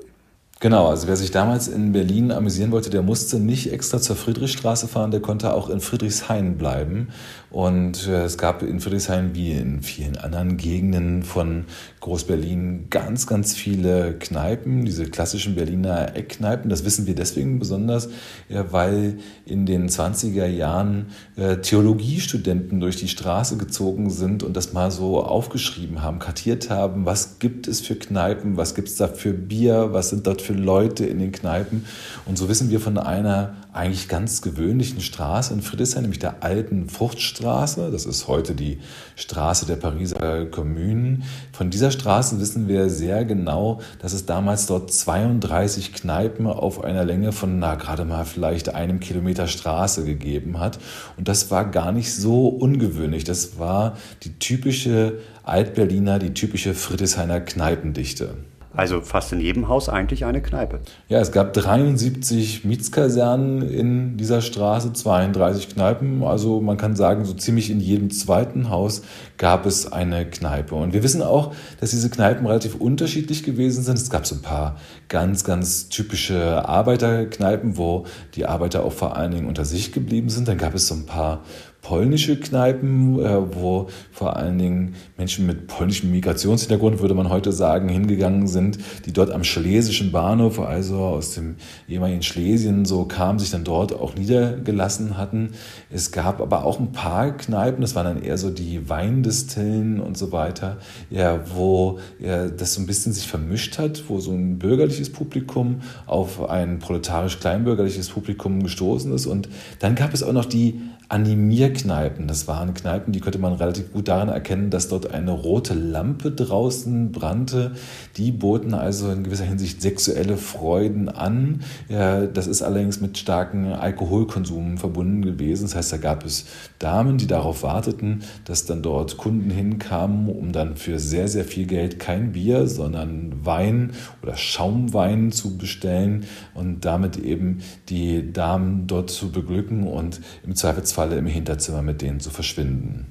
Genau, 0.60 0.88
also 0.88 1.08
wer 1.08 1.16
sich 1.16 1.32
damals 1.32 1.66
in 1.66 1.90
Berlin 1.90 2.30
amüsieren 2.30 2.70
wollte, 2.70 2.88
der 2.88 3.02
musste 3.02 3.40
nicht 3.40 3.72
extra 3.72 3.98
zur 3.98 4.14
Friedrichstraße 4.14 4.86
fahren, 4.86 5.10
der 5.10 5.20
konnte 5.20 5.54
auch 5.54 5.68
in 5.68 5.80
Friedrichshain 5.80 6.56
bleiben. 6.56 7.08
Und 7.52 8.08
äh, 8.08 8.24
es 8.24 8.38
gab 8.38 8.62
in 8.62 8.80
Friedrichshain 8.80 9.34
wie 9.34 9.52
in 9.52 9.82
vielen 9.82 10.16
anderen 10.16 10.56
Gegenden 10.56 11.22
von 11.22 11.66
Groß-Berlin 12.00 12.86
ganz, 12.88 13.26
ganz 13.26 13.54
viele 13.54 14.14
Kneipen, 14.14 14.86
diese 14.86 15.04
klassischen 15.04 15.54
Berliner 15.54 16.16
Eckkneipen. 16.16 16.70
Das 16.70 16.86
wissen 16.86 17.06
wir 17.06 17.14
deswegen 17.14 17.58
besonders, 17.58 18.08
weil 18.48 19.18
in 19.44 19.66
den 19.66 19.90
20er 19.90 20.46
Jahren 20.46 21.08
äh, 21.36 21.58
Theologiestudenten 21.58 22.80
durch 22.80 22.96
die 22.96 23.08
Straße 23.08 23.58
gezogen 23.58 24.08
sind 24.08 24.42
und 24.42 24.56
das 24.56 24.72
mal 24.72 24.90
so 24.90 25.22
aufgeschrieben 25.22 26.00
haben, 26.00 26.20
kartiert 26.20 26.70
haben, 26.70 27.04
was 27.04 27.38
gibt 27.38 27.68
es 27.68 27.82
für 27.82 27.96
Kneipen, 27.96 28.56
was 28.56 28.74
gibt 28.74 28.88
es 28.88 28.96
da 28.96 29.08
für 29.08 29.34
Bier, 29.34 29.88
was 29.92 30.08
sind 30.08 30.26
dort 30.26 30.40
für 30.40 30.54
Leute 30.54 31.04
in 31.04 31.18
den 31.18 31.32
Kneipen. 31.32 31.84
Und 32.24 32.38
so 32.38 32.48
wissen 32.48 32.70
wir 32.70 32.80
von 32.80 32.96
einer 32.96 33.56
eigentlich 33.72 34.08
ganz 34.08 34.42
gewöhnlichen 34.42 35.00
Straße 35.00 35.54
in 35.54 35.62
Friedrichshain, 35.62 36.02
nämlich 36.02 36.18
der 36.18 36.42
alten 36.42 36.90
Fruchtstraße. 36.90 37.90
Das 37.90 38.04
ist 38.04 38.28
heute 38.28 38.54
die 38.54 38.78
Straße 39.16 39.64
der 39.64 39.76
Pariser 39.76 40.44
Kommunen. 40.46 41.24
Von 41.52 41.70
dieser 41.70 41.90
Straße 41.90 42.38
wissen 42.38 42.68
wir 42.68 42.90
sehr 42.90 43.24
genau, 43.24 43.80
dass 44.00 44.12
es 44.12 44.26
damals 44.26 44.66
dort 44.66 44.92
32 44.92 45.94
Kneipen 45.94 46.46
auf 46.46 46.84
einer 46.84 47.04
Länge 47.04 47.32
von 47.32 47.58
na, 47.58 47.76
gerade 47.76 48.04
mal 48.04 48.26
vielleicht 48.26 48.74
einem 48.74 49.00
Kilometer 49.00 49.46
Straße 49.46 50.04
gegeben 50.04 50.60
hat. 50.60 50.78
Und 51.16 51.28
das 51.28 51.50
war 51.50 51.64
gar 51.64 51.92
nicht 51.92 52.14
so 52.14 52.48
ungewöhnlich. 52.48 53.24
Das 53.24 53.58
war 53.58 53.96
die 54.22 54.38
typische 54.38 55.18
Altberliner, 55.44 56.18
die 56.18 56.34
typische 56.34 56.74
Friedrichshainer 56.74 57.40
Kneipendichte. 57.40 58.34
Also 58.74 59.02
fast 59.02 59.32
in 59.32 59.40
jedem 59.40 59.68
Haus 59.68 59.88
eigentlich 59.88 60.24
eine 60.24 60.40
Kneipe. 60.40 60.80
Ja, 61.08 61.20
es 61.20 61.30
gab 61.30 61.52
73 61.52 62.64
Mietskasernen 62.64 63.62
in 63.68 64.16
dieser 64.16 64.40
Straße, 64.40 64.92
32 64.92 65.68
Kneipen. 65.68 66.22
Also 66.22 66.60
man 66.60 66.78
kann 66.78 66.96
sagen, 66.96 67.24
so 67.24 67.34
ziemlich 67.34 67.70
in 67.70 67.80
jedem 67.80 68.10
zweiten 68.10 68.70
Haus 68.70 69.02
gab 69.36 69.66
es 69.66 69.92
eine 69.92 70.24
Kneipe. 70.24 70.74
Und 70.74 70.94
wir 70.94 71.02
wissen 71.02 71.22
auch, 71.22 71.54
dass 71.80 71.90
diese 71.90 72.08
Kneipen 72.08 72.46
relativ 72.46 72.74
unterschiedlich 72.76 73.42
gewesen 73.42 73.82
sind. 73.82 73.98
Es 73.98 74.08
gab 74.08 74.26
so 74.26 74.36
ein 74.36 74.42
paar 74.42 74.76
ganz, 75.08 75.44
ganz 75.44 75.90
typische 75.90 76.66
Arbeiterkneipen, 76.66 77.76
wo 77.76 78.06
die 78.34 78.46
Arbeiter 78.46 78.84
auch 78.84 78.92
vor 78.92 79.16
allen 79.16 79.32
Dingen 79.32 79.48
unter 79.48 79.66
sich 79.66 79.92
geblieben 79.92 80.30
sind. 80.30 80.48
Dann 80.48 80.58
gab 80.58 80.74
es 80.74 80.88
so 80.88 80.94
ein 80.94 81.04
paar 81.04 81.42
polnische 81.82 82.38
Kneipen, 82.38 83.18
äh, 83.18 83.54
wo 83.54 83.88
vor 84.12 84.36
allen 84.36 84.56
Dingen 84.56 84.94
Menschen 85.18 85.46
mit 85.46 85.66
polnischem 85.66 86.12
Migrationshintergrund, 86.12 87.00
würde 87.00 87.14
man 87.14 87.28
heute 87.28 87.50
sagen, 87.52 87.88
hingegangen 87.88 88.46
sind, 88.46 88.78
die 89.04 89.12
dort 89.12 89.32
am 89.32 89.42
schlesischen 89.42 90.12
Bahnhof, 90.12 90.60
also 90.60 90.98
aus 90.98 91.34
dem 91.34 91.56
ehemaligen 91.88 92.22
Schlesien, 92.22 92.84
so 92.84 93.04
kamen, 93.04 93.40
sich 93.40 93.50
dann 93.50 93.64
dort 93.64 93.92
auch 93.92 94.14
niedergelassen 94.14 95.18
hatten. 95.18 95.50
Es 95.90 96.12
gab 96.12 96.40
aber 96.40 96.64
auch 96.64 96.78
ein 96.78 96.92
paar 96.92 97.36
Kneipen, 97.36 97.80
das 97.80 97.96
waren 97.96 98.06
dann 98.06 98.22
eher 98.22 98.38
so 98.38 98.50
die 98.50 98.88
Weindestillen 98.88 99.98
und 100.00 100.16
so 100.16 100.30
weiter, 100.30 100.78
ja, 101.10 101.40
wo 101.52 101.98
ja, 102.20 102.46
das 102.46 102.74
so 102.74 102.80
ein 102.80 102.86
bisschen 102.86 103.12
sich 103.12 103.26
vermischt 103.26 103.78
hat, 103.78 104.04
wo 104.06 104.20
so 104.20 104.30
ein 104.30 104.58
bürgerliches 104.58 105.10
Publikum 105.10 105.80
auf 106.06 106.48
ein 106.48 106.78
proletarisch-kleinbürgerliches 106.78 108.08
Publikum 108.08 108.62
gestoßen 108.62 109.12
ist. 109.12 109.26
Und 109.26 109.48
dann 109.80 109.96
gab 109.96 110.14
es 110.14 110.22
auch 110.22 110.32
noch 110.32 110.44
die 110.44 110.80
Animierkneipen. 111.12 112.26
Das 112.26 112.48
waren 112.48 112.72
Kneipen, 112.72 113.12
die 113.12 113.20
könnte 113.20 113.38
man 113.38 113.52
relativ 113.52 113.92
gut 113.92 114.08
daran 114.08 114.30
erkennen, 114.30 114.70
dass 114.70 114.88
dort 114.88 115.10
eine 115.12 115.30
rote 115.30 115.74
Lampe 115.74 116.30
draußen 116.30 117.12
brannte. 117.12 117.72
Die 118.16 118.32
boten 118.32 118.72
also 118.72 119.10
in 119.10 119.22
gewisser 119.22 119.44
Hinsicht 119.44 119.82
sexuelle 119.82 120.38
Freuden 120.38 121.10
an. 121.10 121.60
Das 121.88 122.46
ist 122.46 122.62
allerdings 122.62 123.02
mit 123.02 123.18
starkem 123.18 123.74
Alkoholkonsum 123.74 124.78
verbunden 124.78 125.20
gewesen. 125.20 125.64
Das 125.64 125.74
heißt, 125.74 125.92
da 125.92 125.96
gab 125.98 126.24
es 126.24 126.46
Damen, 126.78 127.18
die 127.18 127.26
darauf 127.26 127.62
warteten, 127.62 128.22
dass 128.46 128.64
dann 128.64 128.80
dort 128.80 129.18
Kunden 129.18 129.50
hinkamen, 129.50 130.30
um 130.30 130.52
dann 130.52 130.76
für 130.76 130.98
sehr, 130.98 131.28
sehr 131.28 131.44
viel 131.44 131.66
Geld 131.66 131.98
kein 131.98 132.32
Bier, 132.32 132.66
sondern 132.66 133.44
Wein 133.44 133.90
oder 134.22 134.34
Schaumwein 134.36 135.30
zu 135.30 135.58
bestellen 135.58 136.24
und 136.54 136.86
damit 136.86 137.18
eben 137.18 137.58
die 137.90 138.32
Damen 138.32 138.86
dort 138.86 139.10
zu 139.10 139.30
beglücken 139.30 139.86
und 139.86 140.22
im 140.46 140.54
Zweifelsfall 140.54 141.01
Falle 141.02 141.16
im 141.16 141.26
Hinterzimmer 141.26 141.82
mit 141.82 142.00
denen 142.00 142.20
zu 142.20 142.30
verschwinden. 142.30 143.06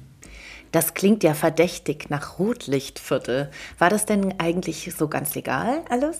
Das 0.70 0.94
klingt 0.94 1.22
ja 1.22 1.34
verdächtig 1.34 2.08
nach 2.08 2.38
Rotlichtviertel. 2.38 3.50
War 3.78 3.90
das 3.90 4.06
denn 4.06 4.32
eigentlich 4.38 4.90
so 4.96 5.08
ganz 5.08 5.34
legal 5.34 5.80
alles? 5.90 6.16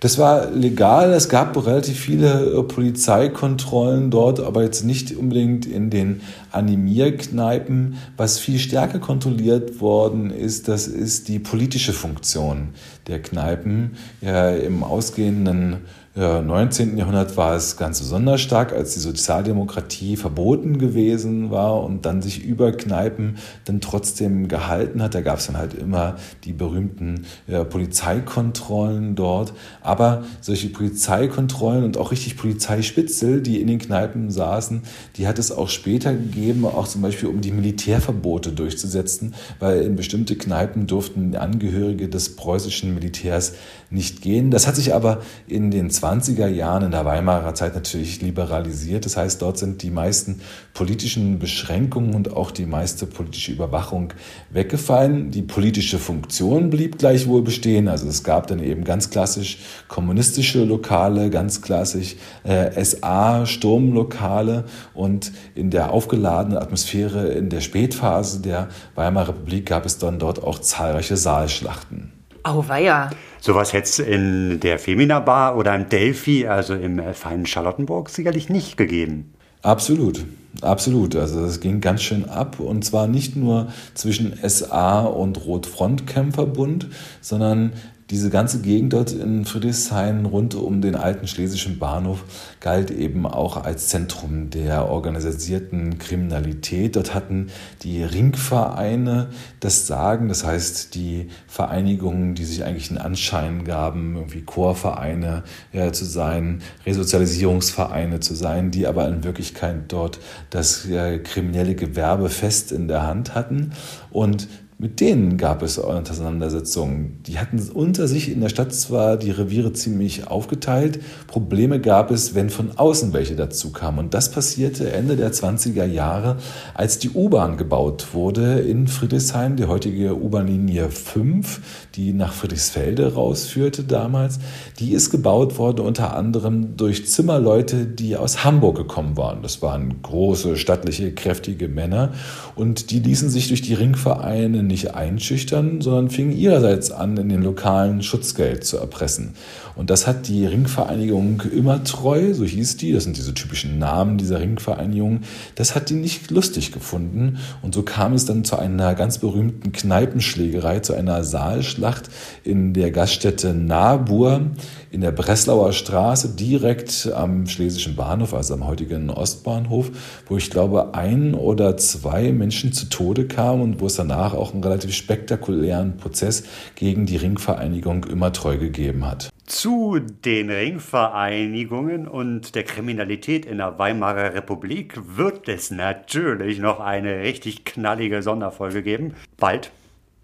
Das 0.00 0.18
war 0.18 0.50
legal. 0.50 1.12
Es 1.12 1.28
gab 1.28 1.56
relativ 1.64 2.00
viele 2.00 2.42
äh, 2.42 2.62
Polizeikontrollen 2.64 4.10
dort, 4.10 4.40
aber 4.40 4.64
jetzt 4.64 4.82
nicht 4.82 5.16
unbedingt 5.16 5.64
in 5.64 5.90
den 5.90 6.22
Animierkneipen. 6.50 7.98
Was 8.16 8.40
viel 8.40 8.58
stärker 8.58 8.98
kontrolliert 8.98 9.80
worden 9.80 10.32
ist, 10.32 10.66
das 10.66 10.88
ist 10.88 11.28
die 11.28 11.38
politische 11.38 11.92
Funktion 11.92 12.70
der 13.06 13.22
Kneipen. 13.22 13.96
Ja, 14.20 14.50
Im 14.50 14.82
ausgehenden 14.82 15.84
19. 16.16 16.98
Jahrhundert 16.98 17.36
war 17.36 17.54
es 17.54 17.76
ganz 17.76 18.00
besonders 18.00 18.40
stark, 18.40 18.72
als 18.72 18.94
die 18.94 18.98
Sozialdemokratie 18.98 20.16
verboten 20.16 20.78
gewesen 20.78 21.52
war 21.52 21.84
und 21.84 22.04
dann 22.04 22.20
sich 22.20 22.44
über 22.44 22.72
Kneipen 22.72 23.36
dann 23.64 23.80
trotzdem 23.80 24.48
gehalten 24.48 25.04
hat. 25.04 25.14
Da 25.14 25.20
gab 25.20 25.38
es 25.38 25.46
dann 25.46 25.56
halt 25.56 25.72
immer 25.72 26.16
die 26.42 26.52
berühmten 26.52 27.26
äh, 27.46 27.64
Polizeikontrollen 27.64 29.14
dort. 29.14 29.52
Aber 29.82 30.24
solche 30.40 30.70
Polizeikontrollen 30.70 31.84
und 31.84 31.96
auch 31.96 32.10
richtig 32.10 32.36
Polizeispitzel, 32.36 33.40
die 33.40 33.60
in 33.60 33.68
den 33.68 33.78
Kneipen 33.78 34.32
saßen, 34.32 34.82
die 35.14 35.28
hat 35.28 35.38
es 35.38 35.52
auch 35.52 35.68
später 35.68 36.12
gegeben, 36.12 36.64
auch 36.64 36.88
zum 36.88 37.02
Beispiel 37.02 37.28
um 37.28 37.40
die 37.40 37.52
Militärverbote 37.52 38.50
durchzusetzen, 38.50 39.34
weil 39.60 39.82
in 39.82 39.94
bestimmte 39.94 40.34
Kneipen 40.34 40.88
durften 40.88 41.36
Angehörige 41.36 42.08
des 42.08 42.34
preußischen 42.34 42.94
Militärs 42.94 43.52
nicht 43.90 44.22
gehen. 44.22 44.50
Das 44.50 44.66
hat 44.66 44.76
sich 44.76 44.94
aber 44.94 45.18
in 45.48 45.70
den 45.70 45.90
20er 45.90 46.46
Jahren 46.46 46.84
in 46.84 46.90
der 46.92 47.04
Weimarer 47.04 47.54
Zeit 47.54 47.74
natürlich 47.74 48.22
liberalisiert. 48.22 49.04
Das 49.04 49.16
heißt, 49.16 49.42
dort 49.42 49.58
sind 49.58 49.82
die 49.82 49.90
meisten 49.90 50.40
politischen 50.74 51.38
Beschränkungen 51.38 52.14
und 52.14 52.32
auch 52.32 52.50
die 52.52 52.66
meiste 52.66 53.06
politische 53.06 53.52
Überwachung 53.52 54.12
weggefallen. 54.50 55.30
Die 55.30 55.42
politische 55.42 55.98
Funktion 55.98 56.70
blieb 56.70 56.98
gleichwohl 56.98 57.42
bestehen. 57.42 57.88
Also 57.88 58.06
es 58.06 58.22
gab 58.22 58.46
dann 58.46 58.60
eben 58.60 58.84
ganz 58.84 59.10
klassisch 59.10 59.58
kommunistische 59.88 60.64
Lokale, 60.64 61.30
ganz 61.30 61.62
klassisch 61.62 62.16
äh, 62.44 62.84
SA-Sturmlokale 62.84 64.64
und 64.94 65.32
in 65.54 65.70
der 65.70 65.90
aufgeladenen 65.90 66.58
Atmosphäre 66.58 67.28
in 67.28 67.48
der 67.48 67.60
Spätphase 67.60 68.40
der 68.40 68.68
Weimarer 68.94 69.30
Republik 69.30 69.66
gab 69.66 69.86
es 69.86 69.98
dann 69.98 70.18
dort 70.18 70.42
auch 70.42 70.58
zahlreiche 70.58 71.16
Saalschlachten. 71.16 72.19
Auweia. 72.42 73.10
Sowas 73.40 73.72
hätte 73.72 73.88
es 73.88 73.98
in 73.98 74.60
der 74.60 74.78
Femina 74.78 75.20
Bar 75.20 75.56
oder 75.56 75.74
im 75.74 75.88
Delphi, 75.88 76.46
also 76.46 76.74
im 76.74 76.98
äh, 76.98 77.14
feinen 77.14 77.46
Charlottenburg, 77.46 78.10
sicherlich 78.10 78.48
nicht 78.48 78.76
gegeben. 78.76 79.32
Absolut, 79.62 80.24
absolut. 80.62 81.16
Also 81.16 81.42
das 81.42 81.60
ging 81.60 81.80
ganz 81.80 82.02
schön 82.02 82.28
ab 82.28 82.60
und 82.60 82.84
zwar 82.84 83.06
nicht 83.06 83.36
nur 83.36 83.68
zwischen 83.94 84.38
SA 84.48 85.00
und 85.00 85.44
Rotfrontkämpferbund, 85.44 86.88
sondern 87.20 87.72
diese 88.10 88.28
ganze 88.28 88.60
Gegend 88.60 88.92
dort 88.92 89.12
in 89.12 89.44
Friedrichshain 89.44 90.26
rund 90.26 90.56
um 90.56 90.80
den 90.82 90.96
alten 90.96 91.28
schlesischen 91.28 91.78
Bahnhof 91.78 92.24
galt 92.58 92.90
eben 92.90 93.24
auch 93.24 93.56
als 93.56 93.86
Zentrum 93.86 94.50
der 94.50 94.88
organisierten 94.88 95.98
Kriminalität. 95.98 96.96
Dort 96.96 97.14
hatten 97.14 97.50
die 97.82 98.02
Ringvereine 98.02 99.28
das 99.60 99.86
Sagen, 99.86 100.28
das 100.28 100.44
heißt 100.44 100.96
die 100.96 101.28
Vereinigungen, 101.46 102.34
die 102.34 102.44
sich 102.44 102.64
eigentlich 102.64 102.90
einen 102.90 102.98
Anschein 102.98 103.64
gaben, 103.64 104.16
irgendwie 104.16 104.42
Chorvereine 104.42 105.44
ja, 105.72 105.92
zu 105.92 106.04
sein, 106.04 106.62
Resozialisierungsvereine 106.84 108.18
zu 108.18 108.34
sein, 108.34 108.72
die 108.72 108.88
aber 108.88 109.06
in 109.06 109.22
Wirklichkeit 109.22 109.84
dort 109.86 110.18
das 110.50 110.84
ja, 110.88 111.16
kriminelle 111.18 111.76
Gewerbe 111.76 112.28
fest 112.28 112.72
in 112.72 112.88
der 112.88 113.06
Hand 113.06 113.36
hatten. 113.36 113.70
Und 114.10 114.48
mit 114.80 115.00
denen 115.00 115.36
gab 115.36 115.62
es 115.62 115.78
Auseinandersetzungen. 115.78 117.18
Die 117.26 117.38
hatten 117.38 117.60
unter 117.74 118.08
sich 118.08 118.32
in 118.32 118.40
der 118.40 118.48
Stadt 118.48 118.72
zwar 118.72 119.18
die 119.18 119.30
Reviere 119.30 119.74
ziemlich 119.74 120.26
aufgeteilt, 120.26 121.00
Probleme 121.26 121.80
gab 121.80 122.10
es, 122.10 122.34
wenn 122.34 122.48
von 122.48 122.78
außen 122.78 123.12
welche 123.12 123.36
dazu 123.36 123.72
kamen. 123.72 123.98
Und 123.98 124.14
das 124.14 124.30
passierte 124.30 124.90
Ende 124.90 125.16
der 125.16 125.32
20er 125.32 125.84
Jahre, 125.84 126.38
als 126.72 126.98
die 126.98 127.10
U-Bahn 127.10 127.58
gebaut 127.58 128.14
wurde 128.14 128.60
in 128.60 128.88
Friedrichshain, 128.88 129.56
die 129.56 129.66
heutige 129.66 130.16
U-Bahn-Linie 130.16 130.88
5, 130.88 131.88
die 131.94 132.14
nach 132.14 132.32
Friedrichsfelde 132.32 133.12
rausführte 133.12 133.84
damals. 133.84 134.38
Die 134.78 134.92
ist 134.92 135.10
gebaut 135.10 135.58
worden 135.58 135.80
unter 135.80 136.16
anderem 136.16 136.78
durch 136.78 137.06
Zimmerleute, 137.06 137.84
die 137.84 138.16
aus 138.16 138.44
Hamburg 138.44 138.78
gekommen 138.78 139.18
waren. 139.18 139.42
Das 139.42 139.60
waren 139.60 140.00
große, 140.00 140.56
stattliche, 140.56 141.12
kräftige 141.12 141.68
Männer 141.68 142.12
und 142.56 142.90
die 142.90 143.00
ließen 143.00 143.28
sich 143.28 143.48
durch 143.48 143.60
die 143.60 143.74
Ringvereine 143.74 144.69
nicht 144.70 144.94
einschüchtern, 144.94 145.80
sondern 145.80 146.08
fingen 146.08 146.32
ihrerseits 146.32 146.90
an, 146.90 147.16
in 147.16 147.28
den 147.28 147.42
lokalen 147.42 148.02
Schutzgeld 148.02 148.64
zu 148.64 148.78
erpressen. 148.78 149.34
Und 149.76 149.90
das 149.90 150.06
hat 150.06 150.28
die 150.28 150.46
Ringvereinigung 150.46 151.42
immer 151.54 151.84
treu, 151.84 152.34
so 152.34 152.44
hieß 152.44 152.76
die, 152.76 152.92
das 152.92 153.04
sind 153.04 153.16
diese 153.16 153.34
typischen 153.34 153.78
Namen 153.78 154.18
dieser 154.18 154.40
Ringvereinigung, 154.40 155.20
das 155.54 155.74
hat 155.74 155.90
die 155.90 155.94
nicht 155.94 156.30
lustig 156.30 156.72
gefunden. 156.72 157.38
Und 157.62 157.74
so 157.74 157.82
kam 157.82 158.12
es 158.12 158.24
dann 158.24 158.44
zu 158.44 158.56
einer 158.56 158.94
ganz 158.94 159.18
berühmten 159.18 159.72
Kneipenschlägerei, 159.72 160.80
zu 160.80 160.94
einer 160.94 161.24
Saalschlacht 161.24 162.10
in 162.44 162.72
der 162.72 162.90
Gaststätte 162.90 163.54
Nabur 163.54 164.50
in 164.90 165.00
der 165.00 165.12
Breslauer 165.12 165.72
Straße, 165.72 166.34
direkt 166.34 167.10
am 167.14 167.46
Schlesischen 167.46 167.96
Bahnhof, 167.96 168.34
also 168.34 168.54
am 168.54 168.66
heutigen 168.66 169.10
Ostbahnhof, 169.10 169.90
wo 170.26 170.36
ich 170.36 170.50
glaube, 170.50 170.94
ein 170.94 171.34
oder 171.34 171.76
zwei 171.76 172.32
Menschen 172.32 172.72
zu 172.72 172.88
Tode 172.88 173.26
kamen 173.26 173.62
und 173.62 173.80
wo 173.80 173.86
es 173.86 173.96
danach 173.96 174.34
auch 174.34 174.52
einen 174.52 174.64
relativ 174.64 174.94
spektakulären 174.94 175.96
Prozess 175.96 176.44
gegen 176.74 177.06
die 177.06 177.16
Ringvereinigung 177.16 178.04
immer 178.04 178.32
treu 178.32 178.58
gegeben 178.58 179.06
hat. 179.06 179.30
Zu 179.46 179.98
den 179.98 180.48
Ringvereinigungen 180.48 182.06
und 182.06 182.54
der 182.54 182.62
Kriminalität 182.62 183.46
in 183.46 183.58
der 183.58 183.78
Weimarer 183.78 184.34
Republik 184.34 185.00
wird 185.16 185.48
es 185.48 185.70
natürlich 185.70 186.60
noch 186.60 186.78
eine 186.78 187.20
richtig 187.20 187.64
knallige 187.64 188.22
Sonderfolge 188.22 188.82
geben. 188.82 189.14
Bald. 189.38 189.72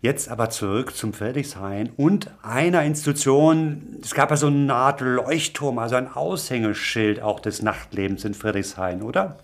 Jetzt 0.06 0.28
aber 0.28 0.50
zurück 0.50 0.94
zum 0.94 1.12
Friedrichshain 1.12 1.90
und 1.96 2.30
einer 2.40 2.84
Institution. 2.84 3.98
Es 4.00 4.14
gab 4.14 4.30
ja 4.30 4.36
so 4.36 4.46
eine 4.46 4.72
Art 4.72 5.00
Leuchtturm, 5.00 5.80
also 5.80 5.96
ein 5.96 6.06
Aushängeschild 6.06 7.20
auch 7.20 7.40
des 7.40 7.60
Nachtlebens 7.60 8.24
in 8.24 8.32
Friedrichshain, 8.32 9.02
oder? 9.02 9.38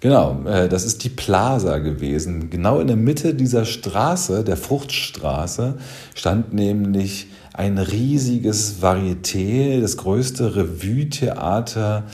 Genau, 0.00 0.42
äh, 0.46 0.70
das 0.70 0.86
ist 0.86 1.04
die 1.04 1.10
Plaza 1.10 1.80
gewesen. 1.80 2.48
Genau 2.48 2.80
in 2.80 2.86
der 2.86 2.96
Mitte 2.96 3.34
dieser 3.34 3.66
Straße, 3.66 4.42
der 4.42 4.56
Fruchtstraße, 4.56 5.74
stand 6.14 6.54
nämlich 6.54 7.26
ein 7.56 7.78
riesiges 7.78 8.82
Varieté, 8.82 9.80
das 9.80 9.96
größte 9.96 10.56
Revue-Theater 10.56 12.04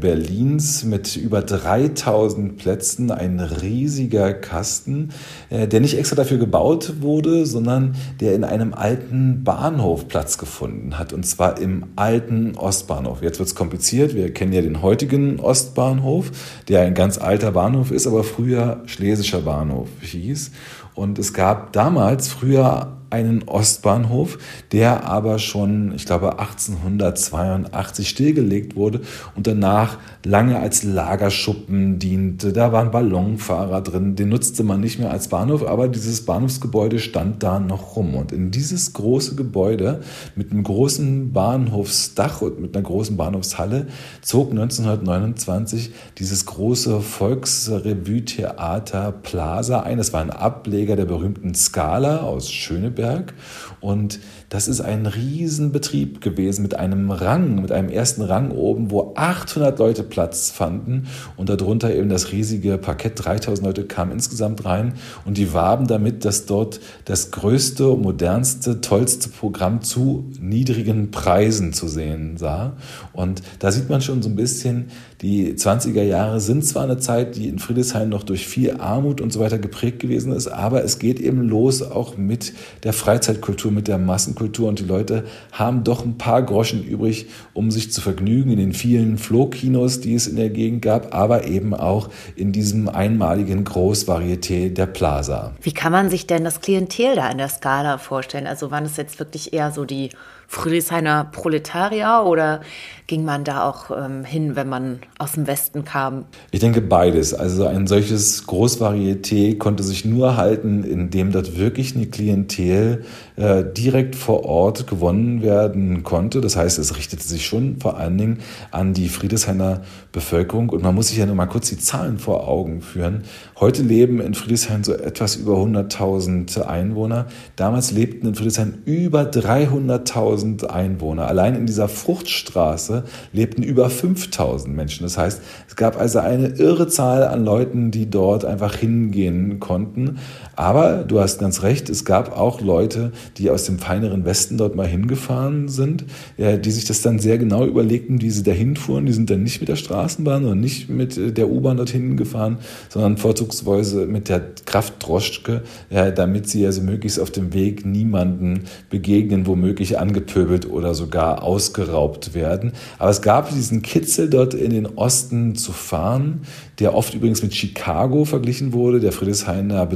Berlins 0.00 0.84
mit 0.84 1.16
über 1.16 1.42
3000 1.42 2.56
Plätzen, 2.56 3.10
ein 3.10 3.40
riesiger 3.40 4.32
Kasten, 4.32 5.10
äh, 5.50 5.66
der 5.66 5.80
nicht 5.80 5.98
extra 5.98 6.14
dafür 6.14 6.38
gebaut 6.38 6.94
wurde, 7.00 7.46
sondern 7.46 7.96
der 8.20 8.34
in 8.34 8.44
einem 8.44 8.74
alten 8.74 9.42
Bahnhof 9.42 10.06
Platz 10.06 10.38
gefunden 10.38 10.98
hat, 10.98 11.12
und 11.12 11.26
zwar 11.26 11.60
im 11.60 11.86
alten 11.96 12.56
Ostbahnhof. 12.56 13.22
Jetzt 13.22 13.40
wird 13.40 13.48
es 13.48 13.56
kompliziert, 13.56 14.14
wir 14.14 14.32
kennen 14.32 14.52
ja 14.52 14.62
den 14.62 14.82
heutigen 14.82 15.40
Ostbahnhof, 15.40 16.30
der 16.68 16.82
ein 16.82 16.94
ganz 16.94 17.18
alter 17.18 17.50
Bahnhof 17.52 17.90
ist, 17.90 18.06
aber 18.06 18.22
früher 18.22 18.82
Schlesischer 18.86 19.40
Bahnhof 19.40 19.88
hieß. 20.00 20.52
Und 20.94 21.18
es 21.18 21.32
gab 21.32 21.72
damals 21.72 22.28
früher 22.28 23.01
einen 23.12 23.42
Ostbahnhof, 23.42 24.38
der 24.72 25.06
aber 25.06 25.38
schon, 25.38 25.92
ich 25.94 26.06
glaube, 26.06 26.38
1882 26.38 28.08
stillgelegt 28.08 28.74
wurde 28.74 29.02
und 29.36 29.46
danach 29.46 29.98
lange 30.24 30.58
als 30.58 30.82
Lagerschuppen 30.82 31.98
diente. 31.98 32.54
Da 32.54 32.72
waren 32.72 32.90
Ballonfahrer 32.90 33.82
drin, 33.82 34.16
den 34.16 34.30
nutzte 34.30 34.64
man 34.64 34.80
nicht 34.80 34.98
mehr 34.98 35.10
als 35.10 35.28
Bahnhof, 35.28 35.66
aber 35.66 35.88
dieses 35.88 36.24
Bahnhofsgebäude 36.24 36.98
stand 36.98 37.42
da 37.42 37.60
noch 37.60 37.96
rum. 37.96 38.14
Und 38.14 38.32
in 38.32 38.50
dieses 38.50 38.94
große 38.94 39.34
Gebäude 39.34 40.00
mit 40.34 40.50
einem 40.50 40.62
großen 40.62 41.34
Bahnhofsdach 41.34 42.40
und 42.40 42.60
mit 42.60 42.74
einer 42.74 42.84
großen 42.84 43.18
Bahnhofshalle 43.18 43.88
zog 44.22 44.52
1929 44.52 45.92
dieses 46.18 46.46
große 46.46 47.00
Volksrevue-Theater 47.00 49.12
Plaza 49.22 49.80
ein. 49.80 49.98
Das 49.98 50.14
war 50.14 50.22
ein 50.22 50.30
Ableger 50.30 50.96
der 50.96 51.04
berühmten 51.04 51.54
Scala 51.54 52.22
aus 52.22 52.50
Schöneberg 52.50 53.01
Berg. 53.02 53.34
Und 53.80 54.20
das 54.52 54.68
ist 54.68 54.82
ein 54.82 55.06
Riesenbetrieb 55.06 56.20
gewesen 56.20 56.60
mit 56.60 56.74
einem 56.74 57.10
Rang, 57.10 57.62
mit 57.62 57.72
einem 57.72 57.88
ersten 57.88 58.20
Rang 58.20 58.50
oben, 58.50 58.90
wo 58.90 59.14
800 59.14 59.78
Leute 59.78 60.02
Platz 60.02 60.50
fanden 60.50 61.06
und 61.38 61.48
darunter 61.48 61.94
eben 61.94 62.10
das 62.10 62.32
riesige 62.32 62.76
Parkett. 62.76 63.24
3000 63.24 63.66
Leute 63.66 63.84
kamen 63.84 64.12
insgesamt 64.12 64.66
rein 64.66 64.92
und 65.24 65.38
die 65.38 65.54
warben 65.54 65.86
damit, 65.86 66.26
dass 66.26 66.44
dort 66.44 66.80
das 67.06 67.30
größte, 67.30 67.96
modernste, 67.96 68.82
tollste 68.82 69.30
Programm 69.30 69.80
zu 69.80 70.30
niedrigen 70.38 71.10
Preisen 71.10 71.72
zu 71.72 71.88
sehen 71.88 72.36
sah. 72.36 72.76
Und 73.14 73.40
da 73.58 73.72
sieht 73.72 73.88
man 73.88 74.02
schon 74.02 74.20
so 74.20 74.28
ein 74.28 74.36
bisschen, 74.36 74.90
die 75.22 75.54
20er 75.54 76.02
Jahre 76.02 76.40
sind 76.40 76.62
zwar 76.66 76.82
eine 76.82 76.98
Zeit, 76.98 77.36
die 77.36 77.48
in 77.48 77.58
Friedrichshain 77.58 78.10
noch 78.10 78.22
durch 78.22 78.46
viel 78.46 78.72
Armut 78.72 79.22
und 79.22 79.32
so 79.32 79.40
weiter 79.40 79.58
geprägt 79.58 80.00
gewesen 80.00 80.32
ist, 80.32 80.48
aber 80.48 80.84
es 80.84 80.98
geht 80.98 81.20
eben 81.20 81.40
los 81.48 81.80
auch 81.80 82.18
mit 82.18 82.52
der 82.82 82.92
Freizeitkultur, 82.92 83.72
mit 83.72 83.88
der 83.88 83.96
Massenkultur 83.96 84.41
und 84.42 84.78
die 84.78 84.84
Leute 84.84 85.24
haben 85.52 85.84
doch 85.84 86.04
ein 86.04 86.18
paar 86.18 86.42
Groschen 86.42 86.84
übrig, 86.84 87.26
um 87.52 87.70
sich 87.70 87.92
zu 87.92 88.00
vergnügen 88.00 88.50
in 88.50 88.58
den 88.58 88.72
vielen 88.72 89.18
Flohkinos, 89.18 90.00
die 90.00 90.14
es 90.14 90.26
in 90.26 90.36
der 90.36 90.50
Gegend 90.50 90.82
gab, 90.82 91.14
aber 91.14 91.44
eben 91.44 91.74
auch 91.74 92.08
in 92.36 92.52
diesem 92.52 92.88
einmaligen 92.88 93.64
Großvarieté 93.64 94.72
der 94.72 94.86
Plaza. 94.86 95.52
Wie 95.62 95.72
kann 95.72 95.92
man 95.92 96.10
sich 96.10 96.26
denn 96.26 96.44
das 96.44 96.60
Klientel 96.60 97.16
da 97.16 97.30
in 97.30 97.38
der 97.38 97.48
Skala 97.48 97.98
vorstellen? 97.98 98.46
Also 98.46 98.70
waren 98.70 98.84
es 98.84 98.96
jetzt 98.96 99.18
wirklich 99.18 99.52
eher 99.52 99.72
so 99.72 99.84
die 99.84 100.10
Friedrichshainer 100.52 101.24
Proletarier 101.32 102.24
oder 102.26 102.60
ging 103.06 103.24
man 103.24 103.42
da 103.42 103.66
auch 103.66 103.90
ähm, 103.90 104.22
hin, 104.22 104.54
wenn 104.54 104.68
man 104.68 105.00
aus 105.18 105.32
dem 105.32 105.46
Westen 105.46 105.84
kam? 105.86 106.26
Ich 106.50 106.60
denke 106.60 106.82
beides. 106.82 107.32
Also 107.32 107.66
ein 107.66 107.86
solches 107.86 108.46
Großvarieté 108.46 109.56
konnte 109.56 109.82
sich 109.82 110.04
nur 110.04 110.36
halten, 110.36 110.84
indem 110.84 111.32
dort 111.32 111.56
wirklich 111.56 111.96
eine 111.96 112.04
Klientel 112.06 113.06
äh, 113.36 113.64
direkt 113.64 114.16
vor 114.16 114.44
Ort 114.44 114.86
gewonnen 114.86 115.42
werden 115.42 116.02
konnte. 116.02 116.40
Das 116.40 116.56
heißt, 116.56 116.78
es 116.78 116.96
richtete 116.96 117.22
sich 117.22 117.46
schon 117.46 117.78
vor 117.80 117.96
allen 117.96 118.18
Dingen 118.18 118.38
an 118.70 118.94
die 118.94 119.08
Friedrichshainer 119.08 119.82
Bevölkerung. 120.12 120.68
Und 120.68 120.82
man 120.82 120.94
muss 120.94 121.08
sich 121.08 121.18
ja 121.18 121.26
nur 121.26 121.34
mal 121.34 121.46
kurz 121.46 121.70
die 121.70 121.78
Zahlen 121.78 122.18
vor 122.18 122.46
Augen 122.46 122.82
führen. 122.82 123.22
Heute 123.58 123.82
leben 123.82 124.20
in 124.20 124.34
Friedrichshain 124.34 124.84
so 124.84 124.92
etwas 124.92 125.36
über 125.36 125.54
100.000 125.54 126.60
Einwohner. 126.62 127.26
Damals 127.56 127.90
lebten 127.90 128.26
in 128.26 128.34
Friedrichshain 128.34 128.82
über 128.84 129.22
300.000 129.22 130.66
Einwohner. 130.66 131.26
Allein 131.26 131.54
in 131.54 131.66
dieser 131.66 131.88
Fruchtstraße 131.88 133.04
lebten 133.32 133.62
über 133.62 133.86
5.000 133.86 134.68
Menschen. 134.68 135.04
Das 135.04 135.16
heißt, 135.16 135.40
es 135.68 135.76
gab 135.76 135.98
also 135.98 136.18
eine 136.18 136.48
irre 136.48 136.88
Zahl 136.88 137.24
an 137.24 137.44
Leuten, 137.44 137.90
die 137.90 138.10
dort 138.10 138.44
einfach 138.44 138.74
hingehen 138.74 139.58
konnten. 139.58 140.18
Aber 140.54 141.04
du 141.04 141.20
hast 141.20 141.40
ganz 141.40 141.62
recht, 141.62 141.88
es 141.88 142.04
gab 142.04 142.36
auch 142.36 142.60
Leute, 142.60 143.12
die 143.38 143.50
aus 143.50 143.64
dem 143.64 143.78
feineren 143.78 144.24
Westen 144.24 144.58
dort 144.58 144.74
mal 144.76 144.86
hingefahren 144.86 145.68
sind, 145.68 146.04
die 146.38 146.70
sich 146.70 146.84
das 146.84 147.02
dann 147.02 147.18
sehr 147.18 147.38
genau 147.38 147.64
überlegten, 147.64 148.20
wie 148.20 148.30
sie 148.30 148.42
dahin 148.42 148.76
fuhren. 148.76 149.06
Die 149.06 149.12
sind 149.12 149.30
dann 149.30 149.42
nicht 149.42 149.60
mit 149.60 149.68
der 149.68 149.76
Straßenbahn 149.76 150.44
und 150.44 150.60
nicht 150.60 150.88
mit 150.88 151.16
äh, 151.16 151.32
der 151.32 151.50
U-Bahn 151.50 151.76
dorthin 151.76 152.16
gefahren, 152.16 152.58
sondern 152.88 153.16
vorzugsweise 153.16 154.06
mit 154.06 154.28
der 154.28 154.42
Kraftdroschke, 154.66 155.62
damit 155.90 156.48
sie 156.48 156.64
also 156.66 156.82
möglichst 156.82 157.20
auf 157.20 157.30
dem 157.30 157.52
Weg 157.52 157.84
niemanden 157.84 158.64
begegnen, 158.90 159.46
womöglich 159.46 159.98
angepöbelt 159.98 160.68
oder 160.68 160.94
sogar 160.94 161.42
ausgeraubt 161.42 162.34
werden. 162.34 162.72
Aber 162.98 163.10
es 163.10 163.22
gab 163.22 163.50
diesen 163.50 163.82
Kitzel 163.82 164.28
dort 164.28 164.54
in 164.54 164.70
den 164.70 164.86
Osten 164.86 165.54
zu 165.54 165.72
fahren, 165.72 166.42
der 166.78 166.94
oft 166.94 167.14
übrigens 167.14 167.42
mit 167.42 167.54
Chicago 167.54 168.24
verglichen 168.24 168.72
wurde. 168.72 169.00
Der 169.00 169.12
Friedrichshainer 169.12 169.86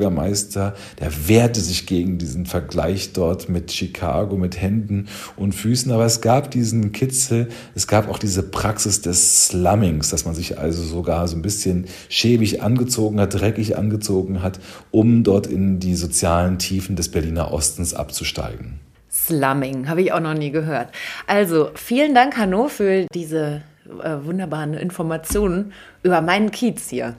Bezirksbürgermeister, 0.00 0.74
der 0.98 1.28
wehrte 1.28 1.60
sich 1.60 1.86
gegen 1.86 2.18
diesen 2.18 2.46
Vergleich 2.46 3.12
dort 3.12 3.48
mit 3.48 3.70
Chicago, 3.70 4.36
mit 4.36 4.60
Händen 4.60 5.08
und 5.36 5.54
Füßen. 5.54 5.92
Aber 5.92 6.04
es 6.04 6.20
gab 6.20 6.50
diesen 6.50 6.92
Kitzel, 6.92 7.48
es 7.74 7.86
gab 7.86 8.08
auch 8.08 8.18
diese 8.18 8.42
Praxis 8.42 9.02
des 9.02 9.46
Slummings, 9.46 10.10
dass 10.10 10.24
man 10.24 10.34
sich 10.34 10.58
also 10.58 10.82
sogar 10.82 11.28
so 11.28 11.36
ein 11.36 11.42
bisschen 11.42 11.86
schäbig 12.08 12.62
angezogen 12.62 13.20
hat, 13.20 13.34
dreckig 13.34 13.76
angezogen 13.76 14.42
hat, 14.42 14.60
um 14.90 15.22
dort 15.22 15.46
in 15.46 15.78
die 15.80 15.94
sozialen 15.94 16.58
Tiefen 16.58 16.96
des 16.96 17.10
Berliner 17.10 17.52
Ostens 17.52 17.94
abzusteigen. 17.94 18.80
Slumming, 19.12 19.88
habe 19.88 20.02
ich 20.02 20.12
auch 20.12 20.20
noch 20.20 20.34
nie 20.34 20.50
gehört. 20.50 20.88
Also, 21.26 21.70
vielen 21.74 22.14
Dank, 22.14 22.36
Hanno, 22.36 22.68
für 22.68 23.06
diese 23.12 23.62
äh, 24.02 24.24
wunderbaren 24.24 24.74
Informationen 24.74 25.72
über 26.02 26.20
meinen 26.20 26.50
Kiez 26.50 26.88
hier. 26.88 27.16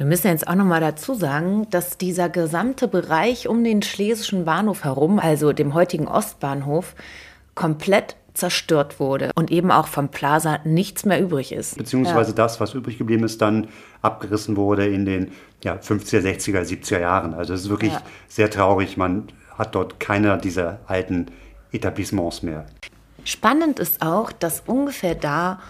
Wir 0.00 0.06
müssen 0.06 0.28
jetzt 0.28 0.48
auch 0.48 0.54
noch 0.54 0.64
mal 0.64 0.80
dazu 0.80 1.12
sagen, 1.12 1.66
dass 1.68 1.98
dieser 1.98 2.30
gesamte 2.30 2.88
Bereich 2.88 3.48
um 3.48 3.62
den 3.62 3.82
Schlesischen 3.82 4.46
Bahnhof 4.46 4.84
herum, 4.84 5.18
also 5.18 5.52
dem 5.52 5.74
heutigen 5.74 6.08
Ostbahnhof, 6.08 6.94
komplett 7.54 8.16
zerstört 8.32 8.98
wurde 8.98 9.30
und 9.34 9.50
eben 9.50 9.70
auch 9.70 9.88
vom 9.88 10.08
Plaza 10.08 10.60
nichts 10.64 11.04
mehr 11.04 11.20
übrig 11.20 11.52
ist. 11.52 11.76
Beziehungsweise 11.76 12.32
das, 12.32 12.60
was 12.60 12.72
übrig 12.72 12.96
geblieben 12.96 13.24
ist, 13.24 13.42
dann 13.42 13.68
abgerissen 14.00 14.56
wurde 14.56 14.86
in 14.86 15.04
den 15.04 15.32
ja, 15.62 15.74
50er, 15.74 16.22
60er, 16.22 16.62
70er 16.62 17.00
Jahren. 17.00 17.34
Also 17.34 17.52
es 17.52 17.64
ist 17.64 17.68
wirklich 17.68 17.92
Ja. 17.92 18.00
sehr 18.26 18.48
traurig. 18.48 18.96
Man 18.96 19.28
hat 19.58 19.74
dort 19.74 20.00
keine 20.00 20.38
dieser 20.38 20.78
alten 20.86 21.26
Etablissements 21.72 22.42
mehr. 22.42 22.64
Spannend 23.24 23.78
ist 23.78 24.00
auch, 24.00 24.32
dass 24.32 24.62
ungefähr 24.64 25.14
da, 25.14 25.60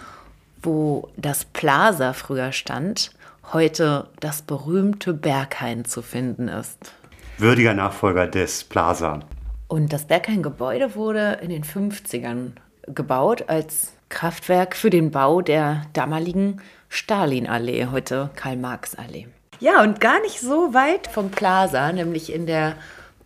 wo 0.63 1.09
das 1.17 1.43
Plaza 1.43 2.13
früher 2.13 2.53
stand, 2.53 3.11
heute 3.53 4.09
das 4.19 4.41
berühmte 4.41 5.13
Berghain 5.13 5.85
zu 5.85 6.01
finden 6.01 6.47
ist. 6.47 6.93
Würdiger 7.37 7.73
Nachfolger 7.73 8.27
des 8.27 8.63
Plaza. 8.63 9.19
Und 9.67 9.93
das 9.93 10.05
Berghain-Gebäude 10.05 10.95
wurde 10.95 11.39
in 11.41 11.49
den 11.49 11.63
50ern 11.63 12.51
gebaut 12.87 13.45
als 13.47 13.93
Kraftwerk 14.09 14.75
für 14.75 14.89
den 14.89 15.11
Bau 15.11 15.41
der 15.41 15.83
damaligen 15.93 16.61
Stalinallee, 16.89 17.87
heute 17.91 18.29
Karl-Marx-Allee. 18.35 19.27
Ja, 19.59 19.81
und 19.81 20.01
gar 20.01 20.19
nicht 20.21 20.39
so 20.41 20.73
weit 20.73 21.07
vom 21.07 21.29
Plaza, 21.29 21.91
nämlich 21.91 22.33
in 22.33 22.45
der 22.47 22.75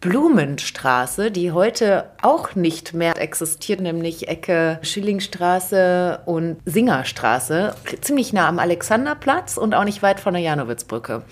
Blumenstraße, 0.06 1.32
die 1.32 1.52
heute 1.52 2.06
auch 2.22 2.54
nicht 2.54 2.94
mehr 2.94 3.20
existiert, 3.20 3.80
nämlich 3.80 4.28
Ecke 4.28 4.78
Schillingstraße 4.84 6.20
und 6.26 6.58
Singerstraße, 6.64 7.74
ziemlich 8.02 8.32
nah 8.32 8.48
am 8.48 8.60
Alexanderplatz 8.60 9.58
und 9.58 9.74
auch 9.74 9.84
nicht 9.84 10.04
weit 10.04 10.20
von 10.20 10.36
der 10.36 10.44
Janowitzbrücke. 10.44 11.24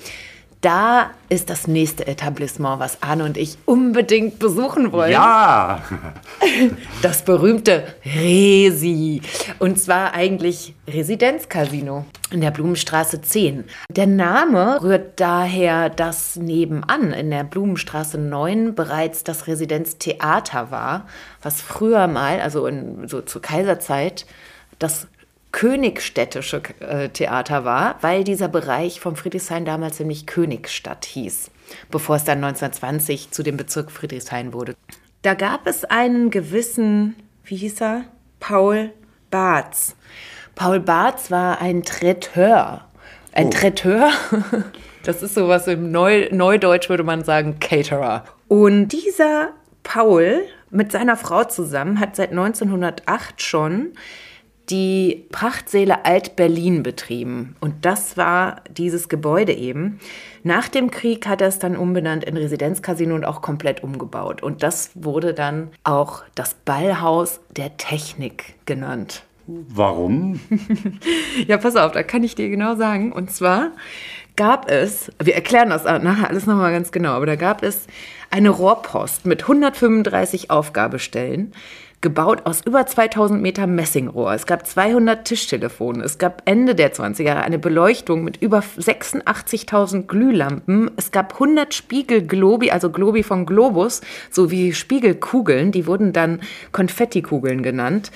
Da 0.63 1.11
ist 1.27 1.49
das 1.49 1.67
nächste 1.67 2.07
Etablissement, 2.07 2.79
was 2.79 3.03
Arne 3.03 3.25
und 3.25 3.35
ich 3.35 3.57
unbedingt 3.65 4.39
besuchen 4.39 4.93
wollen. 4.93 5.11
Ja! 5.11 5.81
Das 7.01 7.23
berühmte 7.23 7.83
Resi. 8.05 9.21
Und 9.59 9.77
zwar 9.77 10.13
eigentlich 10.13 10.73
Residenzcasino 10.87 12.05
in 12.31 12.39
der 12.39 12.51
Blumenstraße 12.51 13.21
10. 13.21 13.65
Der 13.89 14.07
Name 14.07 14.81
rührt 14.81 15.19
daher, 15.19 15.89
dass 15.89 16.37
nebenan 16.37 17.11
in 17.11 17.29
der 17.29 17.43
Blumenstraße 17.43 18.17
9 18.17 18.73
bereits 18.73 19.25
das 19.25 19.47
Residenztheater 19.47 20.71
war, 20.71 21.07
was 21.41 21.61
früher 21.61 22.07
mal, 22.07 22.39
also 22.39 22.65
in, 22.67 23.05
so 23.09 23.21
zur 23.21 23.41
Kaiserzeit, 23.41 24.25
das 24.79 25.07
Königstädtische 25.53 26.61
äh, 26.79 27.09
Theater 27.09 27.63
war, 27.63 27.95
weil 28.01 28.23
dieser 28.25 28.49
Bereich 28.49 28.99
vom 28.99 29.15
Friedrichshain 29.15 29.65
damals 29.65 29.99
nämlich 29.99 30.25
Königstadt 30.25 31.05
hieß, 31.05 31.51
bevor 31.89 32.17
es 32.17 32.25
dann 32.25 32.43
1920 32.43 33.31
zu 33.31 33.43
dem 33.43 33.55
Bezirk 33.55 33.91
Friedrichshain 33.91 34.51
wurde. 34.51 34.75
Da 35.21 35.35
gab 35.35 35.67
es 35.67 35.85
einen 35.85 36.31
gewissen, 36.31 37.15
wie 37.45 37.55
hieß 37.55 37.81
er? 37.81 38.05
Paul 38.39 38.91
Barth. 39.29 39.95
Paul 40.55 40.79
Barth 40.79 41.31
war 41.31 41.61
ein 41.61 41.83
Traiteur. 41.83 42.85
Ein 43.31 43.51
Traiteur, 43.51 44.09
das 45.03 45.21
ist 45.21 45.35
sowas 45.35 45.67
im 45.67 45.91
Neu 45.91 46.29
Neudeutsch 46.31 46.89
würde 46.89 47.03
man 47.03 47.23
sagen, 47.23 47.59
Caterer. 47.59 48.25
Und 48.47 48.89
dieser 48.89 49.49
Paul 49.83 50.41
mit 50.71 50.91
seiner 50.91 51.15
Frau 51.15 51.43
zusammen 51.43 51.99
hat 51.99 52.15
seit 52.15 52.31
1908 52.31 53.41
schon 53.41 53.93
die 54.69 55.25
Prachtsäle 55.31 56.05
Alt-Berlin 56.05 56.83
betrieben. 56.83 57.55
Und 57.59 57.85
das 57.85 58.17
war 58.17 58.61
dieses 58.69 59.09
Gebäude 59.09 59.53
eben. 59.53 59.99
Nach 60.43 60.67
dem 60.67 60.89
Krieg 60.89 61.27
hat 61.27 61.41
er 61.41 61.47
es 61.49 61.59
dann 61.59 61.75
umbenannt 61.75 62.23
in 62.23 62.37
Residenzcasino 62.37 63.15
und 63.15 63.25
auch 63.25 63.41
komplett 63.41 63.83
umgebaut. 63.83 64.41
Und 64.41 64.63
das 64.63 64.91
wurde 64.95 65.33
dann 65.33 65.69
auch 65.83 66.23
das 66.35 66.53
Ballhaus 66.53 67.41
der 67.55 67.77
Technik 67.77 68.55
genannt. 68.65 69.23
Warum? 69.47 70.39
Ja, 71.47 71.57
pass 71.57 71.75
auf, 71.75 71.91
da 71.91 72.03
kann 72.03 72.23
ich 72.23 72.35
dir 72.35 72.49
genau 72.49 72.75
sagen. 72.75 73.11
Und 73.11 73.31
zwar 73.31 73.71
gab 74.35 74.69
es, 74.69 75.11
wir 75.21 75.35
erklären 75.35 75.69
das 75.69 75.83
nachher 75.83 76.29
alles 76.29 76.45
nochmal 76.45 76.71
ganz 76.71 76.91
genau, 76.91 77.11
aber 77.11 77.25
da 77.25 77.35
gab 77.35 77.63
es 77.63 77.87
eine 78.29 78.49
Rohrpost 78.49 79.25
mit 79.25 79.43
135 79.43 80.49
Aufgabestellen, 80.49 81.53
gebaut 82.03 82.45
aus 82.45 82.61
über 82.63 82.85
2000 82.85 83.41
Meter 83.41 83.65
Messingrohr. 83.65 84.35
Es 84.35 84.45
gab 84.45 84.67
200 84.67 85.25
Tischtelefone. 85.25 86.03
Es 86.03 86.19
gab 86.19 86.43
Ende 86.45 86.75
der 86.75 86.93
20er 86.93 87.23
Jahre 87.23 87.41
eine 87.41 87.57
Beleuchtung 87.57 88.23
mit 88.23 88.37
über 88.37 88.59
86.000 88.59 90.05
Glühlampen. 90.05 90.91
Es 90.97 91.09
gab 91.09 91.33
100 91.33 91.73
Spiegelglobi, 91.73 92.69
also 92.69 92.91
Globi 92.91 93.23
von 93.23 93.47
Globus, 93.47 94.01
sowie 94.29 94.73
Spiegelkugeln. 94.73 95.71
Die 95.71 95.87
wurden 95.87 96.13
dann 96.13 96.41
Konfettikugeln 96.71 97.63
genannt. 97.63 98.11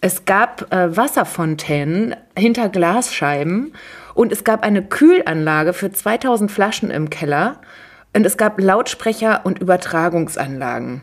Es 0.00 0.26
gab 0.26 0.72
äh, 0.72 0.96
Wasserfontänen 0.96 2.14
hinter 2.36 2.68
Glasscheiben 2.68 3.72
und 4.14 4.32
es 4.32 4.44
gab 4.44 4.62
eine 4.62 4.82
Kühlanlage 4.84 5.72
für 5.72 5.90
2000 5.90 6.52
Flaschen 6.52 6.90
im 6.90 7.08
Keller 7.10 7.60
und 8.14 8.26
es 8.26 8.36
gab 8.36 8.60
Lautsprecher 8.60 9.40
und 9.44 9.58
Übertragungsanlagen. 9.58 11.02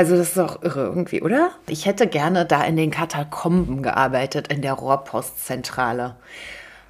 Also 0.00 0.16
das 0.16 0.28
ist 0.28 0.38
doch 0.38 0.62
irre 0.62 0.86
irgendwie, 0.86 1.20
oder? 1.20 1.50
Ich 1.68 1.84
hätte 1.84 2.06
gerne 2.06 2.46
da 2.46 2.64
in 2.64 2.74
den 2.74 2.90
Katakomben 2.90 3.82
gearbeitet, 3.82 4.50
in 4.50 4.62
der 4.62 4.72
Rohrpostzentrale. 4.72 6.16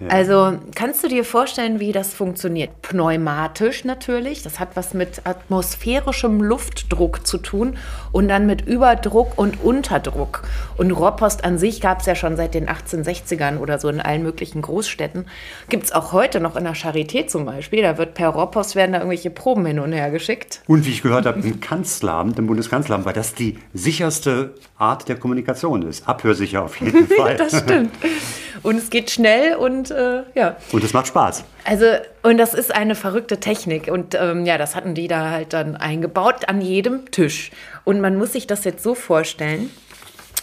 Also 0.09 0.59
kannst 0.75 1.05
du 1.05 1.09
dir 1.09 1.25
vorstellen, 1.25 1.79
wie 1.79 1.93
das 1.93 2.15
funktioniert? 2.15 2.71
Pneumatisch 2.83 3.85
natürlich, 3.85 4.43
das 4.43 4.59
hat 4.59 4.71
was 4.75 4.95
mit 4.95 5.23
atmosphärischem 5.25 6.43
Luftdruck 6.43 7.27
zu 7.27 7.39
tun 7.39 7.77
und 8.11 8.29
dann 8.29 8.47
mit 8.47 8.67
Überdruck 8.67 9.37
und 9.37 9.63
Unterdruck. 9.63 10.43
Und 10.79 10.91
Rohrpost 10.91 11.45
an 11.45 11.59
sich 11.59 11.81
gab 11.81 12.01
es 12.01 12.07
ja 12.07 12.15
schon 12.15 12.37
seit 12.37 12.55
den 12.55 12.69
1860ern 12.69 13.59
oder 13.59 13.79
so 13.79 13.89
in 13.89 14.01
allen 14.01 14.23
möglichen 14.23 14.63
Großstädten. 14.63 15.27
Gibt 15.69 15.85
es 15.85 15.93
auch 15.93 16.13
heute 16.13 16.41
noch 16.41 16.57
in 16.57 16.65
der 16.65 16.75
Charité 16.75 17.27
zum 17.27 17.45
Beispiel. 17.45 17.83
Da 17.83 17.99
wird 17.99 18.15
per 18.15 18.31
Rohrpost 18.31 18.77
werden 18.77 18.93
da 18.93 18.99
irgendwelche 18.99 19.31
Proben 19.31 19.67
hin 19.67 19.81
und 19.81 19.93
her 19.93 20.11
geschickt. 20.11 20.63
Und 20.67 20.87
wie 20.87 20.91
ich 20.91 21.03
gehört 21.03 21.27
habe, 21.27 21.41
im 21.41 21.61
Kanzleramt, 21.61 22.39
im 22.39 22.47
Bundeskanzleramt, 22.47 23.05
weil 23.05 23.13
das 23.13 23.35
die 23.35 23.59
sicherste 23.75 24.55
Art 24.79 25.09
der 25.09 25.17
Kommunikation 25.17 25.83
ist. 25.83 26.09
Abhörsicher 26.09 26.63
auf 26.63 26.81
jeden 26.81 27.07
Fall. 27.17 27.37
Das 27.37 27.59
stimmt. 27.59 27.91
Und 28.63 28.77
es 28.77 28.91
geht 28.91 29.11
schnell 29.11 29.57
und 29.57 29.91
äh, 29.91 30.23
ja. 30.35 30.57
Und 30.73 30.85
es 30.85 30.93
macht 30.93 31.07
Spaß. 31.07 31.45
Also, 31.65 31.87
und 32.23 32.39
das 32.39 32.55
ist 32.55 32.75
eine 32.75 32.95
verrückte 32.95 33.41
Technik. 33.41 33.89
Und 33.89 34.15
ähm, 34.15 34.45
ja, 34.45 34.59
das 34.59 34.77
hatten 34.77 34.95
die 34.95 35.09
da 35.09 35.31
halt 35.31 35.53
dann 35.53 35.77
eingebaut 35.77 36.49
an 36.49 36.61
jedem 36.61 37.11
Tisch. 37.11 37.51
Und 37.85 38.01
man 38.01 38.17
muss 38.17 38.33
sich 38.33 38.47
das 38.47 38.65
jetzt 38.65 38.83
so 38.83 38.95
vorstellen. 38.95 39.71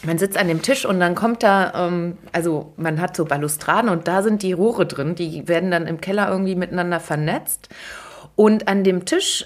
Man 0.03 0.17
sitzt 0.17 0.37
an 0.37 0.47
dem 0.47 0.61
Tisch 0.61 0.85
und 0.85 0.99
dann 0.99 1.15
kommt 1.15 1.43
da, 1.43 1.87
ähm, 1.87 2.17
also 2.31 2.73
man 2.77 3.01
hat 3.01 3.15
so 3.15 3.25
Balustraden 3.25 3.89
und 3.89 4.07
da 4.07 4.21
sind 4.21 4.43
die 4.43 4.53
Rohre 4.53 4.85
drin. 4.85 5.15
Die 5.15 5.47
werden 5.47 5.71
dann 5.71 5.87
im 5.87 6.01
Keller 6.01 6.29
irgendwie 6.29 6.55
miteinander 6.55 6.99
vernetzt. 6.99 7.69
Und 8.35 8.67
an 8.67 8.83
dem 8.83 9.05
Tisch 9.05 9.45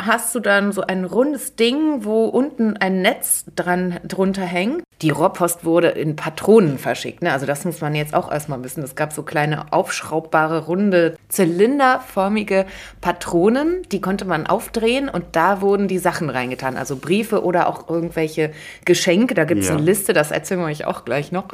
hast 0.00 0.34
du 0.34 0.40
dann 0.40 0.72
so 0.72 0.82
ein 0.82 1.04
rundes 1.04 1.54
Ding, 1.54 2.04
wo 2.04 2.24
unten 2.24 2.76
ein 2.76 3.02
Netz 3.02 3.44
dran 3.54 4.00
drunter 4.06 4.42
hängt. 4.42 4.82
Die 5.00 5.10
Rohrpost 5.10 5.64
wurde 5.64 5.88
in 5.88 6.14
Patronen 6.16 6.78
verschickt. 6.78 7.22
Ne? 7.22 7.32
Also 7.32 7.44
das 7.44 7.64
muss 7.64 7.80
man 7.80 7.94
jetzt 7.94 8.14
auch 8.14 8.30
erstmal 8.30 8.62
wissen. 8.62 8.82
Es 8.84 8.94
gab 8.94 9.12
so 9.12 9.22
kleine 9.22 9.72
aufschraubbare, 9.72 10.66
runde, 10.66 11.16
zylinderförmige 11.28 12.66
Patronen, 13.00 13.82
die 13.90 14.00
konnte 14.00 14.24
man 14.24 14.46
aufdrehen 14.46 15.08
und 15.08 15.24
da 15.32 15.60
wurden 15.60 15.88
die 15.88 15.98
Sachen 15.98 16.30
reingetan. 16.30 16.76
Also 16.76 16.96
Briefe 16.96 17.42
oder 17.44 17.68
auch 17.68 17.88
irgendwelche 17.88 18.52
Geschenke. 18.84 19.34
Da 19.34 19.44
gibt 19.44 19.62
es 19.62 19.68
Ja. 19.68 19.74
eine 19.74 19.82
Liste, 19.82 20.12
das 20.12 20.30
erzählen 20.30 20.60
wir 20.60 20.66
euch 20.66 20.84
auch 20.84 21.04
gleich 21.04 21.32
noch, 21.32 21.46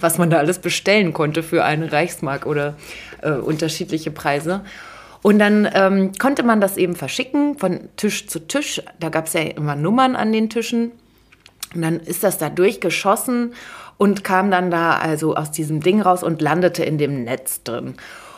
was 0.00 0.18
man 0.18 0.30
da 0.30 0.38
alles 0.38 0.58
bestellen 0.58 1.12
konnte 1.12 1.42
für 1.42 1.64
eine 1.64 1.92
Reichsmark 1.92 2.46
oder 2.46 2.74
äh, 3.22 3.30
unterschiedliche 3.30 4.10
Preise. 4.10 4.62
Und 5.22 5.38
dann 5.38 5.68
ähm, 5.74 6.12
konnte 6.18 6.42
man 6.42 6.60
das 6.60 6.76
eben 6.76 6.94
verschicken 6.94 7.58
von 7.58 7.88
Tisch 7.96 8.28
zu 8.28 8.46
Tisch. 8.46 8.82
Da 9.00 9.08
gab 9.08 9.26
es 9.26 9.32
ja 9.32 9.40
immer 9.40 9.74
Nummern 9.74 10.16
an 10.16 10.32
den 10.32 10.48
Tischen. 10.48 10.92
Und 11.74 11.82
dann 11.82 12.00
ist 12.00 12.24
das 12.24 12.38
da 12.38 12.48
durchgeschossen 12.48 13.52
und 13.98 14.24
kam 14.24 14.50
dann 14.50 14.70
da 14.70 14.96
also 14.96 15.34
aus 15.34 15.50
diesem 15.50 15.80
Ding 15.80 16.00
raus 16.00 16.22
und 16.22 16.40
landete 16.40 16.84
in 16.84 16.98
dem 16.98 17.24
Netz 17.24 17.62
drin. 17.62 17.94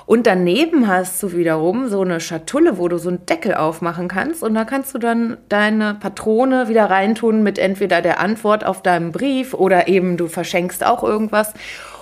Und 0.07 0.27
daneben 0.27 0.89
hast 0.89 1.23
du 1.23 1.37
wiederum 1.37 1.89
so 1.89 2.01
eine 2.01 2.19
Schatulle, 2.19 2.79
wo 2.79 2.89
du 2.89 2.99
so 2.99 3.11
einen 3.11 3.27
Deckel 3.27 3.55
aufmachen 3.55 4.09
kannst. 4.09 4.43
Und 4.43 4.55
da 4.55 4.65
kannst 4.65 4.93
du 4.93 4.99
dann 4.99 5.37
deine 5.49 5.95
Patrone 5.95 6.69
wieder 6.69 6.91
reintun 6.91 7.45
mit 7.45 7.61
entweder 7.61 8.03
der 8.03 8.19
Antwort 8.19 8.67
auf 8.67 8.83
deinem 8.83 9.13
Brief 9.13 9.55
oder 9.55 9.87
eben 9.87 10.17
du 10.17 10.27
verschenkst 10.27 10.85
auch 10.85 11.05
irgendwas. 11.05 11.55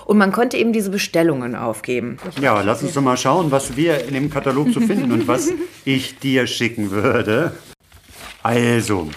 Und 0.09 0.17
man 0.17 0.31
konnte 0.31 0.57
eben 0.57 0.73
diese 0.73 0.89
Bestellungen 0.89 1.53
aufgeben. 1.53 2.17
Ja, 2.41 2.61
lass 2.61 2.81
uns 2.81 2.95
doch 2.95 3.01
mal 3.03 3.15
schauen, 3.15 3.51
was 3.51 3.77
wir 3.77 4.05
in 4.05 4.15
dem 4.15 4.31
Katalog 4.31 4.73
zu 4.73 4.81
finden 4.81 5.11
und 5.11 5.27
was 5.27 5.51
ich 5.85 6.17
dir 6.17 6.47
schicken 6.47 6.89
würde. 6.89 7.51
Also, 8.41 9.07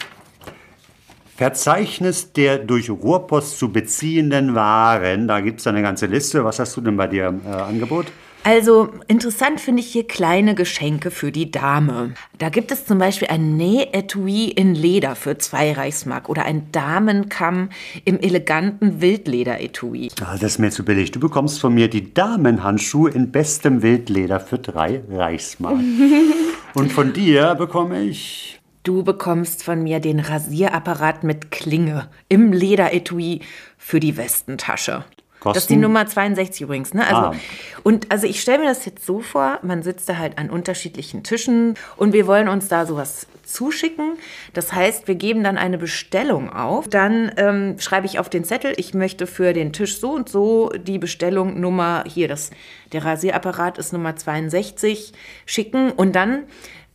Verzeichnis 1.35 2.35
der 2.35 2.59
durch 2.59 2.91
Rohrpost 2.91 3.59
zu 3.59 3.73
beziehenden 3.73 4.55
Waren. 4.55 5.29
Da 5.29 5.41
gibt 5.41 5.61
es 5.61 5.67
eine 5.67 5.81
ganze 5.81 6.05
Liste. 6.05 6.45
Was 6.45 6.59
hast 6.59 6.77
du 6.77 6.83
denn 6.83 6.99
bei 6.99 7.07
dir 7.07 7.29
im 7.29 7.41
äh, 7.47 7.49
Angebot? 7.49 8.09
Also 8.45 8.89
interessant 9.07 9.61
finde 9.61 9.81
ich 9.81 9.93
hier 9.93 10.07
kleine 10.07 10.55
Geschenke 10.55 11.13
für 11.13 11.31
die 11.31 11.53
Dame. 11.53 12.15
Da 12.39 12.49
gibt 12.49 12.73
es 12.73 12.87
zum 12.87 12.99
Beispiel 12.99 13.29
ein 13.29 13.57
Nähetui 13.57 14.47
in 14.47 14.75
Leder 14.75 15.15
für 15.15 15.39
zwei 15.39 15.73
Reichsmark 15.73 16.29
oder 16.29 16.45
ein 16.45 16.73
Damenkamm 16.73 17.69
im 18.05 18.19
eleganten 18.19 19.01
Wildleder-Etui. 19.01 20.11
Ah, 20.21 20.37
das 20.41 20.53
ist 20.53 20.59
mir 20.59 20.71
zu 20.71 20.85
billig. 20.85 21.13
Du 21.13 21.21
bekommst 21.21 21.61
von 21.61 21.73
mir 21.73 21.89
die 21.89 22.13
Damenhandschuhe 22.13 23.11
in 23.11 23.31
bestem 23.31 23.83
Wildleder 23.83 24.41
für 24.41 24.59
drei 24.59 25.03
Reichsmark. 25.09 25.79
Und 26.75 26.91
von 26.91 27.13
dir 27.13 27.55
bekomme 27.55 28.03
ich 28.03 28.59
Du 28.85 29.05
bekommst 29.05 29.63
von 29.63 29.85
mir 29.85 30.01
den 30.01 30.19
Rasierapparat 30.19 31.23
mit 31.23 31.53
Klinge 31.53 32.09
im 32.29 32.53
Lederetui 32.53 33.41
für 33.79 34.01
die 34.01 34.17
Westentasche. 34.17 35.05
Das 35.45 35.57
ist 35.57 35.71
die 35.71 35.75
Kosten? 35.75 35.81
Nummer 35.81 36.07
62 36.07 36.63
übrigens, 36.63 36.95
ne? 36.95 37.07
Also, 37.07 37.21
Ah. 37.23 37.35
Und 37.83 38.11
also 38.11 38.27
ich 38.27 38.41
stelle 38.41 38.59
mir 38.61 38.67
das 38.67 38.85
jetzt 38.85 39.05
so 39.05 39.21
vor, 39.21 39.59
man 39.63 39.83
sitzt 39.83 40.09
da 40.09 40.17
halt 40.17 40.39
an 40.39 40.51
unterschiedlichen 40.51 41.23
Tischen 41.25 41.75
und 41.97 42.13
wir 42.13 42.27
wollen 42.27 42.49
uns 42.49 42.69
da 42.69 42.87
sowas 42.87 43.27
zuschicken. 43.45 44.15
Das 44.53 44.73
heißt, 44.73 45.09
wir 45.09 45.15
geben 45.15 45.43
dann 45.45 45.59
eine 45.59 45.79
Bestellung 45.79 46.53
auf. 46.53 46.89
Dann 46.89 47.33
ähm, 47.37 47.77
schreibe 47.79 48.07
ich 48.07 48.19
auf 48.19 48.31
den 48.31 48.45
Zettel, 48.45 48.75
ich 48.77 48.95
möchte 48.95 49.27
für 49.27 49.53
den 49.53 49.73
Tisch 49.73 49.99
so 49.99 50.13
und 50.13 50.29
so 50.29 50.71
die 50.71 50.99
Bestellung 50.99 51.61
Nummer, 51.61 52.05
hier, 52.07 52.29
das, 52.29 52.51
der 52.93 53.05
Rasierapparat 53.05 53.79
ist 53.79 53.93
Nummer 53.93 54.17
62, 54.17 55.13
schicken 55.47 55.91
und 55.91 56.15
dann 56.15 56.45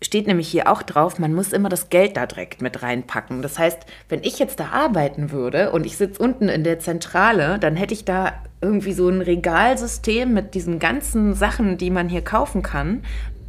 steht 0.01 0.27
nämlich 0.27 0.47
hier 0.47 0.69
auch 0.71 0.83
drauf, 0.83 1.17
man 1.17 1.33
muss 1.33 1.53
immer 1.53 1.69
das 1.69 1.89
Geld 1.89 2.17
da 2.17 2.25
direkt 2.25 2.61
mit 2.61 2.83
reinpacken. 2.83 3.41
Das 3.41 3.57
heißt, 3.57 3.79
wenn 4.09 4.23
ich 4.23 4.37
jetzt 4.37 4.59
da 4.59 4.67
arbeiten 4.67 5.31
würde 5.31 5.71
und 5.71 5.85
ich 5.85 5.97
sitze 5.97 6.21
unten 6.21 6.49
in 6.49 6.63
der 6.63 6.79
Zentrale, 6.79 7.57
dann 7.59 7.75
hätte 7.75 7.93
ich 7.93 8.05
da 8.05 8.33
irgendwie 8.61 8.93
so 8.93 9.09
ein 9.09 9.21
Regalsystem 9.21 10.33
mit 10.33 10.53
diesen 10.53 10.79
ganzen 10.79 11.33
Sachen, 11.33 11.77
die 11.77 11.89
man 11.89 12.09
hier 12.09 12.23
kaufen 12.23 12.61
kann. 12.61 13.03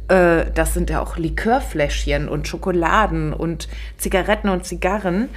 Äh, 0.07 0.45
Das 0.53 0.73
sind 0.73 0.89
ja 0.89 1.01
auch 1.01 1.17
Likörfläschchen 1.17 2.27
und 2.27 2.47
Schokoladen 2.47 3.33
und 3.33 3.67
Zigaretten 3.97 4.49
und 4.49 4.65
Zigarren. 4.65 5.29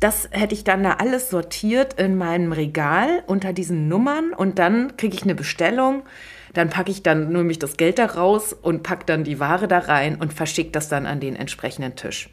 Das 0.00 0.28
hätte 0.30 0.54
ich 0.54 0.64
dann 0.64 0.82
da 0.82 0.94
alles 0.98 1.30
sortiert 1.30 1.94
in 1.94 2.18
meinem 2.18 2.52
Regal 2.52 3.22
unter 3.26 3.54
diesen 3.54 3.88
Nummern 3.88 4.34
und 4.36 4.58
dann 4.58 4.98
kriege 4.98 5.16
ich 5.16 5.22
eine 5.22 5.34
Bestellung. 5.34 6.02
Dann 6.54 6.70
packe 6.70 6.90
ich 6.90 7.02
dann 7.02 7.32
nämlich 7.32 7.58
das 7.58 7.76
Geld 7.76 7.98
da 7.98 8.06
raus 8.06 8.52
und 8.52 8.82
packe 8.82 9.04
dann 9.06 9.24
die 9.24 9.40
Ware 9.40 9.68
da 9.68 9.78
rein 9.78 10.16
und 10.16 10.32
verschicke 10.32 10.70
das 10.70 10.88
dann 10.88 11.06
an 11.06 11.20
den 11.20 11.36
entsprechenden 11.36 11.96
Tisch. 11.96 12.30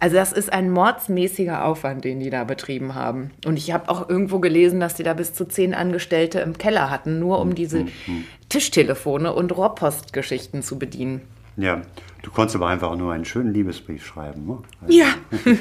Also 0.00 0.14
das 0.16 0.32
ist 0.32 0.52
ein 0.52 0.70
mordsmäßiger 0.70 1.64
Aufwand, 1.64 2.04
den 2.04 2.20
die 2.20 2.30
da 2.30 2.44
betrieben 2.44 2.94
haben. 2.94 3.32
Und 3.44 3.56
ich 3.56 3.72
habe 3.72 3.88
auch 3.88 4.08
irgendwo 4.08 4.38
gelesen, 4.38 4.78
dass 4.78 4.94
die 4.94 5.02
da 5.02 5.12
bis 5.14 5.34
zu 5.34 5.44
zehn 5.44 5.74
Angestellte 5.74 6.38
im 6.40 6.56
Keller 6.56 6.88
hatten, 6.90 7.18
nur 7.18 7.40
um 7.40 7.54
diese 7.54 7.86
Tischtelefone 8.48 9.32
und 9.32 9.56
Rohrpostgeschichten 9.56 10.62
zu 10.62 10.78
bedienen. 10.78 11.22
Ja, 11.56 11.82
du 12.22 12.30
konntest 12.30 12.54
aber 12.54 12.68
einfach 12.68 12.94
nur 12.94 13.12
einen 13.12 13.24
schönen 13.24 13.52
Liebesbrief 13.52 14.06
schreiben. 14.06 14.46
Ne? 14.46 14.58
Also, 14.80 14.96
Ja. 14.96 15.06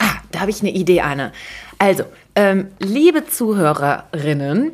ah, 0.00 0.16
da 0.32 0.40
habe 0.40 0.50
ich 0.50 0.60
eine 0.60 0.72
Idee, 0.72 1.00
Anne. 1.02 1.30
Also, 1.78 2.02
ähm, 2.34 2.68
liebe 2.80 3.24
Zuhörerinnen, 3.26 4.72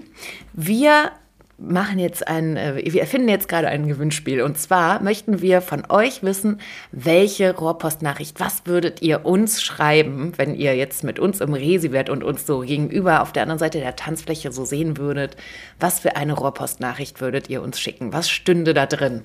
wir 0.61 1.13
machen 1.57 2.01
jetzt 2.01 2.27
ein, 2.27 2.57
äh, 2.57 2.83
wir 2.85 3.01
erfinden 3.01 3.29
jetzt 3.29 3.49
gerade 3.49 3.69
ein 3.69 3.87
Gewinnspiel. 3.87 4.43
Und 4.43 4.59
zwar 4.59 5.01
möchten 5.03 5.41
wir 5.41 5.61
von 5.61 5.85
euch 5.89 6.25
wissen, 6.25 6.61
welche 6.91 7.57
Rohrpostnachricht, 7.57 8.41
was 8.41 8.63
würdet 8.65 9.01
ihr 9.03 9.25
uns 9.25 9.63
schreiben, 9.63 10.33
wenn 10.37 10.57
ihr 10.57 10.77
jetzt 10.77 11.05
mit 11.05 11.21
uns 11.21 11.41
im 11.41 11.55
Resi 11.55 11.93
wärt 11.93 12.11
und 12.11 12.25
uns 12.25 12.45
so 12.45 12.61
gegenüber 12.61 13.23
auf 13.23 13.33
der 13.33 13.43
anderen 13.43 13.61
Seite 13.61 13.79
der 13.79 13.95
Tanzfläche 13.95 14.51
so 14.51 14.65
sehen 14.65 14.97
würdet? 14.97 15.37
Was 15.79 16.01
für 16.01 16.17
eine 16.17 16.33
Rohrpostnachricht 16.33 17.21
würdet 17.21 17.49
ihr 17.49 17.63
uns 17.63 17.79
schicken? 17.79 18.13
Was 18.13 18.29
stünde 18.29 18.75
da 18.75 18.87
drin? 18.87 19.23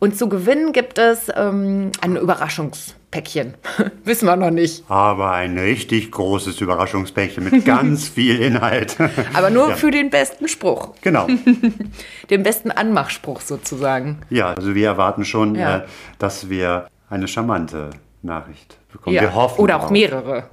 Und 0.00 0.16
zu 0.16 0.28
gewinnen 0.28 0.72
gibt 0.72 0.98
es 0.98 1.30
ähm, 1.36 1.92
ein 2.00 2.16
Überraschungspäckchen. 2.16 3.54
Wissen 4.04 4.26
wir 4.26 4.34
noch 4.36 4.50
nicht. 4.50 4.82
Aber 4.88 5.32
ein 5.32 5.58
richtig 5.58 6.10
großes 6.10 6.60
Überraschungspäckchen 6.60 7.44
mit 7.44 7.64
ganz 7.64 8.08
viel 8.14 8.40
Inhalt. 8.40 8.96
Aber 9.34 9.50
nur 9.50 9.68
Ja. 9.70 9.76
für 9.76 9.90
den 9.90 10.10
besten 10.10 10.48
Spruch. 10.48 10.94
Genau. 11.02 11.26
Den 12.30 12.42
besten 12.42 12.70
Anmachspruch 12.70 13.40
sozusagen. 13.42 14.20
Ja, 14.30 14.54
also 14.54 14.74
wir 14.74 14.86
erwarten 14.86 15.24
schon, 15.24 15.54
Ja. 15.54 15.78
äh, 15.78 15.82
dass 16.18 16.48
wir 16.48 16.86
eine 17.10 17.28
charmante 17.28 17.90
Nachricht 18.22 18.78
bekommen. 18.92 19.16
Ja. 19.16 19.22
Wir 19.22 19.34
hoffen 19.34 19.60
Oder 19.60 19.76
auch 19.76 19.80
drauf. 19.82 19.90
mehrere. 19.90 20.44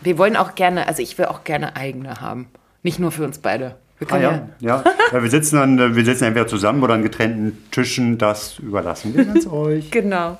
Wir 0.00 0.18
wollen 0.18 0.36
auch 0.36 0.54
gerne, 0.54 0.86
also 0.86 1.02
ich 1.02 1.18
will 1.18 1.26
auch 1.26 1.44
gerne 1.44 1.76
eigene 1.76 2.20
haben. 2.20 2.46
Nicht 2.82 2.98
nur 2.98 3.10
für 3.12 3.24
uns 3.24 3.38
beide. 3.38 3.76
Wir 4.08 4.12
Ah, 4.12 4.20
ja, 4.20 4.48
ja. 4.60 4.84
ja 5.12 5.22
wir, 5.22 5.30
sitzen 5.30 5.56
dann, 5.56 5.78
äh, 5.78 5.94
wir 5.94 6.04
sitzen 6.04 6.24
entweder 6.24 6.46
zusammen 6.46 6.82
oder 6.82 6.94
an 6.94 7.02
getrennten 7.02 7.58
Tischen. 7.70 8.18
Das 8.18 8.58
überlassen 8.58 9.14
wir 9.14 9.24
ganz 9.24 9.46
euch. 9.50 9.90
Genau. 9.90 10.38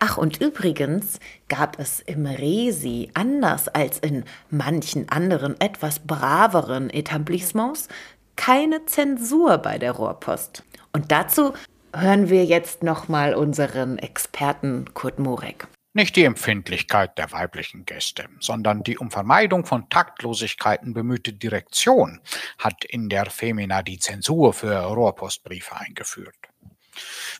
Ach, 0.00 0.16
und 0.16 0.40
übrigens 0.40 1.18
gab 1.48 1.78
es 1.80 2.00
im 2.00 2.24
Resi, 2.24 3.10
anders 3.14 3.68
als 3.68 3.98
in 3.98 4.24
manchen 4.48 5.08
anderen 5.08 5.60
etwas 5.60 5.98
braveren 5.98 6.88
Etablissements, 6.88 7.88
keine 8.36 8.86
Zensur 8.86 9.58
bei 9.58 9.78
der 9.78 9.92
Rohrpost. 9.92 10.62
Und 10.92 11.10
dazu 11.10 11.52
hören 11.94 12.30
wir 12.30 12.44
jetzt 12.44 12.84
nochmal 12.84 13.34
unseren 13.34 13.98
Experten 13.98 14.84
Kurt 14.94 15.18
Morek. 15.18 15.66
Nicht 15.98 16.14
die 16.14 16.22
Empfindlichkeit 16.22 17.18
der 17.18 17.32
weiblichen 17.32 17.84
Gäste, 17.84 18.28
sondern 18.38 18.84
die 18.84 18.98
um 18.98 19.10
Vermeidung 19.10 19.66
von 19.66 19.90
Taktlosigkeiten 19.90 20.94
bemühte 20.94 21.32
Direktion 21.32 22.20
hat 22.56 22.84
in 22.84 23.08
der 23.08 23.26
Femina 23.26 23.82
die 23.82 23.98
Zensur 23.98 24.52
für 24.52 24.78
Rohrpostbriefe 24.78 25.76
eingeführt. 25.76 26.36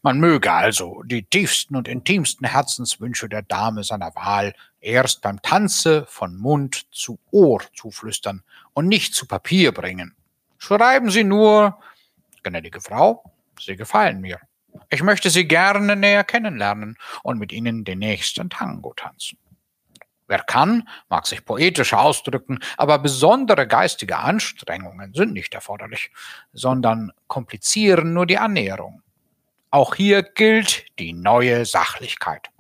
Man 0.03 0.19
möge 0.19 0.51
also 0.51 1.05
die 1.05 1.23
tiefsten 1.23 1.77
und 1.77 1.87
intimsten 1.87 2.49
Herzenswünsche 2.49 3.29
der 3.29 3.43
Dame 3.43 3.85
seiner 3.85 4.13
Wahl 4.17 4.57
erst 4.81 5.23
beim 5.23 5.41
Tanze 5.41 6.05
von 6.09 6.37
Mund 6.37 6.89
zu 6.91 7.21
Ohr 7.31 7.63
zuflüstern 7.77 8.43
und 8.73 8.89
nicht 8.89 9.15
zu 9.15 9.27
Papier 9.27 9.71
bringen. 9.71 10.17
Schreiben 10.57 11.13
Sie 11.13 11.23
nur, 11.23 11.79
gnädige 12.43 12.81
Frau, 12.81 13.23
Sie 13.61 13.77
gefallen 13.77 14.21
mir. 14.21 14.41
Ich 14.91 15.03
möchte 15.03 15.31
Sie 15.31 15.47
gerne 15.47 15.97
näher 15.97 16.25
kennenlernen 16.25 16.97
und 17.23 17.39
mit 17.39 17.53
Ihnen 17.53 17.85
den 17.85 17.99
nächsten 17.99 18.51
Tango 18.51 18.95
tanzen. 18.95 19.39
Wer 20.29 20.41
kann, 20.41 20.87
mag 21.09 21.27
sich 21.27 21.45
poetischer 21.45 22.01
ausdrücken, 22.01 22.59
aber 22.77 22.99
besondere 22.99 23.67
geistige 23.67 24.19
Anstrengungen 24.19 25.15
sind 25.15 25.33
nicht 25.33 25.55
erforderlich, 25.55 26.11
sondern 26.53 27.13
komplizieren 27.27 28.13
nur 28.13 28.27
die 28.27 28.37
Annäherung. 28.37 29.03
Auch 29.71 29.95
hier 29.95 30.23
gilt 30.23 30.85
die 30.99 31.15
neue 31.15 31.65
Sachlichkeit. 31.65 32.51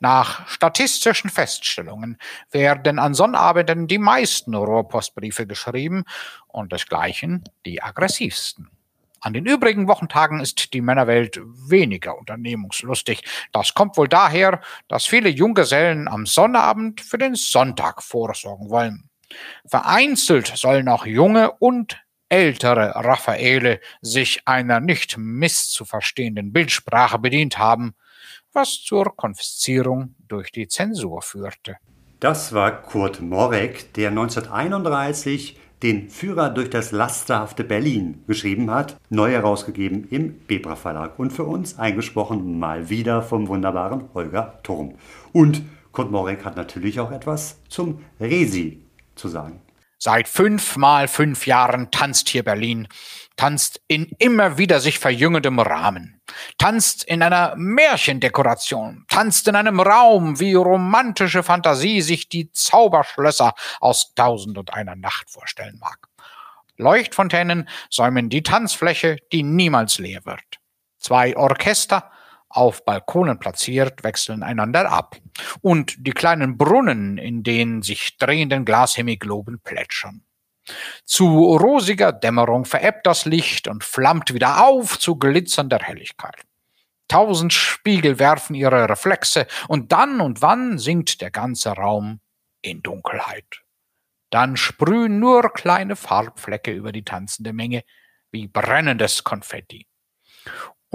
Nach 0.00 0.46
statistischen 0.48 1.30
Feststellungen 1.30 2.18
werden 2.50 2.98
an 2.98 3.14
Sonnabenden 3.14 3.88
die 3.88 3.98
meisten 3.98 4.54
Rohrpostbriefe 4.54 5.46
geschrieben 5.46 6.04
und 6.48 6.72
desgleichen 6.72 7.44
die 7.64 7.82
aggressivsten. 7.82 8.70
An 9.24 9.32
den 9.32 9.46
übrigen 9.46 9.88
Wochentagen 9.88 10.40
ist 10.40 10.74
die 10.74 10.82
Männerwelt 10.82 11.40
weniger 11.42 12.18
unternehmungslustig. 12.18 13.24
Das 13.52 13.72
kommt 13.72 13.96
wohl 13.96 14.06
daher, 14.06 14.60
dass 14.86 15.06
viele 15.06 15.30
Junggesellen 15.30 16.08
am 16.08 16.26
Sonnabend 16.26 17.00
für 17.00 17.16
den 17.16 17.34
Sonntag 17.34 18.02
vorsorgen 18.02 18.68
wollen. 18.68 19.08
Vereinzelt 19.64 20.48
sollen 20.48 20.90
auch 20.90 21.06
junge 21.06 21.52
und 21.52 22.04
ältere 22.28 22.96
Raffaele 22.96 23.80
sich 24.02 24.46
einer 24.46 24.80
nicht 24.80 25.16
misszuverstehenden 25.16 26.52
Bildsprache 26.52 27.18
bedient 27.18 27.56
haben, 27.56 27.94
was 28.52 28.82
zur 28.82 29.16
Konfiszierung 29.16 30.16
durch 30.28 30.52
die 30.52 30.68
Zensur 30.68 31.22
führte. 31.22 31.78
Das 32.20 32.52
war 32.52 32.82
Kurt 32.82 33.22
Morek, 33.22 33.94
der 33.94 34.10
1931 34.10 35.58
den 35.84 36.08
Führer 36.08 36.48
durch 36.48 36.70
das 36.70 36.92
lasterhafte 36.92 37.62
Berlin 37.62 38.24
geschrieben 38.26 38.70
hat, 38.70 38.96
neu 39.10 39.30
herausgegeben 39.30 40.08
im 40.08 40.38
Bebra 40.46 40.76
Verlag 40.76 41.18
und 41.18 41.30
für 41.30 41.44
uns 41.44 41.78
eingesprochen 41.78 42.58
mal 42.58 42.88
wieder 42.88 43.20
vom 43.20 43.48
wunderbaren 43.48 44.08
Holger 44.14 44.60
Turm. 44.62 44.94
Und 45.34 45.60
Kurt 45.92 46.10
Morek 46.10 46.42
hat 46.46 46.56
natürlich 46.56 47.00
auch 47.00 47.12
etwas 47.12 47.60
zum 47.68 47.98
Resi 48.18 48.82
zu 49.14 49.28
sagen. 49.28 49.60
Seit 50.04 50.28
fünf 50.28 50.76
mal 50.76 51.08
fünf 51.08 51.46
Jahren 51.46 51.90
tanzt 51.90 52.28
hier 52.28 52.42
Berlin, 52.42 52.88
tanzt 53.36 53.80
in 53.88 54.04
immer 54.18 54.58
wieder 54.58 54.78
sich 54.78 54.98
verjüngendem 54.98 55.58
Rahmen, 55.58 56.20
tanzt 56.58 57.04
in 57.04 57.22
einer 57.22 57.54
Märchendekoration, 57.56 59.06
tanzt 59.08 59.48
in 59.48 59.56
einem 59.56 59.80
Raum, 59.80 60.38
wie 60.40 60.52
romantische 60.52 61.42
Fantasie 61.42 62.02
sich 62.02 62.28
die 62.28 62.52
Zauberschlösser 62.52 63.54
aus 63.80 64.12
Tausend 64.14 64.58
und 64.58 64.74
einer 64.74 64.94
Nacht 64.94 65.30
vorstellen 65.30 65.78
mag. 65.80 65.96
Leuchtfontänen 66.76 67.66
säumen 67.88 68.28
die 68.28 68.42
Tanzfläche, 68.42 69.16
die 69.32 69.42
niemals 69.42 69.98
leer 69.98 70.26
wird. 70.26 70.60
Zwei 70.98 71.34
Orchester, 71.34 72.10
auf 72.54 72.84
Balkonen 72.84 73.38
platziert, 73.38 74.04
wechseln 74.04 74.42
einander 74.42 74.90
ab. 74.90 75.16
Und 75.60 75.94
die 75.98 76.12
kleinen 76.12 76.56
Brunnen, 76.56 77.18
in 77.18 77.42
den 77.42 77.82
sich 77.82 78.16
drehenden 78.16 78.64
Glashemigloben 78.64 79.60
plätschern. 79.60 80.24
Zu 81.04 81.26
rosiger 81.56 82.12
Dämmerung 82.12 82.64
verebbt 82.64 83.06
das 83.06 83.26
Licht 83.26 83.68
und 83.68 83.84
flammt 83.84 84.32
wieder 84.32 84.66
auf 84.66 84.98
zu 84.98 85.16
glitzernder 85.16 85.78
Helligkeit. 85.80 86.42
Tausend 87.08 87.52
Spiegel 87.52 88.18
werfen 88.18 88.54
ihre 88.54 88.88
Reflexe 88.88 89.46
und 89.68 89.92
dann 89.92 90.20
und 90.20 90.40
wann 90.40 90.78
sinkt 90.78 91.20
der 91.20 91.30
ganze 91.30 91.70
Raum 91.70 92.20
in 92.62 92.82
Dunkelheit. 92.82 93.62
Dann 94.30 94.56
sprühen 94.56 95.20
nur 95.20 95.52
kleine 95.52 95.96
Farbflecke 95.96 96.72
über 96.72 96.92
die 96.92 97.04
tanzende 97.04 97.52
Menge 97.52 97.84
wie 98.32 98.48
brennendes 98.48 99.22
Konfetti. 99.22 99.86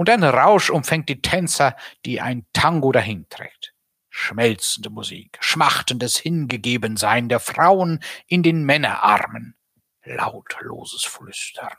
Und 0.00 0.08
ein 0.08 0.24
Rausch 0.24 0.70
umfängt 0.70 1.10
die 1.10 1.20
Tänzer, 1.20 1.76
die 2.06 2.22
ein 2.22 2.46
Tango 2.54 2.90
dahinträgt. 2.90 3.74
Schmelzende 4.08 4.88
Musik, 4.88 5.36
schmachtendes 5.42 6.16
Hingegebensein 6.16 7.28
der 7.28 7.38
Frauen 7.38 8.02
in 8.26 8.42
den 8.42 8.64
Männerarmen, 8.64 9.56
lautloses 10.04 11.04
Flüstern. 11.04 11.76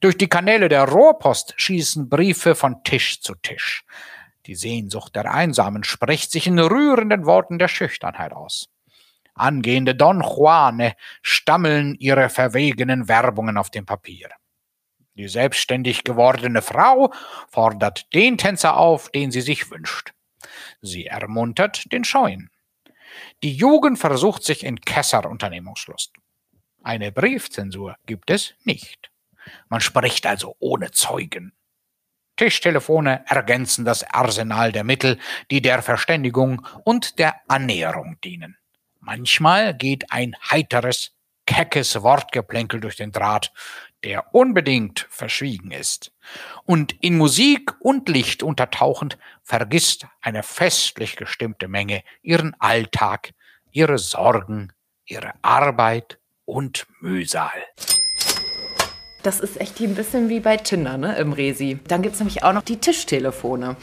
Durch 0.00 0.18
die 0.18 0.28
Kanäle 0.28 0.68
der 0.68 0.86
Rohrpost 0.86 1.54
schießen 1.56 2.10
Briefe 2.10 2.54
von 2.54 2.84
Tisch 2.84 3.22
zu 3.22 3.36
Tisch. 3.36 3.86
Die 4.44 4.54
Sehnsucht 4.54 5.16
der 5.16 5.32
Einsamen 5.32 5.84
spricht 5.84 6.30
sich 6.30 6.46
in 6.46 6.58
rührenden 6.58 7.24
Worten 7.24 7.58
der 7.58 7.68
Schüchternheit 7.68 8.34
aus. 8.34 8.68
Angehende 9.32 9.94
Don 9.94 10.20
Juane 10.20 10.94
stammeln 11.22 11.94
ihre 11.94 12.28
verwegenen 12.28 13.08
Werbungen 13.08 13.56
auf 13.56 13.70
dem 13.70 13.86
Papier. 13.86 14.28
Die 15.14 15.28
selbstständig 15.28 16.04
gewordene 16.04 16.62
Frau 16.62 17.12
fordert 17.48 18.12
den 18.14 18.38
Tänzer 18.38 18.76
auf, 18.76 19.10
den 19.10 19.30
sie 19.30 19.42
sich 19.42 19.70
wünscht. 19.70 20.12
Sie 20.80 21.06
ermuntert 21.06 21.92
den 21.92 22.04
Scheuen. 22.04 22.50
Die 23.42 23.52
Jugend 23.52 23.98
versucht 23.98 24.42
sich 24.42 24.64
in 24.64 24.80
Kesser-Unternehmungslust. 24.80 26.12
Eine 26.82 27.12
Briefzensur 27.12 27.96
gibt 28.06 28.30
es 28.30 28.54
nicht. 28.64 29.10
Man 29.68 29.80
spricht 29.80 30.26
also 30.26 30.56
ohne 30.58 30.90
Zeugen. 30.90 31.52
Tischtelefone 32.36 33.24
ergänzen 33.26 33.84
das 33.84 34.04
Arsenal 34.04 34.72
der 34.72 34.84
Mittel, 34.84 35.18
die 35.50 35.60
der 35.60 35.82
Verständigung 35.82 36.66
und 36.84 37.18
der 37.18 37.36
Annäherung 37.48 38.18
dienen. 38.24 38.56
Manchmal 39.00 39.74
geht 39.76 40.10
ein 40.10 40.34
heiteres, 40.50 41.12
keckes 41.46 42.02
Wortgeplänkel 42.02 42.80
durch 42.80 42.96
den 42.96 43.12
Draht, 43.12 43.52
der 44.04 44.34
unbedingt 44.34 45.06
verschwiegen 45.10 45.70
ist. 45.70 46.12
Und 46.64 46.94
in 47.00 47.18
Musik 47.18 47.74
und 47.80 48.08
Licht 48.08 48.42
untertauchend 48.42 49.18
vergisst 49.42 50.06
eine 50.20 50.42
festlich 50.42 51.16
gestimmte 51.16 51.68
Menge 51.68 52.02
ihren 52.22 52.54
Alltag, 52.58 53.32
ihre 53.70 53.98
Sorgen, 53.98 54.72
ihre 55.06 55.32
Arbeit 55.42 56.18
und 56.44 56.86
Mühsal. 57.00 57.50
Das 59.22 59.38
ist 59.38 59.60
echt 59.60 59.80
ein 59.80 59.94
bisschen 59.94 60.28
wie 60.28 60.40
bei 60.40 60.56
Tinder, 60.56 60.98
ne, 60.98 61.16
im 61.16 61.32
Resi. 61.32 61.78
Dann 61.86 62.02
gibt 62.02 62.14
es 62.14 62.20
nämlich 62.20 62.42
auch 62.42 62.52
noch 62.52 62.62
die 62.62 62.78
Tischtelefone. 62.78 63.76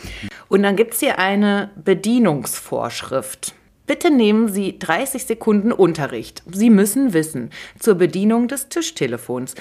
Und 0.50 0.64
dann 0.64 0.76
gibt 0.76 0.96
es 0.96 1.00
hier 1.00 1.18
eine 1.18 1.72
Bedienungsvorschrift. 1.78 3.56
Bitte 3.88 4.12
nehmen 4.12 4.50
Sie 4.50 4.78
30 4.78 5.26
Sekunden 5.26 5.72
Unterricht. 5.72 6.44
Sie 6.52 6.70
müssen 6.70 7.14
wissen 7.14 7.52
zur 7.80 7.96
Bedienung 7.96 8.48
des 8.48 8.70
Tischtelefons. 8.70 9.56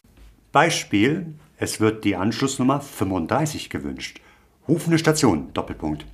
Beispiel, 0.58 1.34
es 1.56 1.78
wird 1.78 2.04
die 2.04 2.16
Anschlussnummer 2.16 2.80
35 2.80 3.70
gewünscht. 3.70 4.20
Rufende 4.66 4.98
Station, 4.98 5.52
Doppelpunkt. 5.54 6.04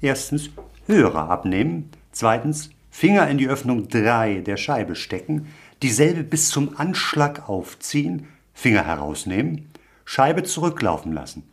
Erstens, 0.00 0.50
Hörer 0.88 1.30
abnehmen. 1.30 1.88
Zweitens, 2.10 2.70
Finger 2.90 3.28
in 3.28 3.38
die 3.38 3.46
Öffnung 3.46 3.86
3 3.86 4.40
der 4.40 4.56
Scheibe 4.56 4.96
stecken. 4.96 5.46
Dieselbe 5.82 6.24
bis 6.24 6.48
zum 6.48 6.76
Anschlag 6.76 7.48
aufziehen. 7.48 8.26
Finger 8.52 8.84
herausnehmen, 8.84 9.70
Scheibe 10.04 10.42
zurücklaufen 10.42 11.12
lassen. 11.12 11.44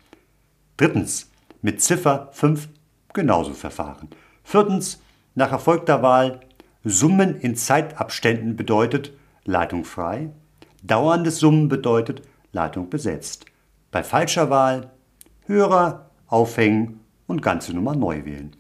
Drittens, 0.75 1.29
mit 1.61 1.83
Ziffer 1.83 2.29
5 2.31 2.67
genauso 3.13 3.53
verfahren. 3.53 4.07
Viertens, 4.43 5.03
nach 5.35 5.51
erfolgter 5.51 6.01
Wahl 6.01 6.39
Summen 6.83 7.39
in 7.39 7.55
Zeitabständen 7.55 8.55
bedeutet 8.55 9.13
Leitung 9.45 9.85
frei, 9.85 10.31
dauerndes 10.81 11.37
Summen 11.37 11.69
bedeutet 11.69 12.23
Leitung 12.51 12.89
besetzt. 12.89 13.45
Bei 13.91 14.03
falscher 14.03 14.49
Wahl 14.49 14.91
Hörer 15.45 16.11
aufhängen 16.27 16.99
und 17.27 17.41
ganze 17.41 17.73
Nummer 17.73 17.95
neu 17.95 18.25
wählen. 18.25 18.55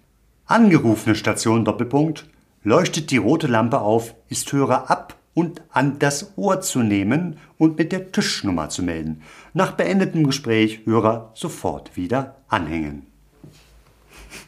Angerufene 0.45 1.15
Station 1.15 1.65
Doppelpunkt 1.65 2.27
leuchtet 2.63 3.11
die 3.11 3.17
rote 3.17 3.47
Lampe 3.47 3.79
auf, 3.81 4.15
ist 4.27 4.51
Hörer 4.51 4.89
ab 4.89 5.15
und 5.33 5.61
an 5.71 5.99
das 5.99 6.33
Ohr 6.35 6.61
zu 6.61 6.79
nehmen 6.79 7.37
und 7.57 7.77
mit 7.77 7.91
der 7.91 8.11
Tischnummer 8.11 8.69
zu 8.69 8.83
melden. 8.83 9.21
Nach 9.53 9.73
beendetem 9.73 10.25
Gespräch 10.25 10.85
Hörer 10.85 11.31
sofort 11.33 11.95
wieder 11.95 12.37
anhängen. 12.47 13.08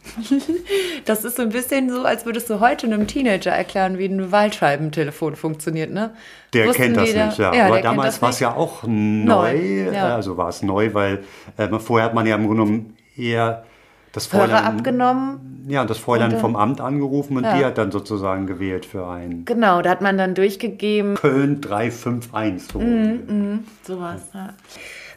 Das 1.04 1.24
ist 1.24 1.36
so 1.36 1.42
ein 1.42 1.48
bisschen 1.48 1.90
so, 1.90 2.02
als 2.04 2.26
würdest 2.26 2.48
du 2.50 2.60
heute 2.60 2.86
einem 2.86 3.06
Teenager 3.06 3.50
erklären, 3.50 3.98
wie 3.98 4.06
ein 4.06 4.30
Waldscheibentelefon 4.32 5.34
funktioniert, 5.36 5.90
ne? 5.92 6.10
Der 6.52 6.68
Wussten 6.68 6.82
kennt 6.82 6.96
das 6.96 7.12
da- 7.12 7.26
nicht, 7.26 7.38
ja. 7.38 7.54
Ja, 7.54 7.66
Aber 7.66 7.80
damals 7.80 8.20
war 8.22 8.30
es 8.30 8.40
ja 8.40 8.54
auch 8.54 8.82
neu. 8.84 9.54
Neu, 9.54 9.92
ja. 9.92 10.14
Also 10.14 10.36
war 10.36 10.48
es 10.48 10.62
neu, 10.62 10.94
weil 10.94 11.24
äh, 11.56 11.68
vorher 11.78 12.06
hat 12.06 12.14
man 12.14 12.26
ja 12.26 12.36
im 12.36 12.46
Grunde 12.46 12.62
genommen 12.64 12.96
eher 13.16 13.64
das 14.12 14.26
Fräulein, 14.26 14.64
abgenommen. 14.64 15.64
ja, 15.68 15.84
das 15.86 15.96
Fräulein 15.98 16.32
Und 16.34 16.38
vom 16.40 16.54
Amt 16.54 16.80
angerufen 16.82 17.38
und 17.38 17.44
Ja. 17.44 17.56
die 17.56 17.64
hat 17.64 17.78
dann 17.78 17.90
sozusagen 17.90 18.46
gewählt 18.46 18.84
für 18.84 19.06
ein 19.08 19.44
Genau, 19.46 19.80
da 19.82 19.88
hat 19.90 20.02
man 20.02 20.18
dann 20.18 20.34
durchgegeben. 20.34 21.14
Köln 21.14 21.60
351. 21.62 22.68
So. 22.70 22.78
Mhm, 22.80 23.60
sowas, 23.82 24.20
ja. 24.34 24.50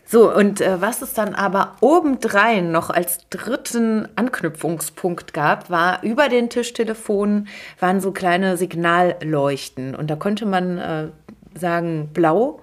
So, 0.07 0.31
und 0.31 0.61
äh, 0.61 0.79
was 0.81 1.01
es 1.01 1.13
dann 1.13 1.33
aber 1.33 1.75
obendrein 1.81 2.71
noch 2.71 2.91
als 2.91 3.27
dritten 3.29 4.07
Anknüpfungspunkt 4.15 5.33
gab, 5.33 5.71
war 5.71 6.03
über 6.03 6.29
den 6.29 6.49
Tischtelefonen 6.49 7.47
waren 7.79 7.99
so 8.01 8.11
kleine 8.11 8.55
Signalleuchten. 8.55 9.95
Und 9.95 10.11
da 10.11 10.15
konnte 10.15 10.45
man 10.45 10.77
äh, 10.77 11.07
sagen, 11.57 12.11
blau. 12.13 12.61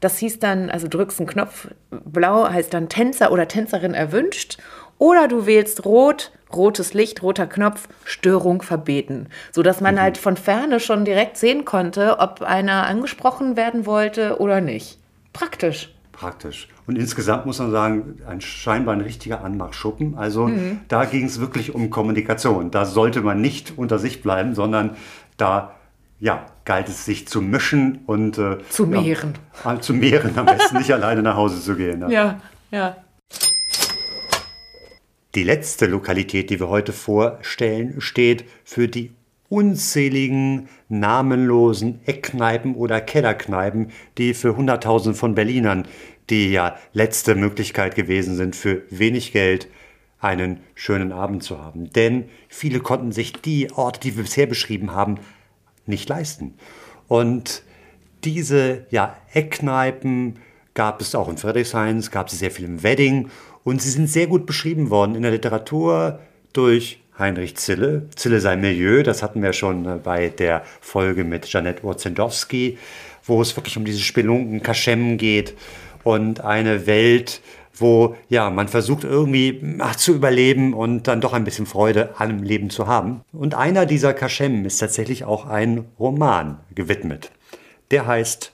Das 0.00 0.18
hieß 0.18 0.38
dann, 0.38 0.70
also 0.70 0.86
drückst 0.86 1.18
einen 1.18 1.28
Knopf, 1.28 1.68
blau 1.90 2.48
heißt 2.48 2.72
dann 2.72 2.88
Tänzer 2.88 3.32
oder 3.32 3.48
Tänzerin 3.48 3.94
erwünscht. 3.94 4.58
Oder 4.98 5.26
du 5.26 5.46
wählst 5.46 5.84
rot, 5.84 6.30
rotes 6.54 6.94
Licht, 6.94 7.22
roter 7.24 7.48
Knopf, 7.48 7.88
Störung 8.04 8.62
verbeten. 8.62 9.28
Sodass 9.50 9.80
man 9.80 10.00
halt 10.00 10.16
von 10.16 10.36
ferne 10.36 10.78
schon 10.78 11.04
direkt 11.04 11.38
sehen 11.38 11.64
konnte, 11.64 12.20
ob 12.20 12.42
einer 12.42 12.86
angesprochen 12.86 13.56
werden 13.56 13.86
wollte 13.86 14.38
oder 14.38 14.60
nicht. 14.60 14.98
Praktisch. 15.32 15.93
Praktisch. 16.18 16.68
Und 16.86 16.96
insgesamt 16.96 17.46
muss 17.46 17.58
man 17.58 17.70
sagen, 17.70 18.20
ein 18.26 18.40
scheinbar 18.40 18.94
ein 18.94 19.00
richtiger 19.00 19.42
Anmachschuppen. 19.44 20.16
Also 20.16 20.50
da 20.88 21.04
ging 21.04 21.24
es 21.24 21.40
wirklich 21.40 21.74
um 21.74 21.90
Kommunikation. 21.90 22.70
Da 22.70 22.84
sollte 22.84 23.20
man 23.20 23.40
nicht 23.40 23.74
unter 23.76 23.98
sich 23.98 24.22
bleiben, 24.22 24.54
sondern 24.54 24.96
da 25.36 25.74
ja, 26.20 26.46
galt 26.64 26.88
es 26.88 27.04
sich 27.04 27.28
zu 27.28 27.42
mischen 27.42 28.00
und 28.06 28.38
äh, 28.38 28.58
Zu 28.70 28.84
ja, 28.84 29.00
mehren. 29.00 29.34
äh, 29.64 29.78
zu 29.80 29.92
mehren, 29.92 30.38
am 30.38 30.46
besten 30.46 30.78
nicht 30.78 30.90
alleine 30.94 31.22
nach 31.22 31.36
Hause 31.36 31.60
zu 31.60 31.74
gehen. 31.74 32.00
Ja. 32.02 32.08
Ja, 32.08 32.40
ja. 32.70 32.96
Die 35.34 35.42
letzte 35.42 35.86
Lokalität, 35.86 36.48
die 36.50 36.60
wir 36.60 36.68
heute 36.68 36.92
vorstellen, 36.92 38.00
steht 38.00 38.44
für 38.64 38.86
die 38.86 39.10
unzähligen 39.48 40.68
namenlosen 40.88 42.00
Eckkneipen 42.06 42.74
oder 42.74 43.00
Kellerkneipen, 43.00 43.90
die 44.18 44.34
für 44.34 44.56
Hunderttausende 44.56 45.18
von 45.18 45.34
Berlinern 45.34 45.86
die 46.30 46.50
ja 46.50 46.76
letzte 46.92 47.34
Möglichkeit 47.34 47.94
gewesen 47.94 48.36
sind, 48.36 48.56
für 48.56 48.82
wenig 48.90 49.32
Geld 49.32 49.68
einen 50.20 50.60
schönen 50.74 51.12
Abend 51.12 51.42
zu 51.42 51.58
haben. 51.58 51.90
Denn 51.92 52.28
viele 52.48 52.80
konnten 52.80 53.12
sich 53.12 53.32
die 53.32 53.70
Orte, 53.72 54.00
die 54.00 54.16
wir 54.16 54.22
bisher 54.22 54.46
beschrieben 54.46 54.92
haben, 54.92 55.18
nicht 55.86 56.08
leisten. 56.08 56.54
Und 57.08 57.62
diese 58.24 58.86
ja, 58.90 59.16
Eckkneipen 59.34 60.38
gab 60.72 61.02
es 61.02 61.14
auch 61.14 61.28
in 61.28 61.36
Friedrichshain, 61.36 61.98
es 61.98 62.10
gab 62.10 62.30
sie 62.30 62.36
sehr 62.36 62.50
viel 62.50 62.64
im 62.64 62.82
Wedding 62.82 63.28
und 63.64 63.82
sie 63.82 63.90
sind 63.90 64.08
sehr 64.08 64.26
gut 64.26 64.46
beschrieben 64.46 64.88
worden 64.88 65.14
in 65.14 65.22
der 65.22 65.30
Literatur 65.30 66.20
durch 66.54 67.03
Heinrich 67.18 67.56
Zille. 67.56 68.08
Zille 68.16 68.40
sein 68.40 68.60
Milieu, 68.60 69.02
das 69.02 69.22
hatten 69.22 69.42
wir 69.42 69.52
schon 69.52 69.86
äh, 69.86 69.98
bei 70.02 70.28
der 70.28 70.62
Folge 70.80 71.24
mit 71.24 71.46
Janette 71.46 71.84
Orzendowski, 71.84 72.78
wo 73.24 73.40
es 73.40 73.56
wirklich 73.56 73.76
um 73.76 73.84
diese 73.84 74.00
Spelunken, 74.00 74.62
Kaschem 74.62 75.16
geht 75.16 75.54
und 76.02 76.40
eine 76.40 76.86
Welt, 76.86 77.40
wo 77.74 78.16
ja 78.28 78.50
man 78.50 78.68
versucht 78.68 79.04
irgendwie 79.04 79.76
ach, 79.78 79.96
zu 79.96 80.14
überleben 80.14 80.74
und 80.74 81.08
dann 81.08 81.20
doch 81.20 81.32
ein 81.32 81.44
bisschen 81.44 81.66
Freude 81.66 82.14
am 82.18 82.42
Leben 82.42 82.70
zu 82.70 82.86
haben. 82.86 83.22
Und 83.32 83.54
einer 83.54 83.86
dieser 83.86 84.14
Kaschem 84.14 84.64
ist 84.64 84.78
tatsächlich 84.78 85.24
auch 85.24 85.46
ein 85.46 85.84
Roman 85.98 86.58
gewidmet. 86.74 87.30
Der 87.90 88.06
heißt 88.06 88.52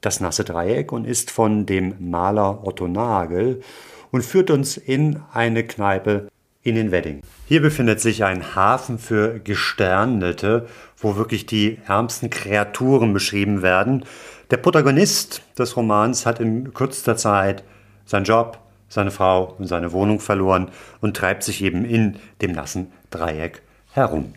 Das 0.00 0.20
nasse 0.20 0.44
Dreieck 0.44 0.92
und 0.92 1.06
ist 1.06 1.30
von 1.30 1.64
dem 1.64 1.94
Maler 1.98 2.66
Otto 2.66 2.86
Nagel 2.86 3.62
und 4.10 4.22
führt 4.22 4.50
uns 4.50 4.76
in 4.76 5.20
eine 5.32 5.64
Kneipe 5.64 6.28
in 6.64 6.74
den 6.74 6.90
Wedding. 6.90 7.20
Hier 7.46 7.60
befindet 7.60 8.00
sich 8.00 8.24
ein 8.24 8.56
Hafen 8.56 8.98
für 8.98 9.38
Gesternete, 9.38 10.66
wo 10.96 11.14
wirklich 11.16 11.46
die 11.46 11.78
ärmsten 11.86 12.30
Kreaturen 12.30 13.12
beschrieben 13.12 13.62
werden. 13.62 14.04
Der 14.50 14.56
Protagonist 14.56 15.42
des 15.58 15.76
Romans 15.76 16.26
hat 16.26 16.40
in 16.40 16.72
kürzester 16.72 17.16
Zeit 17.16 17.62
seinen 18.06 18.24
Job, 18.24 18.58
seine 18.88 19.10
Frau 19.10 19.54
und 19.58 19.66
seine 19.66 19.92
Wohnung 19.92 20.20
verloren 20.20 20.70
und 21.00 21.16
treibt 21.16 21.42
sich 21.42 21.62
eben 21.62 21.84
in 21.84 22.16
dem 22.40 22.52
nassen 22.52 22.90
Dreieck 23.10 23.62
herum. 23.92 24.32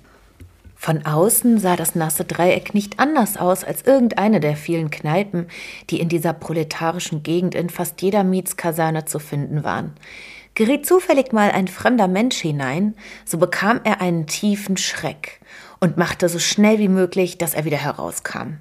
Von 0.75 1.05
außen 1.05 1.57
sah 1.57 1.75
das 1.75 1.95
nasse 1.95 2.23
Dreieck 2.23 2.73
nicht 2.73 2.99
anders 2.99 3.37
aus 3.37 3.63
als 3.63 3.81
irgendeine 3.81 4.39
der 4.39 4.55
vielen 4.55 4.91
Kneipen, 4.91 5.47
die 5.89 5.99
in 5.99 6.07
dieser 6.07 6.33
proletarischen 6.33 7.23
Gegend 7.23 7.55
in 7.55 7.69
fast 7.69 8.01
jeder 8.01 8.23
Mietskaserne 8.23 9.05
zu 9.05 9.17
finden 9.17 9.63
waren. 9.63 9.93
Geriet 10.57 10.87
zufällig 10.87 11.33
mal 11.33 11.51
ein 11.51 11.67
fremder 11.67 12.07
Mensch 12.07 12.37
hinein, 12.37 12.95
so 13.25 13.37
bekam 13.37 13.79
er 13.83 14.01
einen 14.01 14.25
tiefen 14.25 14.75
Schreck 14.75 15.39
und 15.79 15.97
machte 15.97 16.29
so 16.29 16.39
schnell 16.39 16.79
wie 16.79 16.87
möglich, 16.87 17.37
dass 17.37 17.53
er 17.53 17.63
wieder 17.63 17.77
herauskam. 17.77 18.57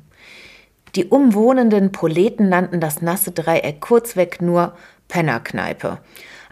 Die 0.95 1.07
umwohnenden 1.07 1.93
Proleten 1.93 2.51
nannten 2.51 2.81
das 2.81 3.01
nasse 3.01 3.31
Dreieck 3.31 3.81
kurzweg 3.81 4.43
nur 4.43 4.75
Pennerkneipe. 5.09 5.97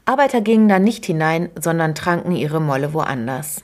Arbeiter 0.06 0.40
gingen 0.40 0.70
da 0.70 0.78
nicht 0.78 1.04
hinein, 1.04 1.50
sondern 1.60 1.94
tranken 1.94 2.34
ihre 2.34 2.62
Molle 2.62 2.94
woanders. 2.94 3.62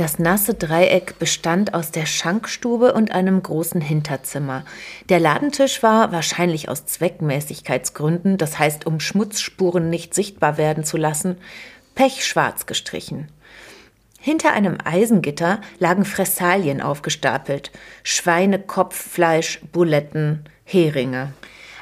Das 0.00 0.18
nasse 0.18 0.54
Dreieck 0.54 1.18
bestand 1.18 1.74
aus 1.74 1.90
der 1.90 2.06
Schankstube 2.06 2.94
und 2.94 3.12
einem 3.12 3.42
großen 3.42 3.82
Hinterzimmer. 3.82 4.64
Der 5.10 5.20
Ladentisch 5.20 5.82
war, 5.82 6.10
wahrscheinlich 6.10 6.70
aus 6.70 6.86
Zweckmäßigkeitsgründen, 6.86 8.38
das 8.38 8.58
heißt 8.58 8.86
um 8.86 8.98
Schmutzspuren 8.98 9.90
nicht 9.90 10.14
sichtbar 10.14 10.56
werden 10.56 10.84
zu 10.84 10.96
lassen, 10.96 11.36
pechschwarz 11.96 12.64
gestrichen. 12.64 13.28
Hinter 14.18 14.52
einem 14.52 14.78
Eisengitter 14.82 15.60
lagen 15.78 16.06
Fressalien 16.06 16.80
aufgestapelt, 16.80 17.70
Schweinekopffleisch, 18.02 19.60
Buletten, 19.70 20.46
Heringe. 20.64 21.34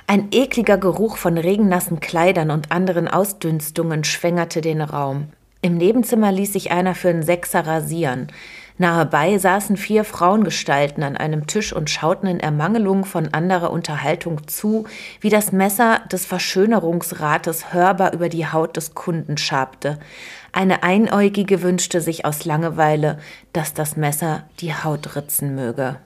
Ein 0.08 0.30
ekliger 0.32 0.78
Geruch 0.78 1.18
von 1.18 1.38
regennassen 1.38 2.00
Kleidern 2.00 2.50
und 2.50 2.72
anderen 2.72 3.06
Ausdünstungen 3.06 4.02
schwängerte 4.02 4.60
den 4.60 4.80
Raum. 4.80 5.28
Im 5.60 5.76
Nebenzimmer 5.76 6.30
ließ 6.30 6.52
sich 6.52 6.70
einer 6.70 6.94
für 6.94 7.08
einen 7.08 7.22
Sechser 7.22 7.66
rasieren. 7.66 8.28
Nahebei 8.80 9.38
saßen 9.38 9.76
vier 9.76 10.04
Frauengestalten 10.04 11.02
an 11.02 11.16
einem 11.16 11.48
Tisch 11.48 11.72
und 11.72 11.90
schauten 11.90 12.28
in 12.28 12.38
Ermangelung 12.38 13.04
von 13.04 13.34
anderer 13.34 13.72
Unterhaltung 13.72 14.46
zu, 14.46 14.86
wie 15.20 15.30
das 15.30 15.50
Messer 15.50 16.00
des 16.12 16.24
Verschönerungsrates 16.26 17.72
hörbar 17.72 18.12
über 18.12 18.28
die 18.28 18.46
Haut 18.46 18.76
des 18.76 18.94
Kunden 18.94 19.36
schabte. 19.36 19.98
Eine 20.52 20.84
Einäugige 20.84 21.62
wünschte 21.62 22.00
sich 22.00 22.24
aus 22.24 22.44
Langeweile, 22.44 23.18
dass 23.52 23.74
das 23.74 23.96
Messer 23.96 24.44
die 24.60 24.72
Haut 24.72 25.16
ritzen 25.16 25.56
möge. 25.56 25.96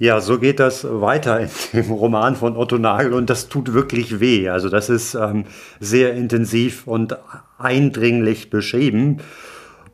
Ja, 0.00 0.22
so 0.22 0.38
geht 0.38 0.58
das 0.58 0.84
weiter 0.88 1.40
in 1.40 1.50
dem 1.74 1.92
Roman 1.92 2.34
von 2.34 2.56
Otto 2.56 2.78
Nagel 2.78 3.12
und 3.12 3.30
das 3.30 3.48
tut 3.48 3.72
wirklich 3.72 4.18
weh. 4.18 4.48
Also 4.48 4.68
das 4.68 4.88
ist 4.88 5.14
ähm, 5.14 5.44
sehr 5.78 6.14
intensiv 6.14 6.86
und 6.86 7.16
eindringlich 7.60 8.50
beschrieben. 8.50 9.18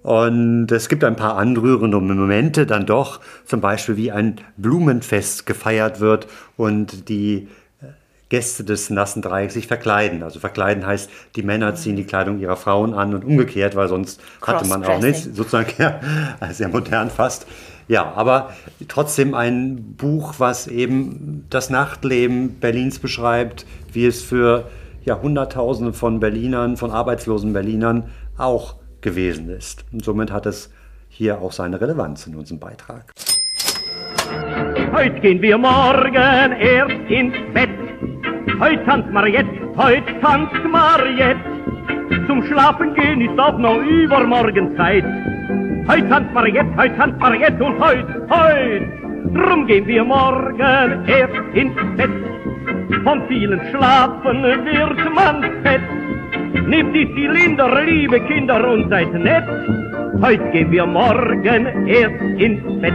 Und 0.02 0.70
es 0.70 0.88
gibt 0.88 1.02
ein 1.02 1.16
paar 1.16 1.36
anrührende 1.36 2.00
Momente 2.00 2.64
dann 2.64 2.86
doch, 2.86 3.18
zum 3.44 3.60
Beispiel 3.60 3.96
wie 3.96 4.12
ein 4.12 4.36
Blumenfest 4.56 5.46
gefeiert 5.46 5.98
wird 5.98 6.28
und 6.56 7.08
die 7.08 7.48
äh, 7.82 7.86
Gäste 8.28 8.62
des 8.62 8.88
nassen 8.88 9.20
Dreiecks 9.20 9.54
sich 9.54 9.66
verkleiden. 9.66 10.22
Also 10.22 10.38
verkleiden 10.38 10.86
heißt, 10.86 11.10
die 11.34 11.42
Männer 11.42 11.74
ziehen 11.74 11.96
die 11.96 12.04
Kleidung 12.04 12.38
ihrer 12.38 12.54
Frauen 12.54 12.94
an 12.94 13.14
und 13.14 13.24
umgekehrt, 13.24 13.74
weil 13.74 13.88
sonst 13.88 14.20
hatte 14.42 14.68
man 14.68 14.84
auch 14.84 15.00
nichts. 15.00 15.24
Sozusagen, 15.24 15.72
ja, 15.78 16.00
sehr 16.52 16.68
modern 16.68 17.10
fast. 17.10 17.48
Ja, 17.88 18.12
aber 18.14 18.54
trotzdem 18.86 19.34
ein 19.34 19.96
Buch, 19.96 20.34
was 20.38 20.68
eben 20.68 21.46
das 21.50 21.68
Nachtleben 21.68 22.60
Berlins 22.60 23.00
beschreibt, 23.00 23.66
wie 23.92 24.06
es 24.06 24.22
für 24.22 24.68
ja, 25.06 25.22
Hunderttausende 25.22 25.92
von 25.92 26.20
Berlinern, 26.20 26.76
von 26.76 26.90
arbeitslosen 26.90 27.52
Berlinern 27.52 28.10
auch 28.36 28.74
gewesen 29.00 29.48
ist. 29.48 29.84
Und 29.92 30.04
somit 30.04 30.32
hat 30.32 30.46
es 30.46 30.72
hier 31.08 31.40
auch 31.40 31.52
seine 31.52 31.80
Relevanz 31.80 32.26
in 32.26 32.34
unserem 32.34 32.58
Beitrag. 32.58 33.12
Heute 34.92 35.20
gehen 35.20 35.40
wir 35.40 35.56
morgen 35.58 36.14
erst 36.14 37.08
ins 37.08 37.34
Bett. 37.54 37.70
Heute 38.58 38.84
tanzt 38.84 39.10
Mariette, 39.10 39.76
heute 39.76 40.20
tanzt 40.20 40.64
Mariette. 40.68 41.40
Zum 42.26 42.42
Schlafen 42.44 42.94
gehen 42.94 43.20
ist 43.20 43.38
auch 43.38 43.58
noch 43.58 43.78
übermorgen 43.82 44.76
Zeit. 44.76 45.04
Heute 45.88 46.08
tanzt 46.08 46.34
Mariette, 46.34 46.76
heute 46.76 46.96
tanzt 46.96 47.20
Mariette 47.20 47.64
und 47.64 47.78
heute, 47.78 48.26
heute. 48.28 49.06
Drum 49.34 49.66
gehen 49.66 49.86
wir 49.86 50.04
morgen 50.04 51.06
erst 51.06 51.54
ins 51.54 51.96
Bett. 51.96 52.35
Von 53.06 53.22
vielen 53.28 53.60
Schlafen 53.70 54.42
wird 54.42 55.14
man 55.14 55.40
fett. 55.62 55.80
Nehmt 56.66 56.92
die 56.92 57.06
Zylinder, 57.14 57.80
liebe 57.84 58.20
Kinder, 58.22 58.68
und 58.68 58.90
seid 58.90 59.12
nett. 59.12 59.44
Heute 60.20 60.50
gehen 60.50 60.72
wir 60.72 60.84
morgen 60.86 61.86
erst 61.86 62.20
ins 62.20 62.80
Bett. 62.82 62.94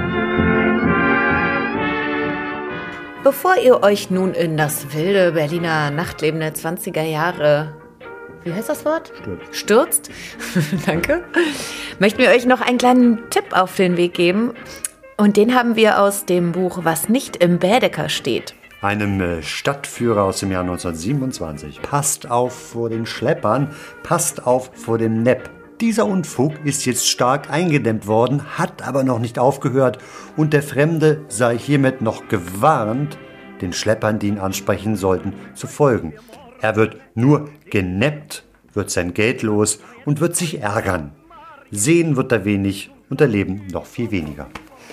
Bevor 3.23 3.55
ihr 3.63 3.81
euch 3.83 4.11
nun 4.11 4.33
in 4.33 4.57
das 4.57 4.93
wilde 4.93 5.31
Berliner 5.31 5.91
Nachtleben 5.91 6.41
der 6.41 6.55
20er 6.55 7.03
Jahre 7.03 7.73
wie 8.43 8.51
heißt 8.51 8.67
das 8.67 8.83
Wort? 8.83 9.13
Stürzt. 9.51 10.09
Stürzt. 10.09 10.11
Danke. 10.87 11.23
Möchten 11.99 12.19
wir 12.19 12.31
euch 12.31 12.45
noch 12.45 12.59
einen 12.59 12.79
kleinen 12.79 13.29
Tipp 13.29 13.45
auf 13.51 13.77
den 13.77 13.95
Weg 13.95 14.15
geben. 14.15 14.55
Und 15.15 15.37
den 15.37 15.55
haben 15.55 15.77
wir 15.77 16.01
aus 16.01 16.25
dem 16.25 16.51
Buch 16.51 16.79
Was 16.81 17.07
nicht 17.07 17.37
im 17.37 17.59
Bädeker 17.59 18.09
steht. 18.09 18.55
Einem 18.81 19.21
äh, 19.21 19.43
Stadtführer 19.43 20.23
aus 20.23 20.39
dem 20.39 20.51
Jahr 20.51 20.63
1927. 20.63 21.83
Passt 21.83 22.31
auf 22.31 22.53
vor 22.53 22.89
den 22.89 23.05
Schleppern, 23.05 23.69
passt 24.01 24.47
auf 24.47 24.71
vor 24.73 24.97
dem 24.97 25.21
Nepp. 25.21 25.51
Dieser 25.79 26.07
Unfug 26.07 26.53
ist 26.65 26.85
jetzt 26.85 27.07
stark 27.07 27.51
eingedämmt 27.51 28.07
worden, 28.07 28.57
hat 28.57 28.81
aber 28.87 29.03
noch 29.03 29.19
nicht 29.19 29.37
aufgehört 29.37 29.99
und 30.35 30.53
der 30.53 30.63
Fremde 30.63 31.21
sei 31.27 31.59
hiermit 31.59 32.01
noch 32.01 32.27
gewarnt, 32.27 33.19
den 33.61 33.71
Schleppern, 33.71 34.17
die 34.17 34.29
ihn 34.29 34.39
ansprechen 34.39 34.95
sollten, 34.95 35.33
zu 35.53 35.67
folgen. 35.67 36.13
Er 36.59 36.75
wird 36.75 36.97
nur 37.13 37.49
geneppt, 37.69 38.43
wird 38.73 38.89
sein 38.89 39.13
Geld 39.13 39.43
los 39.43 39.79
und 40.05 40.21
wird 40.21 40.35
sich 40.35 40.59
ärgern. 40.59 41.11
Sehen 41.69 42.15
wird 42.15 42.31
er 42.31 42.45
wenig 42.45 42.89
und 43.11 43.21
erleben 43.21 43.67
noch 43.71 43.85
viel 43.85 44.09
weniger. 44.09 44.47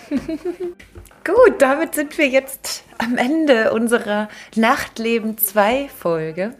Gut, 1.24 1.60
damit 1.60 1.94
sind 1.94 2.16
wir 2.18 2.28
jetzt 2.28 2.84
am 2.98 3.16
Ende 3.16 3.72
unserer 3.72 4.28
Nachtleben 4.56 5.38
2 5.38 5.88
Folge. 5.88 6.54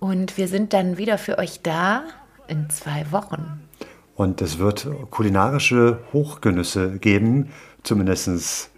Und 0.00 0.36
wir 0.36 0.48
sind 0.48 0.72
dann 0.72 0.96
wieder 0.96 1.18
für 1.18 1.38
euch 1.38 1.60
da 1.62 2.04
in 2.46 2.70
zwei 2.70 3.10
Wochen. 3.10 3.68
Und 4.14 4.42
es 4.42 4.58
wird 4.58 4.88
kulinarische 5.10 6.00
Hochgenüsse 6.12 6.98
geben, 6.98 7.52
zumindest 7.82 8.70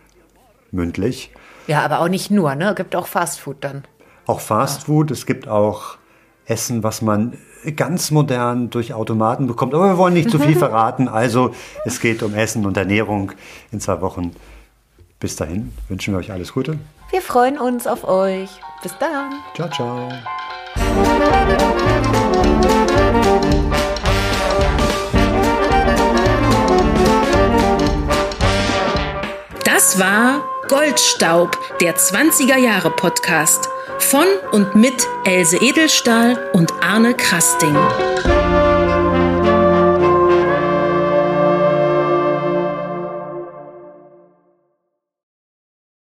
mündlich. 0.70 1.33
Ja, 1.66 1.83
aber 1.83 2.01
auch 2.01 2.09
nicht 2.09 2.31
nur, 2.31 2.55
ne? 2.55 2.74
Gibt 2.74 2.97
auch 2.97 3.07
Fastfood 3.07 3.59
dann. 3.61 3.85
Auch 4.26 4.41
Fast 4.41 4.85
Food, 4.85 5.11
es 5.11 5.26
gibt 5.26 5.49
auch 5.49 5.97
Essen, 6.45 6.83
was 6.83 7.03
man 7.03 7.39
ganz 7.77 8.11
modern 8.11 8.71
durch 8.71 8.95
Automaten 8.95 9.47
bekommt. 9.47 9.75
Aber 9.75 9.89
wir 9.89 9.99
wollen 9.99 10.15
nicht 10.15 10.31
zu 10.31 10.39
viel 10.39 10.57
verraten. 10.59 11.09
Also 11.09 11.55
es 11.85 12.01
geht 12.01 12.23
um 12.23 12.35
Essen 12.35 12.67
und 12.67 12.77
Ernährung 12.77 13.33
in 13.73 13.81
zwei 13.81 14.01
Wochen. 14.01 14.33
Bis 15.19 15.37
dahin 15.37 15.73
wünschen 15.89 16.15
wir 16.15 16.19
euch 16.19 16.33
alles 16.33 16.53
Gute. 16.53 16.79
Wir 17.11 17.21
freuen 17.21 17.59
uns 17.59 17.87
auf 17.87 18.05
euch. 18.09 18.51
Bis 18.83 18.97
dann. 18.99 19.33
Ciao, 19.55 19.69
ciao. 19.69 20.09
Das 29.65 29.99
war 29.99 30.43
Goldstaub, 30.69 31.59
der 31.81 31.97
20er 31.97 32.57
Jahre 32.57 32.91
Podcast 32.91 33.69
von 34.03 34.27
und 34.53 34.75
mit 34.75 35.07
Else 35.25 35.57
Edelstahl 35.57 36.51
und 36.53 36.73
Arne 36.83 37.15
Krasting. 37.15 37.77